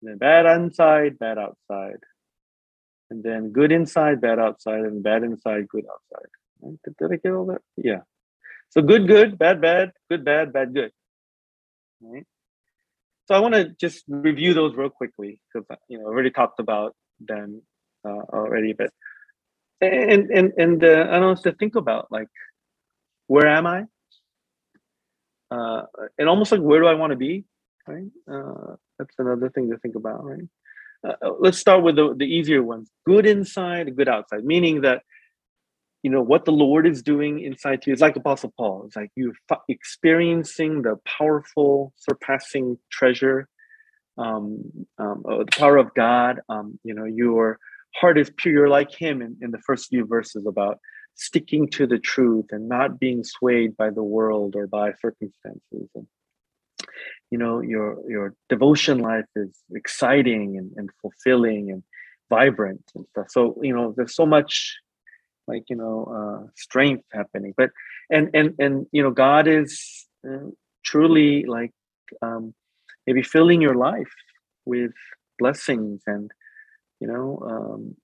and 0.00 0.10
then 0.10 0.18
bad 0.18 0.46
inside, 0.46 1.18
bad 1.18 1.38
outside, 1.38 2.00
and 3.10 3.22
then 3.22 3.50
good 3.50 3.72
inside, 3.72 4.20
bad 4.20 4.38
outside, 4.38 4.80
and 4.80 5.02
bad 5.02 5.22
inside, 5.22 5.68
good 5.68 5.84
outside. 5.84 6.28
Right? 6.60 6.78
Did, 6.84 6.96
did 6.96 7.12
I 7.12 7.16
get 7.16 7.32
all 7.32 7.46
that? 7.46 7.62
Yeah. 7.76 8.00
So 8.70 8.82
good, 8.82 9.06
good, 9.06 9.38
bad, 9.38 9.60
bad, 9.60 9.92
good, 10.10 10.24
bad, 10.24 10.52
bad, 10.52 10.74
good. 10.74 10.90
Right. 12.00 12.26
So 13.26 13.34
I 13.34 13.38
want 13.38 13.54
to 13.54 13.70
just 13.80 14.04
review 14.08 14.54
those 14.54 14.74
real 14.76 14.90
quickly 14.90 15.40
because 15.52 15.66
you 15.88 15.98
know 15.98 16.04
I 16.04 16.08
already 16.08 16.30
talked 16.30 16.60
about 16.60 16.94
them 17.20 17.62
uh, 18.06 18.22
already, 18.32 18.74
but 18.74 18.90
and 19.80 20.30
and 20.30 20.52
and 20.56 20.84
uh, 20.84 21.06
I 21.10 21.18
don't 21.18 21.34
know 21.36 21.50
to 21.50 21.52
think 21.52 21.74
about 21.74 22.08
like 22.10 22.28
where 23.26 23.46
am 23.46 23.66
I? 23.66 23.84
Uh, 25.50 25.82
and 26.18 26.28
almost 26.28 26.52
like 26.52 26.60
where 26.60 26.80
do 26.80 26.86
I 26.86 26.94
want 26.94 27.12
to 27.12 27.16
be? 27.16 27.44
Right. 27.86 28.10
Uh, 28.30 28.76
that's 28.98 29.14
another 29.18 29.50
thing 29.50 29.70
to 29.70 29.78
think 29.78 29.94
about, 29.94 30.24
right? 30.24 30.48
Uh, 31.06 31.32
let's 31.38 31.58
start 31.58 31.82
with 31.82 31.96
the, 31.96 32.14
the 32.16 32.24
easier 32.24 32.62
ones. 32.62 32.90
Good 33.06 33.26
inside, 33.26 33.94
good 33.94 34.08
outside. 34.08 34.44
Meaning 34.44 34.80
that 34.82 35.02
you 36.04 36.10
know 36.10 36.20
what 36.20 36.44
the 36.44 36.52
Lord 36.52 36.86
is 36.86 37.02
doing 37.02 37.40
inside 37.40 37.86
you. 37.86 37.92
It's 37.92 38.02
like 38.02 38.14
Apostle 38.14 38.52
Paul. 38.58 38.84
It's 38.86 38.94
like 38.94 39.10
you're 39.16 39.32
experiencing 39.70 40.82
the 40.82 40.96
powerful, 41.06 41.94
surpassing 41.96 42.78
treasure, 42.92 43.48
um, 44.18 44.86
um, 44.98 45.24
uh, 45.26 45.38
the 45.38 45.46
power 45.46 45.78
of 45.78 45.94
God. 45.94 46.40
Um, 46.50 46.78
you 46.84 46.94
know 46.94 47.06
your 47.06 47.58
heart 47.96 48.18
is 48.18 48.30
pure. 48.36 48.52
You're 48.52 48.68
like 48.68 48.92
him 48.92 49.22
in, 49.22 49.38
in 49.40 49.50
the 49.50 49.62
first 49.66 49.88
few 49.88 50.04
verses 50.04 50.44
about 50.46 50.78
sticking 51.14 51.70
to 51.70 51.86
the 51.86 51.98
truth 51.98 52.46
and 52.50 52.68
not 52.68 53.00
being 53.00 53.24
swayed 53.24 53.74
by 53.76 53.88
the 53.88 54.02
world 54.02 54.56
or 54.56 54.66
by 54.66 54.92
circumstances. 55.00 55.88
And 55.94 56.06
you 57.30 57.38
know, 57.38 57.60
your 57.60 57.98
your 58.06 58.34
devotion 58.50 58.98
life 58.98 59.30
is 59.34 59.56
exciting 59.74 60.58
and, 60.58 60.70
and 60.76 60.90
fulfilling 61.00 61.70
and 61.70 61.82
vibrant 62.28 62.82
and 62.94 63.06
stuff. 63.10 63.26
So, 63.30 63.58
you 63.62 63.74
know, 63.74 63.94
there's 63.96 64.14
so 64.14 64.26
much 64.26 64.76
like, 65.46 65.64
you 65.68 65.76
know, 65.76 66.04
uh, 66.04 66.48
strength 66.56 67.04
happening. 67.12 67.54
But 67.56 67.70
and 68.10 68.30
and 68.34 68.54
and 68.58 68.86
you 68.92 69.02
know, 69.02 69.10
God 69.10 69.46
is 69.48 70.06
uh, 70.28 70.50
truly 70.84 71.44
like 71.46 71.72
um 72.22 72.54
maybe 73.06 73.22
filling 73.22 73.60
your 73.60 73.74
life 73.74 74.12
with 74.64 74.92
blessings 75.38 76.02
and 76.06 76.30
you 77.00 77.08
know 77.08 77.38
um, 77.50 77.96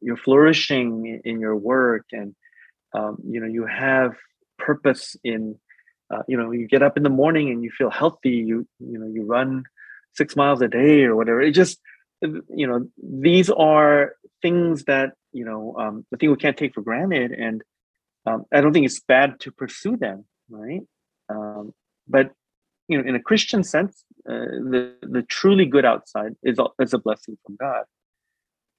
you're 0.00 0.16
flourishing 0.16 1.20
in 1.24 1.40
your 1.40 1.56
work 1.56 2.04
and 2.12 2.34
um, 2.94 3.18
you 3.26 3.40
know 3.40 3.46
you 3.46 3.66
have 3.66 4.14
purpose 4.58 5.16
in 5.24 5.56
uh, 6.12 6.22
you 6.28 6.36
know 6.36 6.50
you 6.50 6.66
get 6.66 6.82
up 6.82 6.96
in 6.96 7.02
the 7.02 7.08
morning 7.08 7.50
and 7.50 7.62
you 7.62 7.70
feel 7.70 7.90
healthy 7.90 8.30
you 8.30 8.66
you 8.78 8.98
know 8.98 9.06
you 9.06 9.24
run 9.24 9.64
six 10.14 10.36
miles 10.36 10.60
a 10.60 10.68
day 10.68 11.04
or 11.04 11.16
whatever 11.16 11.40
it 11.40 11.52
just 11.52 11.80
you 12.22 12.66
know 12.66 12.86
these 13.02 13.48
are 13.50 14.12
things 14.42 14.84
that 14.84 15.12
you 15.32 15.44
know 15.44 15.76
um, 15.78 16.04
i 16.12 16.16
think 16.16 16.30
we 16.30 16.36
can't 16.36 16.56
take 16.56 16.74
for 16.74 16.82
granted 16.82 17.32
and 17.32 17.62
um, 18.26 18.44
i 18.52 18.60
don't 18.60 18.72
think 18.72 18.86
it's 18.86 19.00
bad 19.00 19.38
to 19.40 19.50
pursue 19.50 19.96
them 19.96 20.24
right? 20.50 20.82
Um, 21.28 21.72
but 22.08 22.32
you 22.88 22.98
know 22.98 23.08
in 23.08 23.14
a 23.14 23.22
christian 23.22 23.62
sense 23.62 24.04
uh, 24.28 24.50
the 24.72 24.94
the 25.02 25.22
truly 25.22 25.64
good 25.64 25.84
outside 25.84 26.34
is 26.42 26.58
a, 26.58 26.66
is 26.80 26.92
a 26.92 26.98
blessing 26.98 27.38
from 27.44 27.56
god 27.56 27.84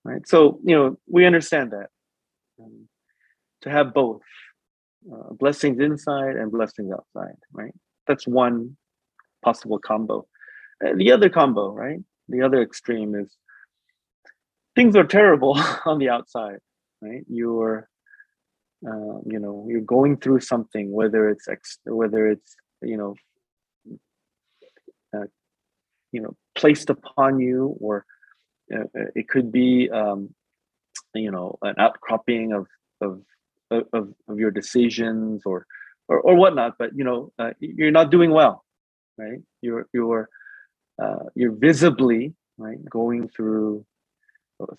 right? 0.04 0.28
So 0.28 0.60
you 0.64 0.76
know 0.76 0.98
we 1.08 1.26
understand 1.26 1.72
that 1.72 1.90
um, 2.62 2.88
to 3.62 3.70
have 3.70 3.94
both 3.94 4.22
uh, 5.12 5.34
blessings 5.34 5.80
inside 5.80 6.36
and 6.36 6.52
blessings 6.52 6.92
outside 6.92 7.36
right? 7.52 7.74
That's 8.08 8.28
one 8.28 8.78
possible 9.44 9.80
combo. 9.80 10.28
Uh, 10.86 10.94
the 10.96 11.12
other 11.12 11.30
combo 11.30 11.72
right? 11.72 12.00
The 12.28 12.42
other 12.42 12.62
extreme 12.62 13.16
is 13.16 13.36
things 14.76 14.96
are 14.96 15.04
terrible 15.04 15.58
on 15.86 16.00
the 16.00 16.10
outside 16.10 16.60
right? 17.02 17.24
You're 17.28 17.88
uh, 18.86 19.20
you 19.26 19.40
know 19.40 19.68
you're 19.70 19.82
going 19.82 20.18
through 20.18 20.40
something 20.40 20.92
whether 20.92 21.30
it's 21.30 21.48
ex- 21.48 21.80
whether 21.86 22.28
it's 22.28 22.56
you 22.82 22.98
know 22.98 23.16
uh, 25.16 25.26
you 26.12 26.22
know 26.22 26.36
placed 26.56 26.90
upon 26.90 27.40
you 27.40 27.76
or 27.80 28.06
uh, 28.74 28.86
it 29.16 29.28
could 29.28 29.52
be 29.52 29.90
um, 29.90 30.34
you 31.14 31.32
know 31.32 31.58
an 31.62 31.76
outcropping 31.78 32.54
of 32.54 32.68
of 33.02 33.22
of, 33.70 34.14
of 34.28 34.40
your 34.40 34.52
decisions 34.52 35.44
or, 35.46 35.66
or 36.08 36.20
or 36.20 36.36
whatnot 36.36 36.76
but 36.78 36.96
you 36.96 37.04
know 37.04 37.32
uh, 37.40 37.52
you're 37.60 37.92
not 37.92 38.12
doing 38.12 38.32
well 38.32 38.64
right? 39.18 39.40
You're 39.62 39.88
you're 39.94 40.30
uh, 41.02 41.26
you're 41.36 41.52
visibly 41.52 42.34
right 42.58 42.84
going 42.90 43.30
through 43.30 43.86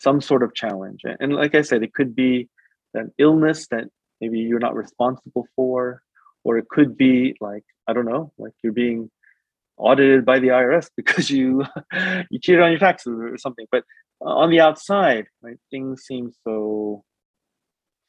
some 0.00 0.20
sort 0.20 0.42
of 0.42 0.54
challenge 0.54 1.02
and 1.04 1.34
like 1.34 1.54
i 1.54 1.62
said 1.62 1.82
it 1.82 1.94
could 1.94 2.14
be 2.14 2.48
an 2.94 3.12
illness 3.18 3.66
that 3.68 3.84
maybe 4.20 4.38
you're 4.38 4.58
not 4.58 4.74
responsible 4.74 5.46
for 5.56 6.02
or 6.44 6.58
it 6.58 6.68
could 6.68 6.96
be 6.96 7.34
like 7.40 7.64
i 7.88 7.92
don't 7.92 8.06
know 8.06 8.32
like 8.38 8.52
you're 8.62 8.72
being 8.72 9.10
audited 9.82 10.24
by 10.24 10.38
the 10.38 10.48
IRS 10.48 10.90
because 10.96 11.30
you 11.30 11.64
you 12.30 12.38
cheated 12.38 12.62
on 12.62 12.70
your 12.70 12.80
taxes 12.80 13.18
or 13.18 13.36
something. 13.38 13.66
But 13.70 13.84
on 14.20 14.50
the 14.50 14.60
outside, 14.60 15.26
right, 15.42 15.58
things 15.70 16.02
seem 16.02 16.32
so 16.44 17.04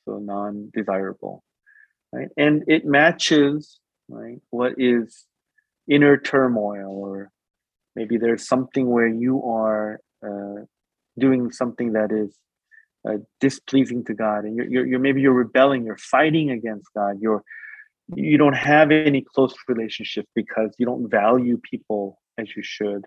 so 0.06 0.20
non-desirable, 0.20 1.44
right? 2.12 2.30
And 2.38 2.64
it 2.68 2.86
matches 2.86 3.80
right 4.10 4.42
what 4.50 4.74
is 4.78 5.26
inner 5.90 6.18
turmoil, 6.18 6.92
or 6.92 7.32
maybe 7.96 8.18
there's 8.18 8.48
something 8.48 8.90
where 8.90 9.08
you 9.08 9.44
are 9.44 10.00
uh, 10.26 10.66
doing 11.18 11.52
something 11.52 11.94
that 11.94 12.12
is 12.12 12.36
uh, 13.08 13.18
displeasing 13.40 14.06
to 14.06 14.14
God, 14.14 14.46
and 14.46 14.56
you're, 14.56 14.68
you're, 14.68 14.86
you're 14.86 15.00
maybe 15.00 15.22
you're 15.22 15.34
rebelling, 15.34 15.86
you're 15.86 15.98
fighting 15.98 16.52
against 16.52 16.88
God, 16.96 17.18
you're 17.20 17.44
you 18.16 18.38
don't 18.38 18.56
have 18.56 18.92
any 18.92 19.22
close 19.22 19.54
relationship 19.68 20.28
because 20.36 20.76
you 20.78 20.86
don't 20.86 21.10
value 21.10 21.58
people 21.58 22.20
as 22.38 22.54
you 22.56 22.62
should 22.62 23.06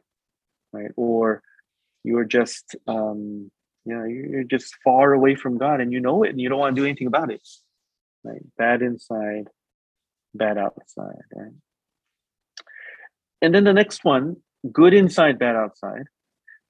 right? 0.72 0.90
Or 0.96 1.42
you're 2.04 2.24
just 2.24 2.76
um 2.86 3.50
you 3.84 3.96
know 3.96 4.04
you're 4.04 4.44
just 4.44 4.74
far 4.84 5.12
away 5.12 5.34
from 5.34 5.59
god 5.59 5.80
and 5.80 5.92
you 5.92 6.00
know 6.00 6.22
it 6.22 6.30
and 6.30 6.40
you 6.40 6.48
don't 6.48 6.59
want 6.59 6.74
to 6.74 6.80
do 6.80 6.86
anything 6.86 7.07
about 7.07 7.32
it 7.32 7.46
right? 8.24 8.42
Bad 8.57 8.82
inside 8.82 9.48
bad 10.34 10.59
outside 10.59 11.22
right? 11.34 11.52
And 13.42 13.54
then 13.54 13.64
the 13.64 13.72
next 13.72 14.04
one 14.04 14.36
good 14.72 14.94
inside 14.94 15.38
bad 15.38 15.57
outside 15.57 16.04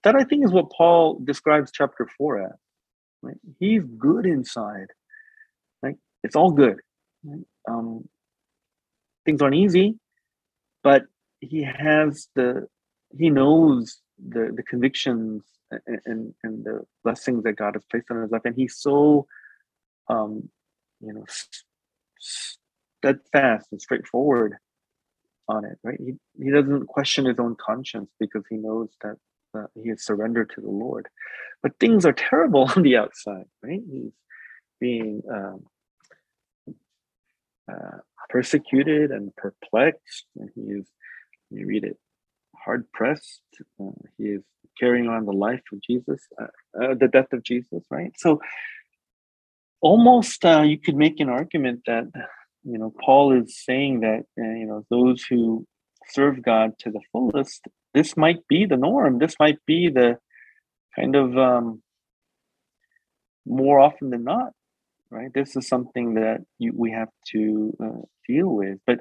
that 0.07 0.15
I 0.15 0.23
think 0.23 0.45
is 0.45 0.53
what 0.53 0.71
Paul 0.71 1.19
describes 1.25 1.73
chapter 1.73 2.09
four 2.17 2.41
as. 2.41 2.53
Right? 3.23 3.37
He's 3.59 3.83
good 3.99 4.25
inside. 4.25 4.87
Right? 5.83 5.97
It's 6.23 6.37
all 6.37 6.53
good. 6.53 6.77
Right? 7.25 7.45
Um, 7.69 8.09
things 9.25 9.43
aren't 9.43 9.57
easy, 9.57 9.97
but 10.85 11.07
he 11.41 11.65
has 11.65 12.29
the 12.37 12.69
he 13.19 13.31
knows 13.31 14.01
the 14.17 14.53
the 14.55 14.63
convictions 14.63 15.43
and, 15.73 15.99
and, 16.07 16.35
and 16.45 16.65
the 16.65 16.85
blessings 17.03 17.43
that 17.43 17.57
God 17.57 17.75
has 17.75 17.83
placed 17.91 18.07
on 18.09 18.23
his 18.23 18.31
life, 18.31 18.43
and 18.45 18.55
he's 18.55 18.77
so 18.79 19.27
um, 20.09 20.49
you 21.01 21.15
know 21.15 21.25
steadfast 22.21 23.67
and 23.73 23.83
straightforward 23.83 24.55
on 25.49 25.65
it. 25.65 25.79
Right? 25.83 25.99
He 25.99 26.13
he 26.41 26.53
doesn't 26.53 26.87
question 26.87 27.25
his 27.25 27.41
own 27.41 27.57
conscience 27.57 28.13
because 28.21 28.45
he 28.49 28.57
knows 28.57 28.91
that 29.03 29.17
uh, 29.65 29.67
he 29.81 29.91
has 29.91 30.05
surrendered 30.05 30.51
to 30.55 30.61
the 30.61 30.71
Lord. 30.71 31.09
But 31.63 31.79
things 31.79 32.05
are 32.05 32.13
terrible 32.13 32.71
on 32.77 32.83
the 32.83 32.97
outside. 32.97 33.47
Right? 33.63 33.81
He's 33.91 34.13
being 34.81 35.23
um, 35.33 35.67
uh, 37.71 37.99
persecuted 38.29 39.11
and 39.11 39.35
perplexed, 39.37 40.27
and 40.37 40.51
he 40.55 40.63
is. 40.63 40.87
You 41.51 41.65
read 41.67 41.85
it 41.85 41.97
hard 42.67 42.91
pressed. 42.93 43.41
Uh, 43.81 43.91
he 44.19 44.25
is 44.25 44.43
carrying 44.79 45.09
on 45.09 45.25
the 45.25 45.33
life 45.33 45.63
of 45.73 45.81
Jesus, 45.81 46.21
uh, 46.41 46.47
uh, 46.83 46.95
the 46.95 47.09
death 47.09 47.33
of 47.33 47.43
Jesus, 47.43 47.85
right? 47.91 48.13
So 48.17 48.41
almost 49.81 50.45
uh, 50.45 50.63
you 50.63 50.79
could 50.79 50.97
make 50.97 51.21
an 51.21 51.29
argument 51.29 51.83
that 51.87 52.05
you 52.65 52.79
know 52.79 52.93
Paul 53.05 53.41
is 53.41 53.63
saying 53.65 54.01
that 54.01 54.25
uh, 54.39 54.55
you 54.61 54.67
know 54.67 54.85
those 54.91 55.25
who 55.25 55.67
serve 56.11 56.43
God 56.43 56.73
to 56.81 56.91
the 56.91 57.01
fullest, 57.13 57.67
this 57.97 58.15
might 58.15 58.47
be 58.47 58.67
the 58.67 58.77
norm. 58.77 59.19
This 59.19 59.37
might 59.41 59.59
be 59.65 59.89
the 59.89 60.19
kind 60.95 61.17
of 61.17 61.39
um, 61.39 61.83
more 63.47 63.81
often 63.81 64.11
than 64.11 64.23
not, 64.23 64.53
right? 65.11 65.33
This 65.33 65.57
is 65.57 65.67
something 65.67 66.15
that 66.15 66.41
you, 66.59 66.75
we 66.77 66.91
have 66.91 67.09
to 67.33 67.75
uh, 67.83 68.03
deal 68.29 68.49
with, 68.49 68.81
but 68.87 69.01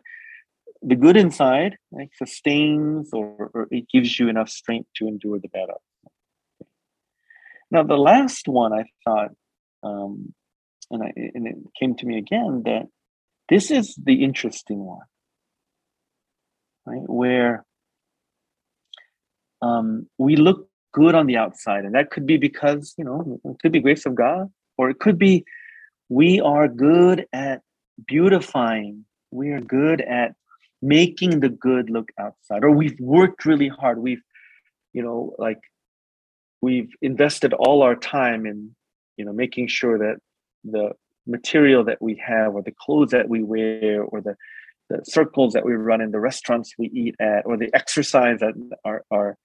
the 0.81 0.95
good 0.95 1.17
inside 1.17 1.75
like 1.91 2.11
sustains 2.15 3.09
or, 3.11 3.51
or, 3.53 3.67
it 3.69 3.85
gives 3.91 4.17
you 4.17 4.29
enough 4.29 4.47
strength 4.47 4.87
to 4.95 5.07
endure 5.07 5.39
the 5.39 5.49
bad. 5.49 5.67
Now 7.69 7.83
the 7.83 7.97
last 7.97 8.47
one 8.47 8.71
I 8.71 8.85
thought, 9.03 9.31
um, 9.83 10.33
and, 10.89 11.03
I, 11.03 11.11
and 11.33 11.47
it 11.47 11.55
came 11.77 11.95
to 11.97 12.05
me 12.05 12.17
again 12.17 12.61
that 12.63 12.83
this 13.49 13.71
is 13.71 13.93
the 14.01 14.23
interesting 14.23 14.79
one, 14.79 15.07
right? 16.85 17.03
Where 17.09 17.64
um, 19.65 20.07
we 20.17 20.35
look 20.35 20.67
good 20.93 21.15
on 21.15 21.25
the 21.25 21.37
outside, 21.37 21.83
and 21.85 21.95
that 21.95 22.11
could 22.11 22.25
be 22.25 22.37
because 22.37 22.93
you 22.97 23.05
know 23.05 23.39
it 23.43 23.57
could 23.61 23.71
be 23.71 23.79
grace 23.79 24.05
of 24.05 24.15
God, 24.15 24.49
or 24.77 24.89
it 24.89 24.99
could 24.99 25.17
be 25.17 25.45
we 26.09 26.39
are 26.39 26.67
good 26.67 27.25
at 27.33 27.61
beautifying. 28.05 29.05
We 29.31 29.49
are 29.49 29.61
good 29.61 30.01
at 30.01 30.35
making 30.81 31.39
the 31.39 31.49
good 31.49 31.89
look 31.89 32.11
outside 32.19 32.63
or 32.63 32.69
we've 32.71 32.99
worked 32.99 33.45
really 33.45 33.67
hard 33.67 33.97
we've 33.97 34.21
you 34.93 35.01
know 35.01 35.33
like 35.39 35.59
we've 36.61 36.91
invested 37.01 37.53
all 37.53 37.81
our 37.81 37.95
time 37.95 38.45
in 38.45 38.75
you 39.17 39.25
know 39.25 39.33
making 39.33 39.67
sure 39.67 39.97
that 39.97 40.17
the 40.63 40.91
material 41.25 41.83
that 41.83 42.01
we 42.01 42.21
have 42.23 42.53
or 42.53 42.61
the 42.61 42.73
clothes 42.79 43.11
that 43.11 43.27
we 43.27 43.41
wear 43.41 44.03
or 44.03 44.21
the 44.21 44.35
the 44.89 45.03
circles 45.05 45.53
that 45.53 45.65
we 45.65 45.73
run 45.73 46.01
in 46.01 46.11
the 46.11 46.19
restaurants 46.19 46.75
we 46.77 46.87
eat 46.87 47.15
at 47.19 47.43
or 47.45 47.57
the 47.57 47.73
exercise 47.73 48.39
that 48.39 48.53
our 48.83 49.03
our 49.09 49.37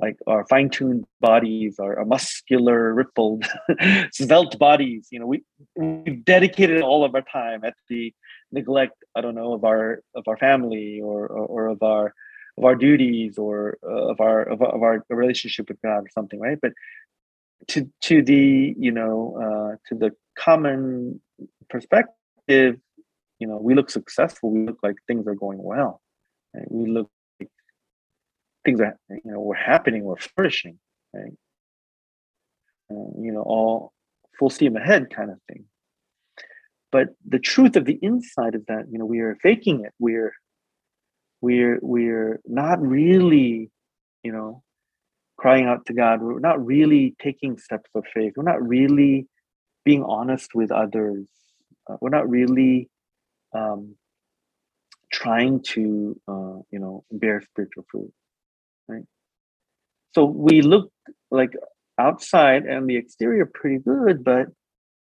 like 0.00 0.16
our 0.26 0.46
fine-tuned 0.46 1.04
bodies 1.20 1.78
our, 1.78 1.98
our 1.98 2.04
muscular 2.04 2.94
rippled 2.94 3.44
svelte 4.12 4.58
bodies 4.58 5.08
you 5.10 5.18
know 5.18 5.26
we 5.26 5.42
we've 5.76 6.24
dedicated 6.24 6.82
all 6.82 7.04
of 7.04 7.14
our 7.14 7.22
time 7.22 7.64
at 7.64 7.74
the 7.88 8.12
neglect 8.52 9.04
i 9.14 9.20
don't 9.20 9.34
know 9.34 9.52
of 9.52 9.64
our 9.64 10.02
of 10.14 10.24
our 10.26 10.36
family 10.36 11.00
or 11.02 11.26
or, 11.26 11.46
or 11.46 11.66
of 11.66 11.82
our 11.82 12.14
of 12.56 12.64
our 12.64 12.74
duties 12.74 13.38
or 13.38 13.78
uh, 13.84 14.10
of 14.10 14.20
our 14.20 14.42
of, 14.42 14.62
of, 14.62 14.82
our 14.82 15.04
relationship 15.10 15.68
with 15.68 15.80
god 15.82 16.04
or 16.04 16.10
something 16.12 16.40
right 16.40 16.58
but 16.60 16.72
to 17.66 17.88
to 18.00 18.22
the 18.22 18.74
you 18.78 18.92
know 18.92 19.36
uh, 19.42 19.76
to 19.88 19.94
the 19.94 20.10
common 20.36 21.20
perspective 21.68 22.78
you 23.38 23.46
know 23.46 23.58
we 23.58 23.74
look 23.74 23.90
successful 23.90 24.50
we 24.50 24.64
look 24.64 24.78
like 24.82 24.96
things 25.06 25.26
are 25.26 25.34
going 25.34 25.62
well 25.62 26.00
right? 26.54 26.70
we 26.70 26.90
look 26.90 27.10
things 28.64 28.80
are 28.80 28.98
you 29.10 29.32
know 29.32 29.40
we're 29.40 29.54
happening 29.54 30.04
we're 30.04 30.16
flourishing 30.16 30.78
right? 31.14 31.32
You 32.90 33.32
know 33.32 33.42
all 33.42 33.92
full 34.38 34.50
steam 34.50 34.76
ahead 34.76 35.10
kind 35.14 35.30
of 35.30 35.38
thing. 35.48 35.64
But 36.90 37.08
the 37.26 37.38
truth 37.38 37.76
of 37.76 37.84
the 37.84 37.98
inside 38.00 38.54
is 38.54 38.62
that 38.68 38.86
you 38.90 38.98
know 38.98 39.04
we 39.04 39.20
are 39.20 39.36
faking 39.42 39.84
it. 39.84 39.92
We're 39.98 40.32
we're 41.40 41.78
we're 41.82 42.40
not 42.46 42.80
really 42.80 43.70
you 44.22 44.32
know 44.32 44.62
crying 45.36 45.66
out 45.66 45.86
to 45.86 45.92
god. 45.92 46.22
We're 46.22 46.40
not 46.40 46.64
really 46.64 47.14
taking 47.20 47.58
steps 47.58 47.90
of 47.94 48.04
faith. 48.12 48.34
We're 48.36 48.42
not 48.44 48.66
really 48.66 49.26
being 49.84 50.02
honest 50.02 50.54
with 50.54 50.70
others. 50.70 51.26
Uh, 51.88 51.96
we're 52.00 52.10
not 52.10 52.28
really 52.28 52.88
um, 53.54 53.96
trying 55.12 55.62
to 55.74 56.18
uh, 56.26 56.58
you 56.70 56.78
know 56.78 57.04
bear 57.12 57.42
spiritual 57.42 57.84
fruit 57.90 58.12
right 58.88 59.04
so 60.14 60.24
we 60.24 60.62
look 60.62 60.90
like 61.30 61.52
outside 61.98 62.64
and 62.64 62.88
the 62.88 62.96
exterior 62.96 63.46
pretty 63.46 63.78
good 63.78 64.24
but 64.24 64.46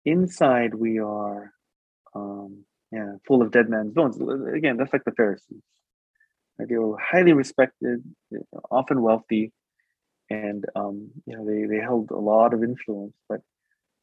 inside 0.04 0.74
we 0.74 0.98
are 0.98 1.52
um, 2.14 2.64
yeah, 2.92 3.14
full 3.26 3.42
of 3.42 3.52
dead 3.52 3.68
man's 3.68 3.92
bones. 3.92 4.16
Again, 4.54 4.76
that's 4.76 4.92
like 4.92 5.04
the 5.04 5.12
Pharisees. 5.12 5.62
Right? 6.58 6.68
They 6.68 6.76
were 6.76 6.98
highly 6.98 7.32
respected, 7.32 8.02
often 8.70 9.02
wealthy, 9.02 9.52
and 10.28 10.64
um, 10.74 11.10
you 11.26 11.36
know 11.36 11.44
they 11.44 11.66
they 11.66 11.80
held 11.80 12.10
a 12.10 12.16
lot 12.16 12.52
of 12.52 12.62
influence. 12.62 13.14
But 13.28 13.40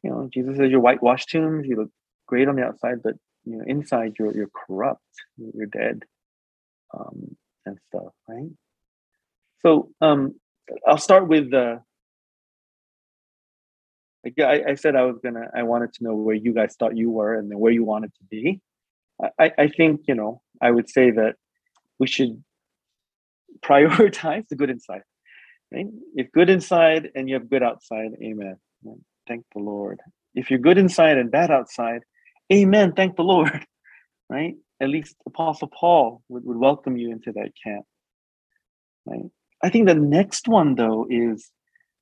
you 0.04 0.10
know, 0.10 0.30
Jesus 0.34 0.58
says, 0.58 0.70
"You're 0.72 0.80
whitewashed 0.80 1.30
tombs. 1.30 1.68
You 1.68 1.76
look 1.76 1.90
great 2.28 2.48
on 2.48 2.56
the 2.56 2.64
outside, 2.64 3.04
but 3.04 3.16
you 3.46 3.58
know 3.58 3.66
inside 3.68 4.14
you're 4.18 4.34
you're 4.34 4.50
corrupt. 4.68 5.04
You're 5.38 5.68
dead, 5.68 6.04
um, 6.98 7.36
and 7.66 7.78
stuff." 7.90 8.14
Right. 8.28 8.50
So 9.62 9.90
um, 10.02 10.36
I'll 10.88 10.98
start 10.98 11.28
with 11.28 11.52
the 11.52 11.82
I, 14.40 14.64
I 14.70 14.76
said 14.76 14.96
I 14.96 15.04
was 15.04 15.18
gonna. 15.24 15.50
I 15.56 15.64
wanted 15.64 15.94
to 15.94 16.04
know 16.04 16.16
where 16.16 16.36
you 16.36 16.54
guys 16.54 16.76
thought 16.78 16.98
you 16.98 17.10
were 17.10 17.36
and 17.36 17.52
where 17.58 17.72
you 17.72 17.84
wanted 17.84 18.14
to 18.16 18.24
be. 18.30 18.62
I, 19.40 19.52
I 19.58 19.68
think 19.68 20.02
you 20.08 20.16
know. 20.16 20.42
I 20.62 20.72
would 20.72 20.90
say 20.90 21.12
that 21.12 21.36
we 22.00 22.08
should 22.08 22.44
prioritize 23.66 24.48
the 24.50 24.56
good 24.56 24.70
inside. 24.70 25.04
Right? 25.72 25.88
If 26.16 26.32
good 26.32 26.50
inside 26.50 27.10
and 27.16 27.28
you 27.28 27.36
have 27.36 27.50
good 27.50 27.64
outside, 27.64 28.12
amen. 28.24 28.58
Thank 29.28 29.46
the 29.54 29.62
Lord. 29.62 30.00
If 30.34 30.50
you're 30.50 30.60
good 30.60 30.78
inside 30.78 31.18
and 31.18 31.30
bad 31.30 31.52
outside, 31.52 32.02
amen. 32.52 32.94
Thank 32.94 33.16
the 33.16 33.24
Lord. 33.24 33.66
Right? 34.30 34.56
At 34.82 34.90
least 34.90 35.16
Apostle 35.26 35.70
Paul 35.70 36.22
would, 36.28 36.44
would 36.44 36.58
welcome 36.58 36.98
you 36.98 37.14
into 37.14 37.32
that 37.32 37.52
camp. 37.64 37.86
Right? 39.06 39.32
I 39.64 39.70
think 39.70 39.88
the 39.88 39.96
next 39.96 40.48
one 40.48 40.76
though 40.76 41.08
is 41.10 41.50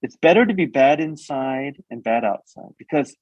it's 0.01 0.18
better 0.18 0.45
to 0.45 0.53
be 0.53 0.66
bad 0.66 0.99
inside 0.99 1.82
and 1.89 2.03
bad 2.03 2.24
outside 2.24 2.74
because 2.78 3.16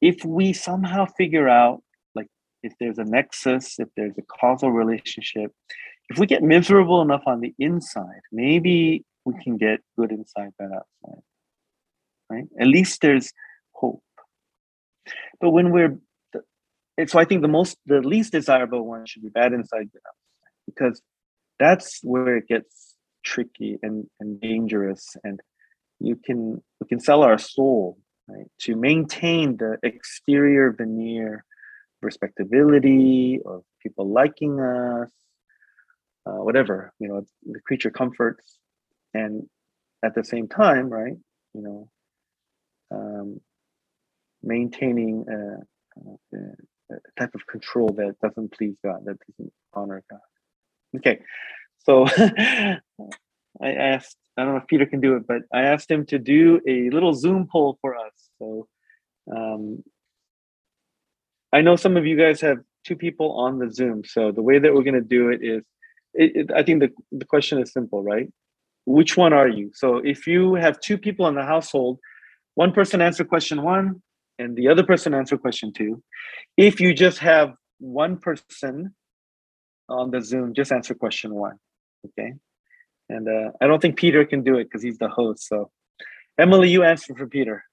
if 0.00 0.24
we 0.24 0.52
somehow 0.52 1.06
figure 1.06 1.48
out 1.48 1.82
like 2.14 2.28
if 2.62 2.72
there's 2.80 2.98
a 2.98 3.04
nexus 3.04 3.78
if 3.78 3.88
there's 3.96 4.16
a 4.18 4.22
causal 4.22 4.70
relationship 4.70 5.52
if 6.08 6.18
we 6.18 6.26
get 6.26 6.42
miserable 6.42 7.02
enough 7.02 7.22
on 7.26 7.40
the 7.40 7.54
inside 7.58 8.20
maybe 8.32 9.04
we 9.24 9.34
can 9.42 9.56
get 9.56 9.80
good 9.98 10.12
inside 10.12 10.52
bad 10.58 10.70
outside 10.72 11.22
right? 12.30 12.44
At 12.60 12.66
least 12.66 13.00
there's 13.02 13.32
hope. 13.72 14.02
But 15.40 15.50
when 15.50 15.70
we're 15.70 15.98
so 17.06 17.18
i 17.18 17.26
think 17.26 17.42
the 17.42 17.48
most 17.48 17.76
the 17.84 18.00
least 18.00 18.32
desirable 18.32 18.86
one 18.86 19.04
should 19.04 19.22
be 19.22 19.28
bad 19.28 19.52
inside 19.52 19.92
good 19.92 20.00
outside 20.08 20.64
because 20.64 21.02
that's 21.58 22.00
where 22.02 22.38
it 22.38 22.48
gets 22.48 22.95
tricky 23.32 23.78
and, 23.82 24.06
and 24.20 24.40
dangerous 24.40 25.16
and 25.24 25.40
you 25.98 26.16
can 26.16 26.62
we 26.80 26.86
can 26.86 27.00
sell 27.00 27.22
our 27.22 27.38
soul 27.38 27.98
right 28.28 28.46
to 28.58 28.76
maintain 28.76 29.56
the 29.56 29.78
exterior 29.82 30.70
veneer 30.70 31.44
respectability 32.02 33.40
of 33.44 33.62
people 33.82 34.08
liking 34.08 34.60
us 34.60 35.10
uh, 36.26 36.40
whatever 36.46 36.92
you 36.98 37.08
know 37.08 37.22
the 37.44 37.60
creature 37.60 37.90
comforts. 37.90 38.58
And 39.14 39.48
at 40.04 40.14
the 40.14 40.24
same 40.24 40.46
time 40.48 40.90
right 40.90 41.16
you 41.54 41.62
know 41.62 41.88
um, 42.96 43.40
maintaining 44.42 45.24
a, 45.28 46.36
a, 46.36 46.94
a 46.94 46.96
type 47.18 47.34
of 47.34 47.46
control 47.46 47.88
that 47.96 48.16
doesn't 48.22 48.52
please 48.52 48.76
god 48.84 49.04
that 49.06 49.16
doesn't 49.26 49.52
honor 49.72 50.02
god. 50.10 50.20
Okay 50.96 51.20
so 51.86 52.06
I 53.62 53.72
asked, 53.72 54.16
I 54.36 54.42
don't 54.42 54.52
know 54.54 54.58
if 54.58 54.66
Peter 54.66 54.86
can 54.86 55.00
do 55.00 55.16
it, 55.16 55.26
but 55.26 55.42
I 55.52 55.62
asked 55.62 55.90
him 55.90 56.04
to 56.06 56.18
do 56.18 56.60
a 56.68 56.90
little 56.90 57.14
Zoom 57.14 57.48
poll 57.50 57.78
for 57.80 57.96
us. 57.96 58.12
So 58.38 58.66
um, 59.34 59.84
I 61.52 61.60
know 61.60 61.76
some 61.76 61.96
of 61.96 62.04
you 62.04 62.16
guys 62.16 62.40
have 62.40 62.58
two 62.84 62.96
people 62.96 63.32
on 63.38 63.58
the 63.58 63.72
Zoom. 63.72 64.02
So 64.04 64.32
the 64.32 64.42
way 64.42 64.58
that 64.58 64.74
we're 64.74 64.82
going 64.82 64.94
to 64.94 65.00
do 65.00 65.30
it 65.30 65.40
is, 65.42 65.62
it, 66.12 66.36
it, 66.36 66.50
I 66.54 66.64
think 66.64 66.80
the, 66.80 66.90
the 67.12 67.24
question 67.24 67.60
is 67.60 67.72
simple, 67.72 68.02
right? 68.02 68.28
Which 68.84 69.16
one 69.16 69.32
are 69.32 69.48
you? 69.48 69.70
So 69.72 69.98
if 69.98 70.26
you 70.26 70.54
have 70.54 70.80
two 70.80 70.98
people 70.98 71.28
in 71.28 71.36
the 71.36 71.44
household, 71.44 71.98
one 72.56 72.72
person 72.72 73.00
answer 73.00 73.24
question 73.24 73.62
one 73.62 74.02
and 74.38 74.56
the 74.56 74.68
other 74.68 74.82
person 74.82 75.14
answer 75.14 75.38
question 75.38 75.72
two. 75.72 76.02
If 76.56 76.80
you 76.80 76.94
just 76.94 77.18
have 77.20 77.54
one 77.78 78.16
person 78.18 78.94
on 79.88 80.10
the 80.10 80.20
Zoom, 80.20 80.52
just 80.52 80.72
answer 80.72 80.94
question 80.94 81.34
one. 81.34 81.58
Okay. 82.06 82.34
And 83.08 83.28
uh, 83.28 83.52
I 83.60 83.66
don't 83.66 83.80
think 83.80 83.96
Peter 83.96 84.24
can 84.24 84.42
do 84.42 84.56
it 84.56 84.64
because 84.64 84.82
he's 84.82 84.98
the 84.98 85.08
host. 85.08 85.46
So 85.48 85.70
Emily, 86.38 86.70
you 86.70 86.82
answer 86.82 87.14
for 87.14 87.26
Peter. 87.26 87.64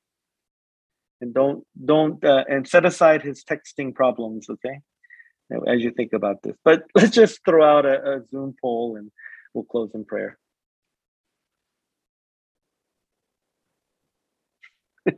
And 1.22 1.34
don't 1.34 1.66
don't 1.86 2.24
uh, 2.24 2.44
and 2.50 2.68
set 2.68 2.86
aside 2.86 3.22
his 3.22 3.44
texting 3.44 3.96
problems, 3.96 4.48
okay? 4.50 4.82
As 5.68 5.82
you 5.82 5.92
think 5.92 6.14
about 6.14 6.42
this. 6.44 6.56
But 6.64 6.84
let's 6.96 7.16
just 7.16 7.40
throw 7.46 7.64
out 7.64 7.86
a, 7.86 8.18
a 8.18 8.26
Zoom 8.28 8.56
poll 8.62 8.98
and 8.98 9.12
we'll 9.54 9.64
close 9.64 9.92
in 9.94 10.06
prayer. 10.06 10.38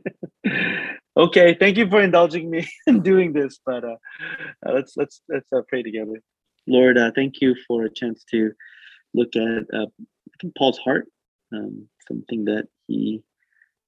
okay, 1.16 1.56
thank 1.58 1.76
you 1.76 1.88
for 1.88 2.02
indulging 2.02 2.50
me 2.50 2.68
in 2.86 3.00
doing 3.00 3.32
this, 3.32 3.58
but 3.64 3.84
uh, 3.84 3.96
uh, 4.66 4.72
let's 4.72 4.96
let's 4.96 5.22
let's 5.28 5.52
uh, 5.52 5.62
pray 5.68 5.82
together. 5.82 6.20
Lord, 6.66 6.98
uh, 6.98 7.12
thank 7.14 7.40
you 7.40 7.54
for 7.66 7.84
a 7.84 7.90
chance 7.90 8.24
to 8.30 8.52
look 9.18 9.32
at 9.36 9.64
uh, 9.78 9.86
Paul's 10.58 10.78
heart, 10.78 11.06
um, 11.52 11.88
something 12.08 12.44
that 12.44 12.66
he 12.86 13.22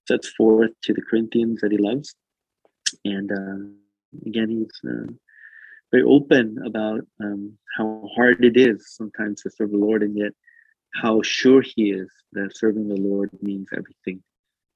sets 0.08 0.28
forth 0.38 0.72
to 0.84 0.92
the 0.94 1.02
Corinthians 1.08 1.60
that 1.60 1.72
he 1.72 1.78
loves, 1.78 2.14
and 3.04 3.28
uh, 3.30 4.28
again 4.28 4.48
he's 4.48 4.90
uh, 4.90 5.12
very 5.92 6.04
open 6.04 6.58
about 6.64 7.00
um, 7.22 7.56
how 7.76 8.08
hard 8.16 8.44
it 8.44 8.56
is 8.56 8.94
sometimes 8.98 9.42
to 9.42 9.50
serve 9.50 9.70
the 9.70 9.84
Lord, 9.86 10.02
and 10.02 10.16
yet 10.16 10.32
how 10.94 11.22
sure 11.22 11.62
he 11.62 11.90
is 11.90 12.10
that 12.32 12.56
serving 12.56 12.88
the 12.88 13.00
Lord 13.10 13.30
means 13.42 13.68
everything 13.72 14.22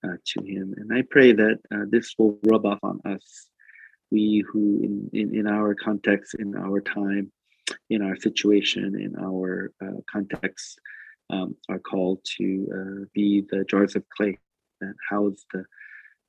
uh, 0.04 0.16
to 0.24 0.44
him. 0.44 0.74
And 0.76 0.92
I 0.92 1.02
pray 1.10 1.32
that 1.32 1.58
uh, 1.74 1.84
this 1.88 2.14
will 2.18 2.38
rub 2.44 2.66
off 2.66 2.78
on 2.82 3.00
us, 3.04 3.48
we 4.10 4.44
who, 4.50 4.80
in, 4.82 5.10
in, 5.12 5.34
in 5.40 5.46
our 5.46 5.74
context, 5.74 6.34
in 6.34 6.56
our 6.56 6.80
time, 6.80 7.32
in 7.90 8.02
our 8.02 8.16
situation, 8.16 8.94
in 9.00 9.14
our 9.22 9.72
uh, 9.82 10.00
context, 10.10 10.78
um, 11.30 11.54
are 11.68 11.78
called 11.78 12.18
to 12.36 12.68
uh, 12.74 13.04
be 13.14 13.42
the 13.50 13.64
jars 13.64 13.96
of 13.96 14.04
clay 14.08 14.38
that 14.80 14.94
house 15.08 15.44
the, 15.52 15.64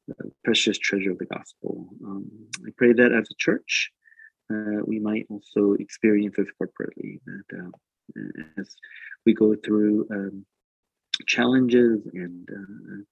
the 0.07 0.31
precious 0.43 0.77
treasure 0.77 1.11
of 1.11 1.17
the 1.17 1.25
gospel. 1.25 1.89
Um, 2.05 2.29
I 2.65 2.71
pray 2.77 2.93
that 2.93 3.11
as 3.11 3.27
a 3.29 3.35
church, 3.37 3.91
uh, 4.53 4.81
we 4.85 4.99
might 4.99 5.25
also 5.29 5.73
experience 5.73 6.35
this 6.37 6.47
corporately, 6.61 7.19
that 7.25 7.59
uh, 7.59 8.51
as 8.57 8.75
we 9.25 9.33
go 9.33 9.55
through 9.55 10.07
um, 10.11 10.45
challenges 11.27 12.05
and 12.13 12.47
uh, 12.51 13.03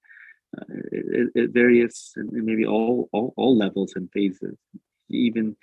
at, 1.35 1.49
various 1.51 2.11
and 2.17 2.29
maybe 2.31 2.65
all, 2.65 3.07
all 3.13 3.33
all 3.37 3.57
levels 3.57 3.93
and 3.95 4.09
phases 4.11 4.57
even 5.09 5.55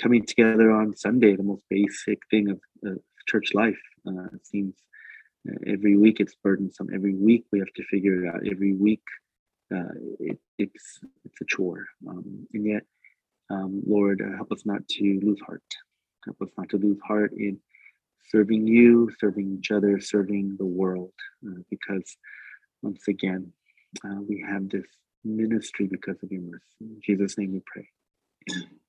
coming 0.00 0.24
together 0.24 0.70
on 0.70 0.96
sunday 0.96 1.34
the 1.36 1.42
most 1.42 1.62
basic 1.70 2.18
thing 2.30 2.50
of, 2.50 2.60
of 2.84 2.98
church 3.26 3.50
life 3.54 3.78
uh, 4.08 4.28
seems 4.42 4.74
uh, 5.48 5.54
every 5.66 5.96
week 5.96 6.20
it's 6.20 6.34
burdensome 6.42 6.88
every 6.94 7.14
week 7.14 7.44
we 7.52 7.58
have 7.58 7.72
to 7.74 7.84
figure 7.84 8.24
it 8.24 8.28
out 8.28 8.40
every 8.50 8.74
week 8.74 9.02
uh, 9.74 9.94
it, 10.20 10.38
it's 10.58 11.00
it's 11.24 11.40
a 11.40 11.44
chore 11.44 11.86
um, 12.08 12.46
and 12.54 12.66
yet 12.66 12.82
um, 13.50 13.82
lord 13.86 14.20
uh, 14.20 14.36
help 14.36 14.52
us 14.52 14.64
not 14.64 14.86
to 14.88 15.20
lose 15.22 15.40
heart 15.46 15.62
help 16.24 16.40
us 16.42 16.50
not 16.56 16.68
to 16.68 16.76
lose 16.78 16.98
heart 17.06 17.32
in 17.32 17.58
serving 18.30 18.66
you 18.66 19.10
serving 19.18 19.56
each 19.58 19.70
other 19.70 20.00
serving 20.00 20.56
the 20.58 20.66
world 20.66 21.12
uh, 21.46 21.60
because 21.70 22.16
once 22.82 23.08
again 23.08 23.52
uh, 24.04 24.20
we 24.28 24.44
have 24.46 24.68
this 24.68 24.86
ministry 25.26 25.86
because 25.86 26.22
of 26.22 26.30
your 26.30 26.42
mercy. 26.42 26.62
In 26.80 27.00
Jesus' 27.04 27.36
name 27.38 27.52
we 27.52 27.62
pray. 27.66 27.88
Amen. 28.50 28.80